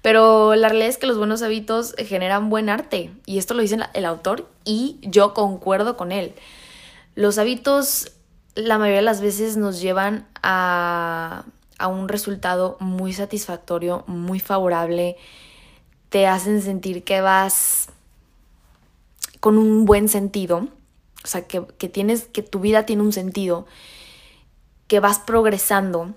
Pero 0.04 0.54
la 0.54 0.70
realidad 0.70 0.89
es 0.89 0.99
que 0.99 1.08
los 1.08 1.18
buenos 1.18 1.41
hábitos 1.41 1.95
generan 1.97 2.51
buen 2.51 2.70
arte. 2.70 3.10
Y 3.26 3.39
esto 3.39 3.56
lo 3.56 3.64
dice 3.64 3.80
el 3.95 4.06
autor 4.06 4.47
y 4.64 4.99
yo 5.01 5.34
concuerdo 5.34 5.97
con 5.97 6.12
él. 6.12 6.36
Los 7.16 7.39
hábitos, 7.39 8.12
la 8.54 8.78
mayoría 8.78 8.99
de 8.99 9.06
las 9.06 9.22
veces, 9.22 9.58
nos 9.58 9.82
llevan 9.82 10.28
a, 10.43 11.45
a 11.80 11.88
un 11.88 12.08
resultado 12.08 12.78
muy 12.80 13.14
satisfactorio, 13.14 14.04
muy 14.06 14.39
favorable. 14.39 15.18
Te 16.10 16.28
hacen 16.28 16.62
sentir 16.62 17.04
que 17.04 17.22
vas 17.22 17.88
con 19.39 19.58
un 19.58 19.86
buen 19.86 20.08
sentido 20.08 20.68
o 21.24 21.28
sea, 21.28 21.47
que, 21.47 21.62
tienes, 21.89 22.26
que 22.26 22.43
tu 22.43 22.60
vida 22.60 22.86
tiene 22.86 23.01
un 23.01 23.14
sentido, 23.14 23.66
que 24.88 24.99
vas 24.99 25.20
progresando, 25.20 26.14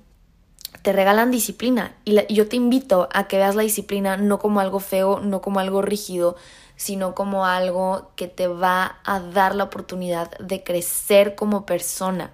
te 0.87 0.93
regalan 0.93 1.33
disciplina. 1.33 1.97
Y, 2.05 2.33
yo 2.33 2.49
te 2.49 2.55
invito 2.55 3.09
a 3.13 3.27
que 3.27 3.39
veas 3.39 3.57
la 3.57 3.65
disciplina 3.65 4.17
no 4.17 4.39
como 4.39 4.61
algo 4.61 4.79
feo, 4.79 5.19
no 5.19 5.41
como 5.41 5.59
algo 5.59 5.83
rígido, 5.83 6.37
sino 6.77 7.13
como 7.13 7.45
algo 7.45 8.13
que 8.15 8.29
te 8.29 8.47
va 8.47 9.01
a 9.05 9.19
dar 9.19 9.57
la 9.57 9.65
oportunidad 9.65 10.39
de 10.39 10.63
crecer 10.63 11.35
como 11.35 11.67
persona 11.67 12.31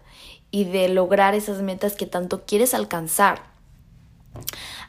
y 0.50 0.64
de 0.64 0.90
lograr 0.90 1.34
esas 1.34 1.62
metas 1.62 1.94
que 1.94 2.04
tanto 2.04 2.42
quieres 2.44 2.74
alcanzar. 2.74 3.40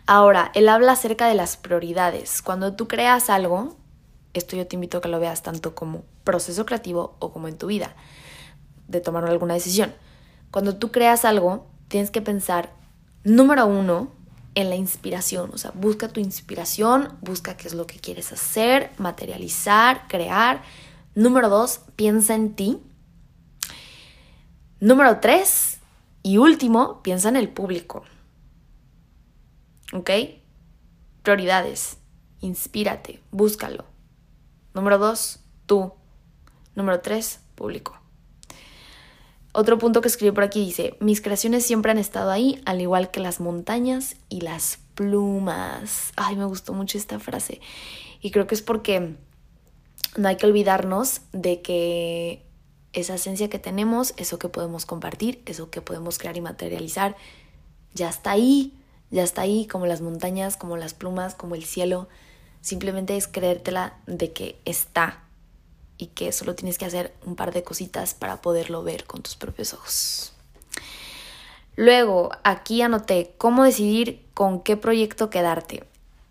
Ahora, 0.07 0.51
él 0.55 0.67
habla 0.67 0.91
acerca 0.91 1.29
de 1.29 1.35
las 1.35 1.55
prioridades. 1.55 2.41
Cuando 2.41 2.73
tú 2.73 2.89
creas 2.89 3.29
algo, 3.29 3.77
esto 4.33 4.57
yo 4.57 4.67
te 4.67 4.75
invito 4.75 4.97
a 4.97 5.01
que 5.01 5.07
lo 5.07 5.21
veas 5.21 5.41
tanto 5.41 5.73
como 5.73 6.03
proceso 6.25 6.65
creativo 6.65 7.15
o 7.19 7.31
como 7.31 7.47
en 7.47 7.57
tu 7.57 7.67
vida, 7.67 7.95
de 8.89 8.99
tomar 8.99 9.23
alguna 9.23 9.53
decisión. 9.53 9.93
Cuando 10.51 10.75
tú 10.75 10.91
creas 10.91 11.23
algo, 11.23 11.65
tienes 11.87 12.11
que 12.11 12.21
pensar, 12.21 12.82
número 13.23 13.65
uno, 13.65 14.11
en 14.55 14.69
la 14.69 14.75
inspiración. 14.75 15.51
O 15.53 15.57
sea, 15.57 15.71
busca 15.71 16.07
tu 16.07 16.19
inspiración, 16.19 17.17
busca 17.21 17.57
qué 17.57 17.67
es 17.67 17.73
lo 17.73 17.87
que 17.87 17.99
quieres 17.99 18.31
hacer, 18.31 18.91
materializar, 18.97 20.07
crear. 20.07 20.61
Número 21.15 21.49
dos, 21.49 21.81
piensa 21.95 22.35
en 22.35 22.55
ti. 22.55 22.79
Número 24.79 25.19
tres, 25.19 25.79
y 26.23 26.37
último, 26.37 27.01
piensa 27.03 27.29
en 27.29 27.35
el 27.35 27.49
público. 27.49 28.03
¿Ok? 29.93 30.09
Prioridades. 31.21 31.97
Inspírate, 32.41 33.21
búscalo. 33.31 33.85
Número 34.73 34.97
dos, 34.97 35.39
tú. 35.65 35.93
Número 36.75 36.99
tres, 37.01 37.39
público. 37.55 38.02
Otro 39.55 39.77
punto 39.77 40.01
que 40.01 40.07
escribí 40.07 40.33
por 40.33 40.43
aquí 40.43 40.65
dice, 40.65 40.97
mis 40.99 41.21
creaciones 41.21 41.63
siempre 41.63 41.91
han 41.91 41.99
estado 41.99 42.31
ahí, 42.31 42.59
al 42.65 42.81
igual 42.81 43.11
que 43.11 43.19
las 43.19 43.39
montañas 43.39 44.15
y 44.27 44.41
las 44.41 44.79
plumas. 44.95 46.11
Ay, 46.15 46.35
me 46.35 46.45
gustó 46.45 46.73
mucho 46.73 46.97
esta 46.97 47.19
frase. 47.19 47.61
Y 48.19 48.31
creo 48.31 48.47
que 48.47 48.55
es 48.55 48.63
porque 48.63 49.15
no 50.17 50.27
hay 50.27 50.37
que 50.37 50.47
olvidarnos 50.47 51.21
de 51.33 51.61
que 51.61 52.43
esa 52.93 53.13
esencia 53.13 53.47
que 53.47 53.59
tenemos, 53.59 54.15
eso 54.17 54.39
que 54.39 54.49
podemos 54.49 54.87
compartir, 54.87 55.43
eso 55.45 55.69
que 55.69 55.81
podemos 55.81 56.17
crear 56.17 56.35
y 56.35 56.41
materializar, 56.41 57.15
ya 57.93 58.09
está 58.09 58.31
ahí, 58.31 58.73
ya 59.11 59.21
está 59.21 59.43
ahí, 59.43 59.67
como 59.67 59.85
las 59.85 60.01
montañas, 60.01 60.57
como 60.57 60.77
las 60.77 60.95
plumas, 60.95 61.35
como 61.35 61.53
el 61.53 61.63
cielo. 61.63 62.07
Simplemente 62.61 63.17
es 63.17 63.27
creértela 63.27 63.97
de 64.07 64.31
que 64.31 64.59
está 64.65 65.23
y 66.03 66.07
que 66.07 66.33
solo 66.33 66.53
tienes 66.53 66.77
que 66.77 66.85
hacer 66.85 67.13
un 67.25 67.35
par 67.35 67.53
de 67.53 67.63
cositas 67.63 68.13
para 68.13 68.41
poderlo 68.41 68.83
ver 68.83 69.05
con 69.05 69.21
tus 69.21 69.37
propios 69.37 69.73
ojos. 69.73 70.33
Luego, 71.77 72.29
aquí 72.43 72.81
anoté 72.81 73.33
cómo 73.37 73.63
decidir 73.63 74.21
con 74.33 74.61
qué 74.61 74.75
proyecto 74.75 75.29
quedarte. 75.29 75.85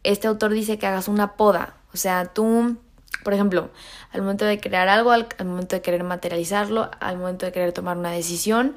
Este 0.04 0.28
autor 0.28 0.52
dice 0.52 0.78
que 0.78 0.86
hagas 0.86 1.08
una 1.08 1.36
poda, 1.36 1.74
o 1.94 1.96
sea, 1.96 2.26
tú, 2.26 2.76
por 3.24 3.32
ejemplo, 3.32 3.70
al 4.12 4.20
momento 4.20 4.44
de 4.44 4.60
crear 4.60 4.88
algo, 4.88 5.10
al, 5.10 5.26
momento 5.44 5.76
de 5.76 5.82
querer 5.82 6.04
materializarlo, 6.04 6.90
al 7.00 7.16
momento 7.16 7.46
de 7.46 7.52
querer 7.52 7.72
tomar 7.72 7.96
una 7.96 8.10
decisión, 8.10 8.76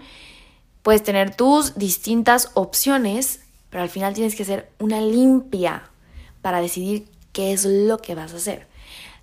puedes 0.81 1.03
tener 1.03 1.35
tus 1.35 1.75
distintas 1.75 2.51
opciones, 2.53 3.41
pero 3.69 3.83
al 3.83 3.89
final 3.89 4.13
tienes 4.13 4.35
que 4.35 4.43
hacer 4.43 4.71
una 4.79 5.01
limpia 5.01 5.89
para 6.41 6.61
decidir 6.61 7.07
qué 7.33 7.51
es 7.51 7.65
lo 7.65 7.97
que 7.97 8.15
vas 8.15 8.33
a 8.33 8.37
hacer. 8.37 8.74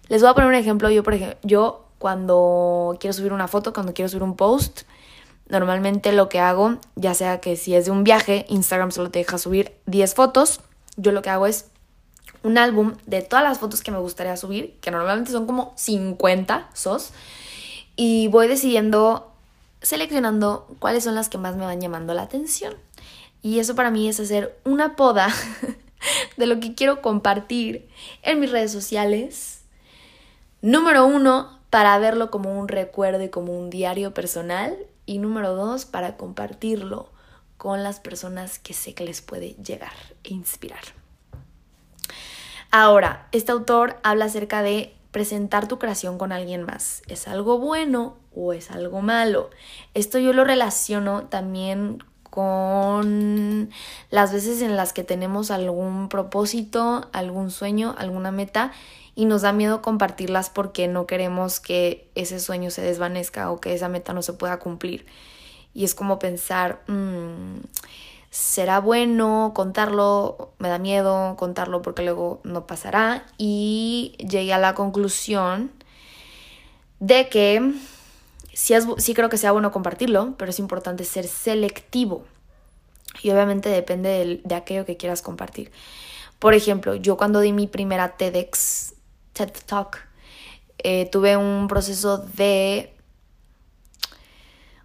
Les 0.08 0.20
voy 0.22 0.30
a 0.30 0.34
poner 0.34 0.48
un 0.48 0.54
ejemplo. 0.54 0.90
Yo, 0.90 1.02
por 1.02 1.14
ejemplo, 1.14 1.38
yo 1.42 1.86
cuando 1.98 2.96
quiero 3.00 3.14
subir 3.14 3.32
una 3.32 3.48
foto, 3.48 3.72
cuando 3.72 3.94
quiero 3.94 4.08
subir 4.08 4.22
un 4.22 4.36
post, 4.36 4.82
normalmente 5.48 6.12
lo 6.12 6.28
que 6.28 6.40
hago, 6.40 6.78
ya 6.96 7.14
sea 7.14 7.40
que 7.40 7.56
si 7.56 7.74
es 7.74 7.84
de 7.84 7.90
un 7.90 8.04
viaje, 8.04 8.46
Instagram 8.48 8.90
solo 8.90 9.10
te 9.10 9.20
deja 9.20 9.38
subir 9.38 9.72
10 9.86 10.14
fotos. 10.14 10.60
Yo 10.96 11.12
lo 11.12 11.22
que 11.22 11.30
hago 11.30 11.46
es 11.46 11.66
un 12.42 12.58
álbum 12.58 12.94
de 13.06 13.22
todas 13.22 13.44
las 13.44 13.58
fotos 13.58 13.82
que 13.82 13.90
me 13.90 13.98
gustaría 13.98 14.36
subir, 14.36 14.76
que 14.80 14.90
normalmente 14.90 15.30
son 15.30 15.46
como 15.46 15.72
50 15.76 16.70
sos, 16.74 17.10
y 17.94 18.28
voy 18.28 18.48
decidiendo, 18.48 19.32
seleccionando 19.80 20.66
cuáles 20.78 21.04
son 21.04 21.14
las 21.14 21.28
que 21.28 21.38
más 21.38 21.56
me 21.56 21.64
van 21.64 21.80
llamando 21.80 22.14
la 22.14 22.22
atención. 22.22 22.74
Y 23.42 23.58
eso 23.58 23.74
para 23.74 23.90
mí 23.90 24.08
es 24.08 24.20
hacer 24.20 24.58
una 24.64 24.96
poda 24.96 25.28
de 26.36 26.46
lo 26.46 26.60
que 26.60 26.74
quiero 26.74 27.02
compartir 27.02 27.88
en 28.22 28.40
mis 28.40 28.50
redes 28.50 28.72
sociales. 28.72 29.51
Número 30.62 31.04
uno, 31.06 31.58
para 31.70 31.98
verlo 31.98 32.30
como 32.30 32.58
un 32.58 32.68
recuerdo 32.68 33.22
y 33.22 33.28
como 33.28 33.58
un 33.58 33.68
diario 33.68 34.14
personal. 34.14 34.76
Y 35.04 35.18
número 35.18 35.54
dos, 35.54 35.84
para 35.84 36.16
compartirlo 36.16 37.10
con 37.56 37.82
las 37.82 38.00
personas 38.00 38.58
que 38.58 38.72
sé 38.72 38.94
que 38.94 39.04
les 39.04 39.22
puede 39.22 39.54
llegar 39.54 39.92
e 40.24 40.32
inspirar. 40.32 40.82
Ahora, 42.70 43.26
este 43.32 43.52
autor 43.52 43.98
habla 44.02 44.26
acerca 44.26 44.62
de 44.62 44.94
presentar 45.10 45.68
tu 45.68 45.78
creación 45.78 46.16
con 46.16 46.32
alguien 46.32 46.62
más. 46.62 47.02
¿Es 47.06 47.28
algo 47.28 47.58
bueno 47.58 48.16
o 48.34 48.52
es 48.52 48.70
algo 48.70 49.02
malo? 49.02 49.50
Esto 49.94 50.18
yo 50.18 50.32
lo 50.32 50.44
relaciono 50.44 51.24
también 51.24 52.02
con 52.32 53.68
las 54.08 54.32
veces 54.32 54.62
en 54.62 54.74
las 54.74 54.94
que 54.94 55.04
tenemos 55.04 55.50
algún 55.50 56.08
propósito, 56.08 57.10
algún 57.12 57.50
sueño, 57.50 57.94
alguna 57.98 58.30
meta 58.32 58.72
y 59.14 59.26
nos 59.26 59.42
da 59.42 59.52
miedo 59.52 59.82
compartirlas 59.82 60.48
porque 60.48 60.88
no 60.88 61.06
queremos 61.06 61.60
que 61.60 62.08
ese 62.14 62.40
sueño 62.40 62.70
se 62.70 62.80
desvanezca 62.80 63.50
o 63.50 63.60
que 63.60 63.74
esa 63.74 63.90
meta 63.90 64.14
no 64.14 64.22
se 64.22 64.32
pueda 64.32 64.58
cumplir. 64.58 65.04
Y 65.74 65.84
es 65.84 65.94
como 65.94 66.18
pensar, 66.18 66.80
mm, 66.86 67.60
será 68.30 68.80
bueno 68.80 69.52
contarlo, 69.54 70.54
me 70.58 70.70
da 70.70 70.78
miedo 70.78 71.36
contarlo 71.36 71.82
porque 71.82 72.02
luego 72.02 72.40
no 72.44 72.66
pasará 72.66 73.26
y 73.36 74.16
llegué 74.26 74.54
a 74.54 74.58
la 74.58 74.74
conclusión 74.74 75.70
de 76.98 77.28
que 77.28 77.74
sí, 78.52 78.74
es, 78.74 78.86
sí 78.98 79.14
creo 79.14 79.28
que 79.28 79.38
sea 79.38 79.52
bueno 79.52 79.72
compartirlo, 79.72 80.34
pero 80.38 80.50
es 80.50 80.58
importante 80.58 81.04
ser 81.04 81.26
selectivo 81.26 82.24
y 83.22 83.30
obviamente 83.30 83.68
depende 83.68 84.08
de, 84.08 84.40
de 84.44 84.54
aquello 84.54 84.86
que 84.86 84.96
quieras 84.96 85.22
compartir. 85.22 85.70
Por 86.38 86.54
ejemplo, 86.54 86.94
yo 86.94 87.16
cuando 87.16 87.40
di 87.40 87.52
mi 87.52 87.66
primera 87.66 88.16
TEDx, 88.16 88.94
TED 89.32 89.52
Talk, 89.66 89.98
eh, 90.78 91.08
tuve 91.10 91.36
un 91.36 91.68
proceso 91.68 92.18
de... 92.18 92.92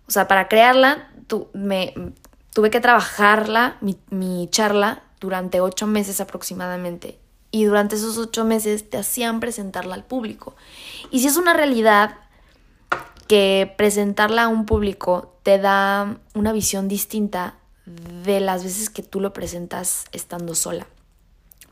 O 0.08 0.12
sea, 0.12 0.28
para 0.28 0.48
crearla, 0.48 1.12
tu, 1.28 1.50
me, 1.54 1.94
tuve 2.54 2.70
que 2.70 2.80
trabajarla, 2.80 3.78
mi, 3.82 3.98
mi 4.10 4.48
charla, 4.52 5.04
durante 5.20 5.60
ocho 5.60 5.88
meses 5.88 6.22
aproximadamente. 6.22 7.20
Y 7.50 7.66
durante 7.66 7.96
esos 7.96 8.18
ocho 8.18 8.46
meses 8.46 8.90
te 8.90 8.98
hacían 8.98 9.40
presentarla 9.40 9.96
al 9.96 10.04
público. 10.04 10.56
Y 11.12 11.22
si 11.22 11.28
es 11.28 11.38
una 11.38 11.54
realidad 11.54 12.18
que 13.28 13.74
presentarla 13.78 14.44
a 14.44 14.48
un 14.48 14.66
público 14.66 15.40
te 15.44 15.60
da 15.60 16.20
una 16.34 16.54
visión 16.54 16.88
distinta 16.88 17.56
de 17.86 18.40
las 18.40 18.64
veces 18.64 18.90
que 18.90 19.04
tú 19.04 19.20
lo 19.20 19.34
presentas 19.34 20.06
estando 20.12 20.56
sola. 20.56 20.88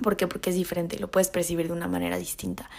¿Por 0.02 0.18
qué? 0.18 0.28
Porque 0.28 0.50
es 0.50 0.56
diferente, 0.56 1.00
lo 1.00 1.10
puedes 1.10 1.30
percibir 1.30 1.68
de 1.68 1.74
una 1.74 1.88
manera 1.88 2.18
distinta. 2.18 2.70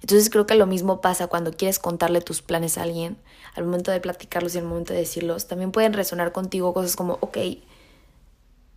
Entonces 0.00 0.30
creo 0.30 0.46
que 0.46 0.54
lo 0.54 0.66
mismo 0.66 1.02
pasa 1.02 1.26
cuando 1.26 1.52
quieres 1.52 1.78
contarle 1.78 2.22
tus 2.22 2.40
planes 2.40 2.78
a 2.78 2.82
alguien, 2.82 3.18
al 3.54 3.64
momento 3.64 3.90
de 3.90 4.00
platicarlos 4.00 4.54
y 4.54 4.58
al 4.58 4.64
momento 4.64 4.94
de 4.94 5.00
decirlos, 5.00 5.46
también 5.46 5.70
pueden 5.70 5.92
resonar 5.92 6.32
contigo 6.32 6.72
cosas 6.72 6.96
como, 6.96 7.18
ok, 7.20 7.36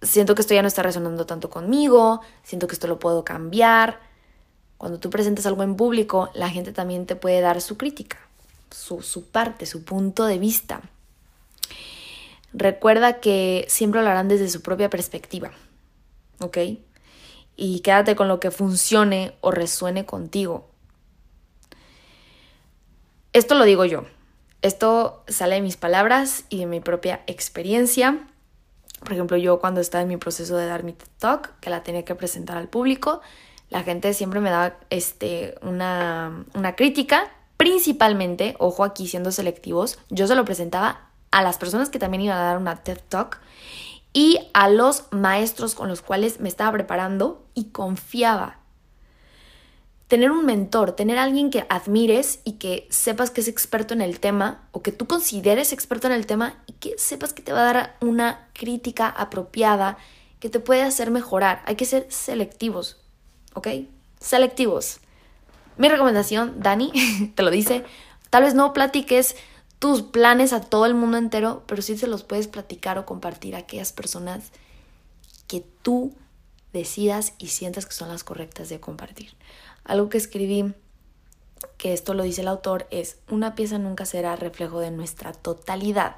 siento 0.02 0.36
que 0.36 0.42
esto 0.42 0.54
ya 0.54 0.62
no 0.62 0.68
está 0.68 0.84
resonando 0.84 1.26
tanto 1.26 1.50
conmigo, 1.50 2.22
siento 2.44 2.68
que 2.68 2.74
esto 2.74 2.88
lo 2.88 3.00
puedo 3.00 3.24
cambiar. 3.24 4.00
Cuando 4.78 5.00
tú 5.00 5.10
presentas 5.10 5.46
algo 5.46 5.64
en 5.64 5.78
público, 5.78 6.30
la 6.34 6.50
gente 6.50 6.74
también 6.74 7.06
te 7.06 7.16
puede 7.16 7.40
dar 7.40 7.62
su 7.62 7.78
crítica, 7.78 8.18
su, 8.76 9.30
parte, 9.30 9.66
su 9.66 9.84
punto 9.84 10.26
de 10.26 10.38
vista. 10.38 10.82
Recuerda 12.54 13.20
que 13.20 13.66
siempre 13.70 14.00
hablarán 14.00 14.28
desde 14.28 14.50
su 14.50 14.62
propia 14.62 14.90
perspectiva, 14.90 15.52
¿ok? 16.40 16.58
y 17.56 17.80
quédate 17.80 18.16
con 18.16 18.28
lo 18.28 18.40
que 18.40 18.52
funcione 18.52 19.36
o 19.42 19.52
resuene 19.52 20.06
contigo. 20.06 20.70
Esto 23.34 23.56
lo 23.56 23.66
digo 23.66 23.86
yo. 23.86 24.06
Esto 24.62 25.24
sale 25.28 25.56
de 25.56 25.62
mis 25.62 25.78
palabras 25.78 26.46
y 26.50 26.60
de 26.60 26.66
mi 26.66 26.80
propia 26.80 27.22
experiencia. 27.28 28.28
Por 29.00 29.14
ejemplo, 29.14 29.38
yo 29.38 29.60
cuando 29.60 29.82
estaba 29.82 30.02
en 30.02 30.08
mi 30.08 30.18
proceso 30.18 30.58
de 30.58 30.66
dar 30.66 30.84
mi 30.84 30.96
talk, 31.20 31.60
que 31.60 31.70
la 31.70 31.84
tenía 31.84 32.04
que 32.04 32.16
presentar 32.16 32.58
al 32.58 32.68
público, 32.68 33.22
la 33.70 33.84
gente 33.84 34.14
siempre 34.14 34.40
me 34.40 34.50
daba 34.50 34.78
este, 34.90 35.56
una, 35.62 36.46
una 36.54 36.76
crítica, 36.76 37.32
principalmente, 37.66 38.56
ojo 38.60 38.84
aquí 38.84 39.08
siendo 39.08 39.32
selectivos, 39.32 39.98
yo 40.12 40.28
se 40.28 40.36
lo 40.36 40.46
presentaba 40.46 41.10
a 41.32 41.42
las 41.42 41.58
personas 41.58 41.90
que 41.90 41.98
también 41.98 42.22
iban 42.22 42.38
a 42.38 42.44
dar 42.44 42.60
una 42.60 42.84
TED 42.84 43.00
Talk 43.10 43.40
y 44.14 44.38
a 44.54 44.70
los 44.70 45.06
maestros 45.10 45.74
con 45.74 45.88
los 45.88 46.04
cuales 46.04 46.40
me 46.40 46.48
estaba 46.48 46.72
preparando 46.74 47.44
y 47.56 47.70
confiaba. 47.72 48.60
Tener 50.08 50.30
un 50.30 50.46
mentor, 50.46 50.92
tener 50.92 51.18
alguien 51.18 51.50
que 51.50 51.66
admires 51.68 52.40
y 52.44 52.60
que 52.60 52.88
sepas 52.92 53.32
que 53.32 53.42
es 53.42 53.48
experto 53.48 53.96
en 53.96 54.02
el 54.02 54.20
tema 54.20 54.68
o 54.72 54.84
que 54.84 54.92
tú 54.92 55.08
consideres 55.08 55.74
experto 55.74 56.06
en 56.06 56.14
el 56.14 56.28
tema 56.28 56.62
y 56.68 56.74
que 56.74 56.96
sepas 57.00 57.34
que 57.34 57.42
te 57.42 57.52
va 57.52 57.62
a 57.62 57.74
dar 57.74 57.98
una 58.00 58.48
crítica 58.54 59.10
apropiada 59.10 59.98
que 60.40 60.52
te 60.52 60.60
puede 60.60 60.84
hacer 60.84 61.10
mejorar. 61.10 61.64
Hay 61.66 61.78
que 61.78 61.86
ser 61.86 62.06
selectivos, 62.12 63.02
¿ok? 63.56 63.70
Selectivos. 64.20 65.00
Mi 65.78 65.90
recomendación, 65.90 66.56
Dani, 66.60 66.92
te 67.36 67.44
lo 67.44 67.52
dice, 67.52 67.84
tal 68.30 68.44
vez 68.44 68.54
no 68.54 68.74
platiques 68.74 69.36
tus 69.80 70.02
planes 70.02 70.54
a 70.54 70.62
todo 70.62 70.86
el 70.86 70.94
mundo 70.94 71.18
entero, 71.18 71.64
pero 71.68 71.82
sí 71.82 71.98
se 71.98 72.08
los 72.08 72.24
puedes 72.24 72.48
platicar 72.48 72.98
o 72.98 73.06
compartir 73.06 73.56
a 73.56 73.60
aquellas 73.60 73.92
personas 73.92 74.52
que 75.48 75.64
tú 75.82 76.14
decidas 76.74 77.34
y 77.38 77.48
sientas 77.48 77.86
que 77.86 77.94
son 77.94 78.10
las 78.10 78.24
correctas 78.24 78.70
de 78.70 78.80
compartir. 78.80 79.34
Algo 79.84 80.10
que 80.10 80.18
escribí, 80.18 80.74
que 81.78 81.94
esto 81.94 82.14
lo 82.14 82.24
dice 82.24 82.42
el 82.42 82.48
autor, 82.48 82.88
es 82.90 83.18
una 83.30 83.56
pieza 83.56 83.78
nunca 83.78 84.06
será 84.06 84.36
reflejo 84.36 84.80
de 84.80 84.92
nuestra 84.92 85.34
totalidad. 85.34 86.18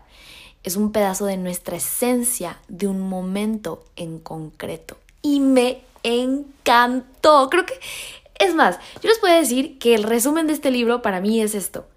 Es 0.63 0.75
un 0.75 0.91
pedazo 0.91 1.25
de 1.25 1.37
nuestra 1.37 1.77
esencia 1.77 2.59
de 2.67 2.87
un 2.87 2.99
momento 3.01 3.85
en 3.95 4.19
concreto. 4.19 4.97
Y 5.21 5.39
me 5.39 5.81
encantó. 6.03 7.49
Creo 7.49 7.65
que, 7.65 7.79
es 8.39 8.55
más, 8.55 8.79
yo 9.01 9.09
les 9.09 9.19
puedo 9.19 9.35
decir 9.35 9.79
que 9.79 9.95
el 9.95 10.03
resumen 10.03 10.47
de 10.47 10.53
este 10.53 10.71
libro 10.71 11.01
para 11.01 11.21
mí 11.21 11.41
es 11.41 11.55
esto. 11.55 11.87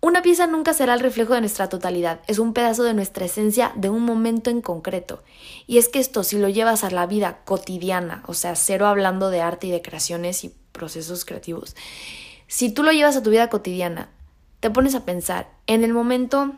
Una 0.00 0.20
pieza 0.20 0.48
nunca 0.48 0.74
será 0.74 0.94
el 0.94 1.00
reflejo 1.00 1.34
de 1.34 1.40
nuestra 1.40 1.68
totalidad, 1.68 2.22
es 2.26 2.40
un 2.40 2.54
pedazo 2.54 2.82
de 2.82 2.92
nuestra 2.92 3.24
esencia 3.24 3.70
de 3.76 3.88
un 3.88 4.02
momento 4.02 4.50
en 4.50 4.60
concreto. 4.60 5.22
Y 5.68 5.78
es 5.78 5.88
que 5.88 6.00
esto 6.00 6.24
si 6.24 6.38
lo 6.38 6.48
llevas 6.48 6.82
a 6.82 6.90
la 6.90 7.06
vida 7.06 7.38
cotidiana, 7.44 8.24
o 8.26 8.34
sea, 8.34 8.56
cero 8.56 8.88
hablando 8.88 9.30
de 9.30 9.40
arte 9.40 9.68
y 9.68 9.70
de 9.70 9.80
creaciones 9.80 10.42
y 10.42 10.52
procesos 10.72 11.24
creativos, 11.24 11.76
si 12.48 12.70
tú 12.70 12.82
lo 12.82 12.90
llevas 12.90 13.16
a 13.16 13.22
tu 13.22 13.30
vida 13.30 13.48
cotidiana, 13.48 14.10
te 14.58 14.70
pones 14.70 14.96
a 14.96 15.04
pensar, 15.04 15.50
en 15.68 15.84
el 15.84 15.92
momento 15.92 16.52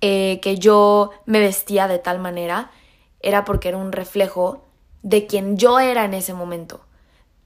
eh, 0.00 0.40
que 0.42 0.58
yo 0.58 1.12
me 1.26 1.38
vestía 1.38 1.86
de 1.86 2.00
tal 2.00 2.18
manera, 2.18 2.72
era 3.20 3.44
porque 3.44 3.68
era 3.68 3.78
un 3.78 3.92
reflejo 3.92 4.66
de 5.02 5.26
quien 5.26 5.56
yo 5.56 5.78
era 5.78 6.04
en 6.04 6.14
ese 6.14 6.34
momento. 6.34 6.80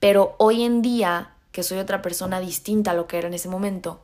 Pero 0.01 0.35
hoy 0.39 0.63
en 0.63 0.83
día, 0.83 1.35
que 1.53 1.63
soy 1.63 1.79
otra 1.79 2.03
persona 2.03 2.41
distinta 2.41 2.91
a 2.91 2.95
lo 2.95 3.07
que 3.07 3.19
era 3.19 3.29
en 3.29 3.35
ese 3.35 3.49
momento, 3.49 4.01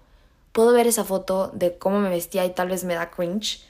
puedo 0.52 0.72
ver 0.72 0.86
esa 0.86 1.04
foto 1.04 1.50
de 1.54 1.76
cómo 1.78 2.00
me 2.00 2.10
vestía 2.10 2.44
y 2.44 2.50
tal 2.50 2.68
vez 2.68 2.84
me 2.84 2.94
da 2.94 3.10
cringe. 3.10 3.64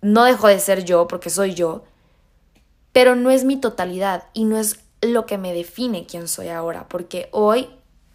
No 0.00 0.24
dejo 0.24 0.48
de 0.48 0.60
ser 0.60 0.84
yo 0.84 1.08
porque 1.08 1.30
soy 1.30 1.54
yo, 1.54 1.84
pero 2.92 3.14
no 3.14 3.30
es 3.30 3.44
mi 3.44 3.56
totalidad 3.56 4.24
y 4.32 4.44
no 4.44 4.58
es 4.58 4.80
lo 5.00 5.26
que 5.26 5.38
me 5.38 5.52
define 5.52 6.06
quién 6.06 6.28
soy 6.28 6.48
ahora, 6.48 6.88
porque 6.88 7.28
hoy 7.32 7.68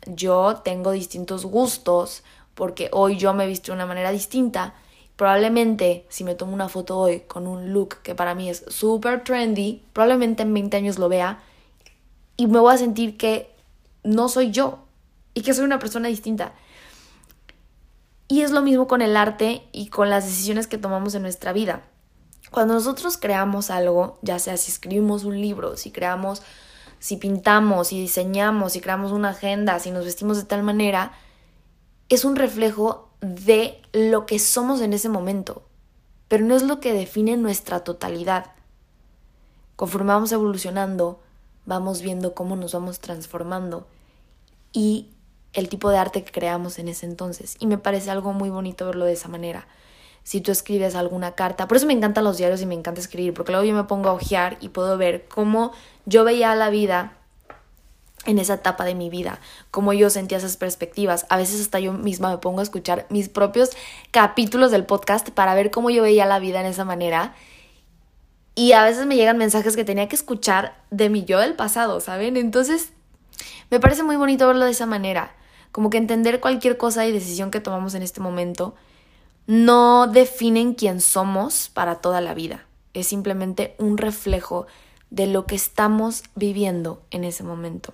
yo 0.05 0.61
tengo 0.63 0.91
distintos 0.91 1.45
gustos, 1.45 2.23
porque 2.55 2.89
hoy 2.91 3.17
yo 3.17 3.33
me 3.33 3.47
visto 3.47 3.71
de 3.71 3.75
una 3.75 3.85
manera 3.85 4.11
distinta. 4.11 4.75
Probablemente 5.15 6.05
si 6.09 6.23
me 6.23 6.35
tomo 6.35 6.53
una 6.53 6.69
foto 6.69 6.97
hoy 6.97 7.21
con 7.21 7.47
un 7.47 7.71
look 7.71 8.01
que 8.03 8.15
para 8.15 8.35
mí 8.35 8.49
es 8.49 8.65
súper 8.67 9.23
trendy, 9.23 9.83
probablemente 9.93 10.43
en 10.43 10.53
20 10.53 10.77
años 10.77 10.99
lo 10.99 11.09
vea 11.09 11.41
y 12.37 12.47
me 12.47 12.59
voy 12.59 12.73
a 12.73 12.77
sentir 12.77 13.17
que 13.17 13.53
no 14.03 14.29
soy 14.29 14.51
yo 14.51 14.79
y 15.33 15.41
que 15.41 15.53
soy 15.53 15.65
una 15.65 15.79
persona 15.79 16.07
distinta. 16.07 16.53
Y 18.27 18.41
es 18.41 18.51
lo 18.51 18.61
mismo 18.61 18.87
con 18.87 19.01
el 19.01 19.15
arte 19.17 19.63
y 19.71 19.87
con 19.87 20.09
las 20.09 20.25
decisiones 20.25 20.67
que 20.67 20.77
tomamos 20.77 21.15
en 21.15 21.21
nuestra 21.21 21.53
vida. 21.53 21.83
Cuando 22.51 22.75
nosotros 22.75 23.17
creamos 23.17 23.69
algo, 23.69 24.19
ya 24.21 24.39
sea 24.39 24.57
si 24.57 24.71
escribimos 24.71 25.23
un 25.23 25.41
libro, 25.41 25.75
si 25.75 25.91
creamos, 25.91 26.43
si 26.99 27.17
pintamos, 27.17 27.87
si 27.87 27.99
diseñamos, 27.99 28.73
si 28.73 28.81
creamos 28.81 29.11
una 29.11 29.29
agenda, 29.29 29.79
si 29.79 29.91
nos 29.91 30.05
vestimos 30.05 30.37
de 30.37 30.45
tal 30.45 30.63
manera, 30.63 31.13
es 32.09 32.25
un 32.25 32.35
reflejo 32.35 33.09
de 33.21 33.81
lo 33.91 34.25
que 34.25 34.37
somos 34.37 34.81
en 34.81 34.93
ese 34.93 35.09
momento, 35.09 35.63
pero 36.27 36.45
no 36.45 36.55
es 36.55 36.63
lo 36.63 36.79
que 36.79 36.93
define 36.93 37.37
nuestra 37.37 37.83
totalidad. 37.83 38.51
Conforme 39.75 40.13
vamos 40.13 40.31
evolucionando, 40.31 41.22
vamos 41.65 42.01
viendo 42.01 42.33
cómo 42.33 42.55
nos 42.55 42.73
vamos 42.73 42.99
transformando 42.99 43.87
y 44.71 45.09
el 45.53 45.69
tipo 45.69 45.89
de 45.89 45.97
arte 45.97 46.23
que 46.23 46.31
creamos 46.31 46.79
en 46.79 46.87
ese 46.87 47.05
entonces. 47.05 47.55
Y 47.59 47.67
me 47.67 47.77
parece 47.77 48.11
algo 48.11 48.33
muy 48.33 48.49
bonito 48.49 48.85
verlo 48.85 49.05
de 49.05 49.13
esa 49.13 49.29
manera. 49.29 49.67
Si 50.23 50.41
tú 50.41 50.51
escribes 50.51 50.95
alguna 50.95 51.33
carta, 51.33 51.67
por 51.67 51.77
eso 51.77 51.85
me 51.85 51.93
encantan 51.93 52.23
los 52.23 52.37
diarios 52.37 52.61
y 52.61 52.65
me 52.65 52.75
encanta 52.75 53.01
escribir, 53.01 53.33
porque 53.33 53.51
luego 53.51 53.65
yo 53.65 53.75
me 53.75 53.83
pongo 53.83 54.09
a 54.09 54.13
ojear 54.13 54.57
y 54.61 54.69
puedo 54.69 54.97
ver 54.97 55.27
cómo 55.27 55.73
yo 56.05 56.23
veía 56.23 56.55
la 56.55 56.69
vida 56.69 57.17
en 58.25 58.39
esa 58.39 58.55
etapa 58.55 58.85
de 58.85 58.95
mi 58.95 59.09
vida, 59.09 59.39
cómo 59.69 59.91
yo 59.91 60.09
sentía 60.09 60.37
esas 60.37 60.57
perspectivas. 60.57 61.25
A 61.29 61.37
veces 61.37 61.59
hasta 61.61 61.79
yo 61.79 61.93
misma 61.93 62.29
me 62.29 62.37
pongo 62.37 62.61
a 62.61 62.63
escuchar 62.63 63.05
mis 63.09 63.29
propios 63.29 63.71
capítulos 64.11 64.71
del 64.71 64.85
podcast 64.85 65.29
para 65.29 65.55
ver 65.55 65.71
cómo 65.71 65.89
yo 65.89 66.03
veía 66.03 66.25
la 66.25 66.39
vida 66.39 66.61
en 66.61 66.67
esa 66.67 66.85
manera. 66.85 67.35
Y 68.55 68.73
a 68.73 68.83
veces 68.83 69.05
me 69.05 69.15
llegan 69.15 69.37
mensajes 69.37 69.75
que 69.75 69.85
tenía 69.85 70.07
que 70.07 70.15
escuchar 70.15 70.77
de 70.91 71.09
mi 71.09 71.25
yo 71.25 71.39
del 71.39 71.55
pasado, 71.55 71.99
¿saben? 71.99 72.37
Entonces, 72.37 72.93
me 73.71 73.79
parece 73.79 74.03
muy 74.03 74.15
bonito 74.15 74.47
verlo 74.47 74.65
de 74.65 74.71
esa 74.71 74.85
manera. 74.85 75.35
Como 75.71 75.89
que 75.89 75.97
entender 75.97 76.39
cualquier 76.39 76.77
cosa 76.77 77.05
y 77.07 77.11
decisión 77.11 77.49
que 77.49 77.59
tomamos 77.59 77.95
en 77.95 78.03
este 78.03 78.21
momento 78.21 78.75
no 79.47 80.07
definen 80.07 80.73
quién 80.73 81.01
somos 81.01 81.69
para 81.73 81.95
toda 81.95 82.21
la 82.21 82.33
vida. 82.33 82.65
Es 82.93 83.07
simplemente 83.07 83.75
un 83.79 83.97
reflejo 83.97 84.67
de 85.09 85.27
lo 85.27 85.45
que 85.45 85.55
estamos 85.55 86.23
viviendo 86.35 87.01
en 87.11 87.23
ese 87.23 87.43
momento. 87.43 87.93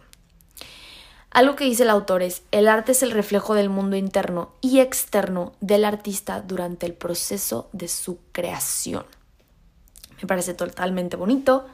Algo 1.31 1.55
que 1.55 1.65
dice 1.65 1.83
el 1.83 1.89
autor 1.89 2.21
es, 2.23 2.41
el 2.51 2.67
arte 2.67 2.91
es 2.91 3.03
el 3.03 3.11
reflejo 3.11 3.53
del 3.53 3.69
mundo 3.69 3.95
interno 3.95 4.51
y 4.61 4.79
externo 4.79 5.53
del 5.61 5.85
artista 5.85 6.41
durante 6.41 6.85
el 6.85 6.93
proceso 6.93 7.69
de 7.71 7.87
su 7.87 8.19
creación. 8.31 9.05
Me 10.21 10.27
parece 10.27 10.53
totalmente 10.53 11.15
bonito. 11.15 11.65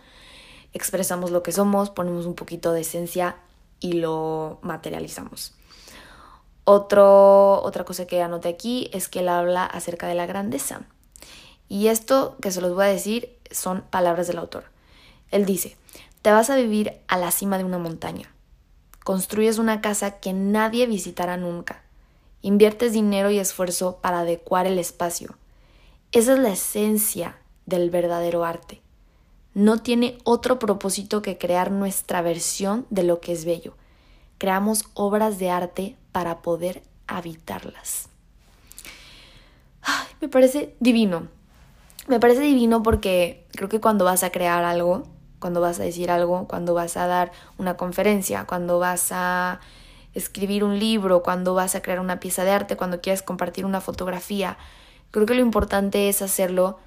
Expresamos 0.74 1.32
lo 1.32 1.44
que 1.44 1.52
somos, 1.52 1.90
ponemos 1.90 2.26
un 2.26 2.36
poquito 2.36 2.74
de 2.74 2.82
esencia 2.82 3.38
y 3.80 3.94
lo 3.94 4.60
materializamos. 4.62 5.54
Otra 6.64 7.86
cosa 7.86 8.08
que 8.08 8.22
anoté 8.22 8.50
aquí 8.50 8.90
es 8.92 9.08
que 9.08 9.20
él 9.20 9.30
habla 9.30 9.66
acerca 9.66 10.08
de 10.08 10.16
la 10.16 10.26
grandeza. 10.26 10.82
Y 11.70 11.88
esto 11.88 12.38
que 12.42 12.52
se 12.52 12.62
los 12.62 12.74
voy 12.74 12.86
a 12.86 12.90
decir 12.90 13.38
son 13.52 13.84
palabras 13.90 14.28
del 14.28 14.40
autor. 14.40 14.66
Él 15.32 15.46
dice, 15.46 15.78
te 16.22 16.32
vas 16.32 16.50
a 16.50 16.56
vivir 16.56 16.94
a 17.08 17.18
la 17.18 17.32
cima 17.32 17.58
de 17.58 17.64
una 17.64 17.78
montaña. 17.78 18.32
Construyes 19.04 19.60
una 19.60 19.82
casa 19.82 20.20
que 20.20 20.34
nadie 20.34 20.88
visitará 20.88 21.38
nunca. 21.38 21.84
Inviertes 22.42 22.94
dinero 22.94 23.30
y 23.30 23.40
esfuerzo 23.40 24.00
para 24.02 24.22
adecuar 24.22 24.66
el 24.68 24.80
espacio. 24.80 25.36
Esa 26.12 26.34
es 26.34 26.40
la 26.40 26.50
esencia 26.50 27.38
del 27.66 27.90
verdadero 27.90 28.46
arte. 28.46 28.82
No 29.54 29.78
tiene 29.78 30.18
otro 30.24 30.60
propósito 30.60 31.22
que 31.22 31.38
crear 31.38 31.72
nuestra 31.72 32.22
versión 32.22 32.86
de 32.90 33.04
lo 33.04 33.22
que 33.22 33.32
es 33.32 33.46
bello. 33.46 33.74
Creamos 34.38 34.84
obras 34.94 35.40
de 35.40 35.50
arte 35.50 35.96
para 36.12 36.42
poder 36.42 36.84
habitarlas. 37.08 38.10
me 40.22 40.28
parece 40.28 40.76
divino. 40.80 41.28
Me 42.08 42.20
parece 42.20 42.42
divino 42.42 42.84
porque 42.84 43.48
creo 43.54 43.70
que 43.70 43.80
cuando 43.80 44.06
vas 44.06 44.24
a 44.24 44.30
crear 44.30 44.64
algo, 44.64 45.04
cuando 45.40 45.62
vas 45.62 45.80
a 45.80 45.84
decir 45.84 46.12
algo, 46.12 46.48
cuando 46.48 46.74
vas 46.74 46.98
a 46.98 47.08
dar 47.08 47.32
una 47.58 47.78
conferencia, 47.78 48.46
cuando 48.46 48.78
vas 48.78 49.12
a 49.12 49.60
escribir 50.14 50.64
un 50.64 50.80
libro, 50.80 51.24
cuando 51.24 51.54
vas 51.54 51.76
a 51.76 51.82
crear 51.82 52.00
una 52.00 52.20
pieza 52.20 52.44
de 52.44 52.52
arte, 52.52 52.78
cuando 52.78 53.02
quieres 53.02 53.22
compartir 53.22 53.66
una 53.66 53.82
fotografía. 53.82 54.58
Creo 55.12 55.26
que 55.26 55.34
lo 55.34 55.42
importante 55.42 56.10
es 56.10 56.22
hacerlo 56.22 56.80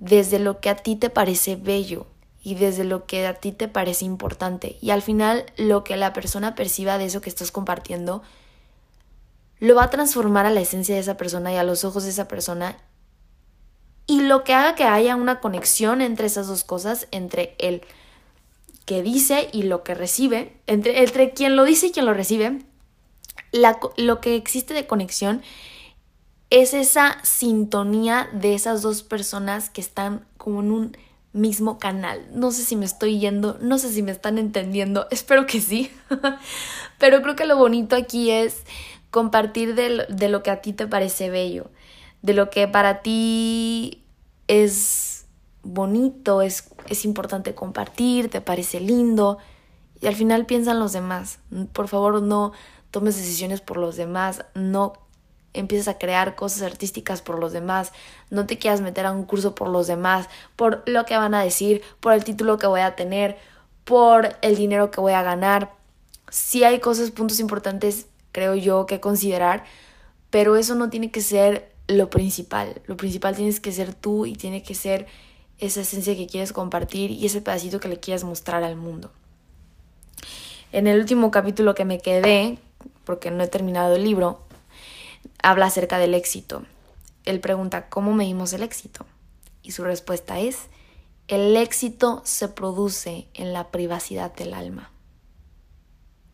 desde 0.00 0.38
lo 0.38 0.60
que 0.60 0.70
a 0.70 0.76
ti 0.76 0.96
te 0.96 1.10
parece 1.10 1.56
bello 1.56 2.06
y 2.42 2.54
desde 2.54 2.84
lo 2.84 3.06
que 3.06 3.26
a 3.26 3.34
ti 3.34 3.52
te 3.52 3.68
parece 3.68 4.04
importante. 4.04 4.76
Y 4.80 4.90
al 4.90 5.02
final 5.02 5.46
lo 5.56 5.84
que 5.84 5.96
la 5.96 6.12
persona 6.12 6.54
perciba 6.54 6.98
de 6.98 7.06
eso 7.06 7.20
que 7.20 7.30
estás 7.30 7.50
compartiendo 7.50 8.22
lo 9.60 9.74
va 9.74 9.84
a 9.84 9.90
transformar 9.90 10.46
a 10.46 10.50
la 10.50 10.60
esencia 10.60 10.94
de 10.94 11.00
esa 11.00 11.16
persona 11.16 11.52
y 11.52 11.56
a 11.56 11.64
los 11.64 11.84
ojos 11.84 12.04
de 12.04 12.10
esa 12.10 12.28
persona 12.28 12.78
y 14.06 14.22
lo 14.22 14.42
que 14.42 14.54
haga 14.54 14.74
que 14.74 14.84
haya 14.84 15.16
una 15.16 15.40
conexión 15.40 16.00
entre 16.00 16.26
esas 16.26 16.46
dos 16.46 16.64
cosas, 16.64 17.08
entre 17.10 17.54
el 17.58 17.82
que 18.86 19.02
dice 19.02 19.50
y 19.52 19.64
lo 19.64 19.82
que 19.82 19.94
recibe, 19.94 20.56
entre, 20.66 21.02
entre 21.02 21.32
quien 21.32 21.56
lo 21.56 21.64
dice 21.64 21.88
y 21.88 21.92
quien 21.92 22.06
lo 22.06 22.14
recibe, 22.14 22.60
lo 23.52 24.20
que 24.20 24.34
existe 24.34 24.72
de 24.72 24.86
conexión 24.86 25.42
es 26.50 26.74
esa 26.74 27.18
sintonía 27.22 28.28
de 28.32 28.54
esas 28.54 28.82
dos 28.82 29.02
personas 29.02 29.70
que 29.70 29.80
están 29.80 30.24
como 30.36 30.60
en 30.60 30.70
un 30.70 30.96
mismo 31.32 31.78
canal. 31.78 32.26
No 32.32 32.50
sé 32.50 32.62
si 32.62 32.74
me 32.76 32.86
estoy 32.86 33.18
yendo, 33.18 33.58
no 33.60 33.78
sé 33.78 33.90
si 33.92 34.02
me 34.02 34.12
están 34.12 34.38
entendiendo, 34.38 35.06
espero 35.10 35.46
que 35.46 35.60
sí, 35.60 35.90
pero 36.98 37.22
creo 37.22 37.36
que 37.36 37.46
lo 37.46 37.56
bonito 37.56 37.96
aquí 37.96 38.30
es 38.30 38.62
compartir 39.10 39.74
de, 39.74 40.28
lo 40.28 40.42
que 40.42 40.50
a 40.50 40.60
ti 40.60 40.72
te 40.72 40.86
parece 40.86 41.30
bello 41.30 41.70
de 42.20 42.34
lo 42.34 42.50
que 42.50 42.66
para 42.68 43.00
ti 43.00 44.04
es 44.48 45.26
bonito, 45.62 46.42
es, 46.42 46.70
es 46.88 47.04
importante 47.04 47.54
compartir, 47.54 48.28
te 48.28 48.40
parece 48.40 48.80
lindo 48.80 49.38
y 50.00 50.06
al 50.06 50.14
final 50.14 50.46
piensan 50.46 50.80
los 50.80 50.92
demás. 50.92 51.38
Por 51.72 51.88
favor, 51.88 52.20
no 52.22 52.52
tomes 52.90 53.16
decisiones 53.16 53.60
por 53.60 53.76
los 53.76 53.96
demás, 53.96 54.44
no 54.54 54.94
empieces 55.60 55.88
a 55.88 55.98
crear 55.98 56.34
cosas 56.34 56.62
artísticas 56.62 57.22
por 57.22 57.38
los 57.38 57.52
demás, 57.52 57.92
no 58.30 58.46
te 58.46 58.58
quieras 58.58 58.80
meter 58.80 59.06
a 59.06 59.12
un 59.12 59.24
curso 59.24 59.54
por 59.54 59.68
los 59.68 59.86
demás, 59.86 60.28
por 60.56 60.82
lo 60.86 61.04
que 61.04 61.16
van 61.16 61.34
a 61.34 61.42
decir, 61.42 61.82
por 62.00 62.12
el 62.12 62.24
título 62.24 62.58
que 62.58 62.66
voy 62.66 62.80
a 62.80 62.96
tener, 62.96 63.36
por 63.84 64.36
el 64.42 64.56
dinero 64.56 64.90
que 64.90 65.00
voy 65.00 65.12
a 65.12 65.22
ganar. 65.22 65.72
Sí 66.30 66.64
hay 66.64 66.78
cosas, 66.80 67.10
puntos 67.10 67.40
importantes, 67.40 68.06
creo 68.32 68.54
yo, 68.54 68.86
que 68.86 69.00
considerar, 69.00 69.64
pero 70.30 70.56
eso 70.56 70.74
no 70.74 70.90
tiene 70.90 71.10
que 71.10 71.20
ser 71.20 71.72
lo 71.86 72.10
principal. 72.10 72.80
Lo 72.86 72.96
principal 72.96 73.34
tienes 73.34 73.60
que 73.60 73.72
ser 73.72 73.94
tú 73.94 74.26
y 74.26 74.34
tiene 74.34 74.62
que 74.62 74.74
ser 74.74 75.06
esa 75.58 75.80
esencia 75.80 76.16
que 76.16 76.26
quieres 76.26 76.52
compartir 76.52 77.10
y 77.10 77.26
ese 77.26 77.40
pedacito 77.40 77.80
que 77.80 77.88
le 77.88 77.98
quieres 77.98 78.24
mostrar 78.24 78.62
al 78.62 78.76
mundo. 78.76 79.10
En 80.70 80.86
el 80.86 81.00
último 81.00 81.30
capítulo 81.30 81.74
que 81.74 81.84
me 81.84 81.98
quedé, 81.98 82.58
porque 83.04 83.30
no 83.30 83.42
he 83.42 83.48
terminado 83.48 83.96
el 83.96 84.04
libro, 84.04 84.40
habla 85.42 85.66
acerca 85.66 85.98
del 85.98 86.14
éxito. 86.14 86.64
Él 87.24 87.40
pregunta, 87.40 87.88
¿cómo 87.88 88.14
medimos 88.14 88.52
el 88.52 88.62
éxito? 88.62 89.06
Y 89.62 89.72
su 89.72 89.84
respuesta 89.84 90.38
es, 90.40 90.68
el 91.28 91.56
éxito 91.56 92.22
se 92.24 92.48
produce 92.48 93.28
en 93.34 93.52
la 93.52 93.70
privacidad 93.70 94.34
del 94.34 94.54
alma. 94.54 94.90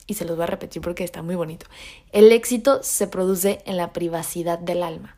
Y 0.06 0.14
se 0.14 0.24
los 0.24 0.36
voy 0.36 0.44
a 0.44 0.46
repetir 0.46 0.82
porque 0.82 1.02
está 1.02 1.22
muy 1.22 1.34
bonito. 1.34 1.66
El 2.12 2.30
éxito 2.30 2.82
se 2.82 3.08
produce 3.08 3.62
en 3.66 3.76
la 3.76 3.92
privacidad 3.92 4.58
del 4.58 4.82
alma. 4.82 5.16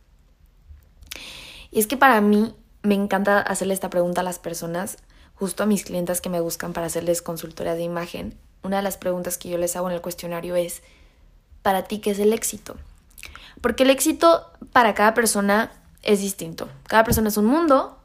Y 1.71 1.81
es 1.81 1.87
que 1.87 1.97
para 1.97 2.21
mí 2.21 2.55
me 2.83 2.95
encanta 2.95 3.41
hacerle 3.41 3.75
esta 3.75 3.91
pregunta 3.91 4.23
a 4.23 4.25
las 4.25 4.39
personas, 4.39 4.99
justo 5.35 5.63
a 5.63 5.67
mis 5.67 5.85
clientes 5.85 6.21
que 6.21 6.31
me 6.31 6.41
buscan 6.41 6.73
para 6.73 6.87
hacerles 6.87 7.21
consultoría 7.21 7.75
de 7.75 7.83
imagen. 7.83 8.39
Una 8.63 8.79
de 8.79 8.83
las 8.83 8.97
preguntas 8.97 9.37
que 9.37 9.51
yo 9.51 9.59
les 9.59 9.77
hago 9.77 9.89
en 9.89 9.95
el 9.95 10.01
cuestionario 10.01 10.57
es, 10.57 10.83
¿para 11.63 11.85
ti 11.85 11.99
qué 11.99 12.13
es 12.13 12.19
el 12.19 12.33
éxito? 12.33 12.77
Porque 13.61 13.83
el 13.83 13.91
éxito 13.91 14.51
para 14.73 14.95
cada 14.95 15.15
persona 15.15 15.73
es 16.03 16.21
distinto. 16.21 16.69
Cada 16.87 17.05
persona 17.05 17.29
es 17.29 17.37
un 17.37 17.47
mundo. 17.47 17.99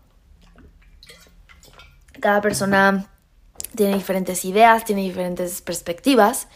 Cada 2.19 2.41
persona 2.41 3.07
tiene 3.75 3.95
diferentes 3.95 4.45
ideas, 4.45 4.85
tiene 4.85 5.01
diferentes 5.01 5.61
perspectivas. 5.61 6.47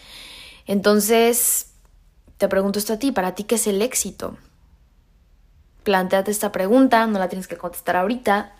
Entonces, 0.68 1.72
te 2.38 2.48
pregunto 2.48 2.80
esto 2.80 2.94
a 2.94 3.00
ti, 3.00 3.12
¿para 3.12 3.36
ti 3.36 3.44
qué 3.44 3.56
es 3.56 3.68
el 3.68 3.82
éxito? 3.82 4.38
planteate 5.86 6.32
esta 6.32 6.52
pregunta, 6.52 7.08
no 7.08 7.20
la 7.20 7.30
tienes 7.30 7.48
que 7.48 7.58
contestar 7.58 7.96
ahorita, 7.96 8.52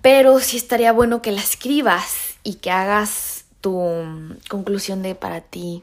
pero 0.00 0.38
sí 0.38 0.58
estaría 0.58 0.92
bueno 0.92 1.22
que 1.22 1.32
la 1.32 1.40
escribas 1.40 2.36
y 2.44 2.56
que 2.56 2.70
hagas 2.70 3.46
tu 3.60 3.80
conclusión 4.48 5.02
de 5.02 5.16
para 5.16 5.40
ti 5.40 5.82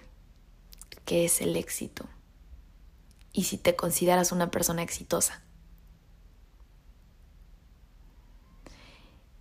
qué 1.03 1.25
es 1.25 1.41
el 1.41 1.57
éxito 1.57 2.05
y 3.33 3.43
si 3.43 3.57
te 3.57 3.75
consideras 3.75 4.31
una 4.31 4.51
persona 4.51 4.83
exitosa. 4.83 5.41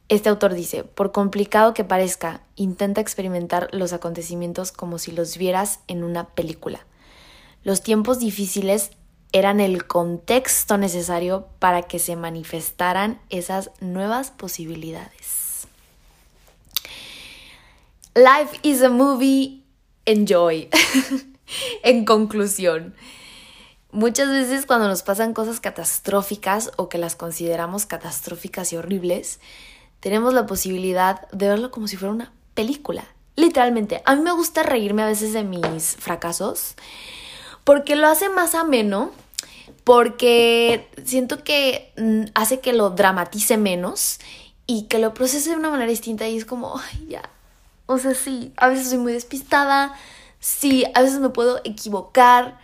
Este 0.08 0.28
autor 0.28 0.54
dice, 0.54 0.82
por 0.82 1.12
complicado 1.12 1.72
que 1.72 1.84
parezca, 1.84 2.42
intenta 2.56 3.00
experimentar 3.00 3.68
los 3.72 3.92
acontecimientos 3.92 4.72
como 4.72 4.98
si 4.98 5.12
los 5.12 5.36
vieras 5.36 5.80
en 5.86 6.02
una 6.02 6.30
película. 6.30 6.84
Los 7.62 7.82
tiempos 7.82 8.18
difíciles 8.18 8.90
eran 9.32 9.60
el 9.60 9.86
contexto 9.86 10.78
necesario 10.78 11.46
para 11.60 11.82
que 11.82 12.00
se 12.00 12.16
manifestaran 12.16 13.20
esas 13.30 13.70
nuevas 13.80 14.32
posibilidades. 14.32 15.68
Life 18.16 18.58
is 18.62 18.82
a 18.82 18.88
movie, 18.88 19.62
enjoy. 20.04 20.68
en 21.84 22.04
conclusión, 22.04 22.96
muchas 23.92 24.28
veces 24.28 24.66
cuando 24.66 24.88
nos 24.88 25.02
pasan 25.02 25.34
cosas 25.34 25.60
catastróficas 25.60 26.70
o 26.76 26.88
que 26.88 26.98
las 26.98 27.16
consideramos 27.16 27.86
catastróficas 27.86 28.72
y 28.72 28.76
horribles, 28.76 29.40
tenemos 30.00 30.34
la 30.34 30.46
posibilidad 30.46 31.28
de 31.30 31.48
verlo 31.48 31.70
como 31.70 31.88
si 31.88 31.96
fuera 31.96 32.14
una 32.14 32.32
película. 32.54 33.04
Literalmente, 33.36 34.02
a 34.04 34.16
mí 34.16 34.22
me 34.22 34.32
gusta 34.32 34.62
reírme 34.62 35.02
a 35.02 35.06
veces 35.06 35.32
de 35.32 35.44
mis 35.44 35.96
fracasos 35.96 36.74
porque 37.64 37.96
lo 37.96 38.06
hace 38.06 38.28
más 38.28 38.54
ameno, 38.54 39.10
porque 39.84 40.88
siento 41.04 41.44
que 41.44 41.92
mm, 41.96 42.30
hace 42.34 42.60
que 42.60 42.72
lo 42.72 42.90
dramatice 42.90 43.56
menos 43.56 44.18
y 44.66 44.84
que 44.84 44.98
lo 44.98 45.14
procese 45.14 45.50
de 45.50 45.56
una 45.56 45.70
manera 45.70 45.90
distinta 45.90 46.28
y 46.28 46.36
es 46.36 46.44
como, 46.44 46.80
ya. 47.08 47.28
O 47.86 47.98
sea, 47.98 48.14
sí, 48.14 48.52
a 48.56 48.68
veces 48.68 48.88
soy 48.88 48.98
muy 48.98 49.12
despistada, 49.12 49.94
sí, 50.38 50.84
a 50.94 51.02
veces 51.02 51.18
me 51.18 51.30
puedo 51.30 51.60
equivocar, 51.64 52.58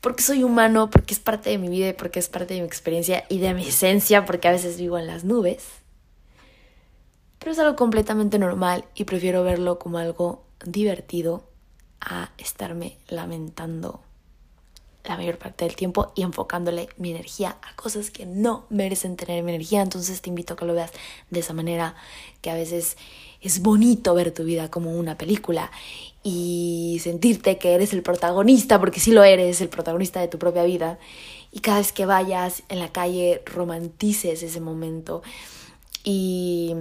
porque 0.00 0.22
soy 0.22 0.44
humano, 0.44 0.90
porque 0.90 1.14
es 1.14 1.20
parte 1.20 1.50
de 1.50 1.58
mi 1.58 1.68
vida 1.68 1.88
y 1.88 1.92
porque 1.92 2.18
es 2.18 2.28
parte 2.28 2.54
de 2.54 2.60
mi 2.60 2.66
experiencia 2.66 3.24
y 3.28 3.38
de 3.38 3.54
mi 3.54 3.66
esencia, 3.66 4.24
porque 4.24 4.48
a 4.48 4.52
veces 4.52 4.78
vivo 4.78 4.98
en 4.98 5.06
las 5.06 5.24
nubes. 5.24 5.64
Pero 7.38 7.52
es 7.52 7.58
algo 7.58 7.76
completamente 7.76 8.38
normal 8.38 8.84
y 8.94 9.04
prefiero 9.04 9.44
verlo 9.44 9.78
como 9.78 9.98
algo 9.98 10.44
divertido 10.64 11.44
a 12.00 12.30
estarme 12.38 12.98
lamentando 13.08 14.00
la 15.04 15.16
mayor 15.16 15.38
parte 15.38 15.64
del 15.64 15.74
tiempo 15.74 16.12
y 16.14 16.22
enfocándole 16.22 16.88
mi 16.98 17.10
energía 17.10 17.56
a 17.62 17.74
cosas 17.76 18.10
que 18.10 18.26
no 18.26 18.66
merecen 18.68 19.16
tener 19.16 19.42
mi 19.42 19.52
energía. 19.52 19.80
Entonces 19.80 20.20
te 20.20 20.28
invito 20.28 20.54
a 20.54 20.56
que 20.56 20.66
lo 20.66 20.74
veas 20.74 20.92
de 21.30 21.40
esa 21.40 21.54
manera, 21.54 21.94
que 22.42 22.50
a 22.50 22.54
veces 22.54 22.96
es 23.40 23.62
bonito 23.62 24.14
ver 24.14 24.32
tu 24.32 24.44
vida 24.44 24.70
como 24.70 24.92
una 24.92 25.16
película 25.16 25.70
y 26.22 26.98
sentirte 27.02 27.58
que 27.58 27.74
eres 27.74 27.92
el 27.92 28.02
protagonista, 28.02 28.78
porque 28.78 29.00
sí 29.00 29.12
lo 29.12 29.24
eres, 29.24 29.60
el 29.60 29.68
protagonista 29.68 30.20
de 30.20 30.28
tu 30.28 30.38
propia 30.38 30.64
vida. 30.64 30.98
Y 31.52 31.60
cada 31.60 31.78
vez 31.78 31.92
que 31.92 32.06
vayas 32.06 32.62
en 32.68 32.78
la 32.78 32.88
calle 32.88 33.42
romantices 33.46 34.42
ese 34.42 34.60
momento 34.60 35.22
y, 36.04 36.74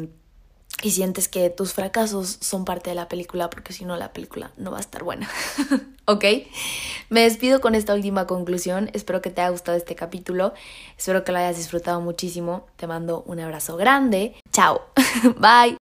y 0.83 0.91
sientes 0.91 1.27
que 1.27 1.49
tus 1.49 1.73
fracasos 1.73 2.38
son 2.41 2.65
parte 2.65 2.89
de 2.89 2.95
la 2.95 3.07
película, 3.07 3.49
porque 3.49 3.73
si 3.73 3.85
no 3.85 3.95
la 3.95 4.13
película 4.13 4.51
no 4.57 4.71
va 4.71 4.77
a 4.77 4.81
estar 4.81 5.03
buena. 5.03 5.29
¿Ok? 6.05 6.25
Me 7.09 7.21
despido 7.21 7.61
con 7.61 7.75
esta 7.75 7.93
última 7.93 8.27
conclusión. 8.27 8.89
Espero 8.93 9.21
que 9.21 9.29
te 9.29 9.41
haya 9.41 9.49
gustado 9.49 9.77
este 9.77 9.95
capítulo. 9.95 10.53
Espero 10.97 11.23
que 11.23 11.31
lo 11.31 11.39
hayas 11.39 11.57
disfrutado 11.57 11.99
muchísimo. 12.01 12.67
Te 12.75 12.88
mando 12.88 13.23
un 13.25 13.39
abrazo 13.39 13.77
grande. 13.77 14.35
Chao. 14.51 14.81
Bye. 15.38 15.77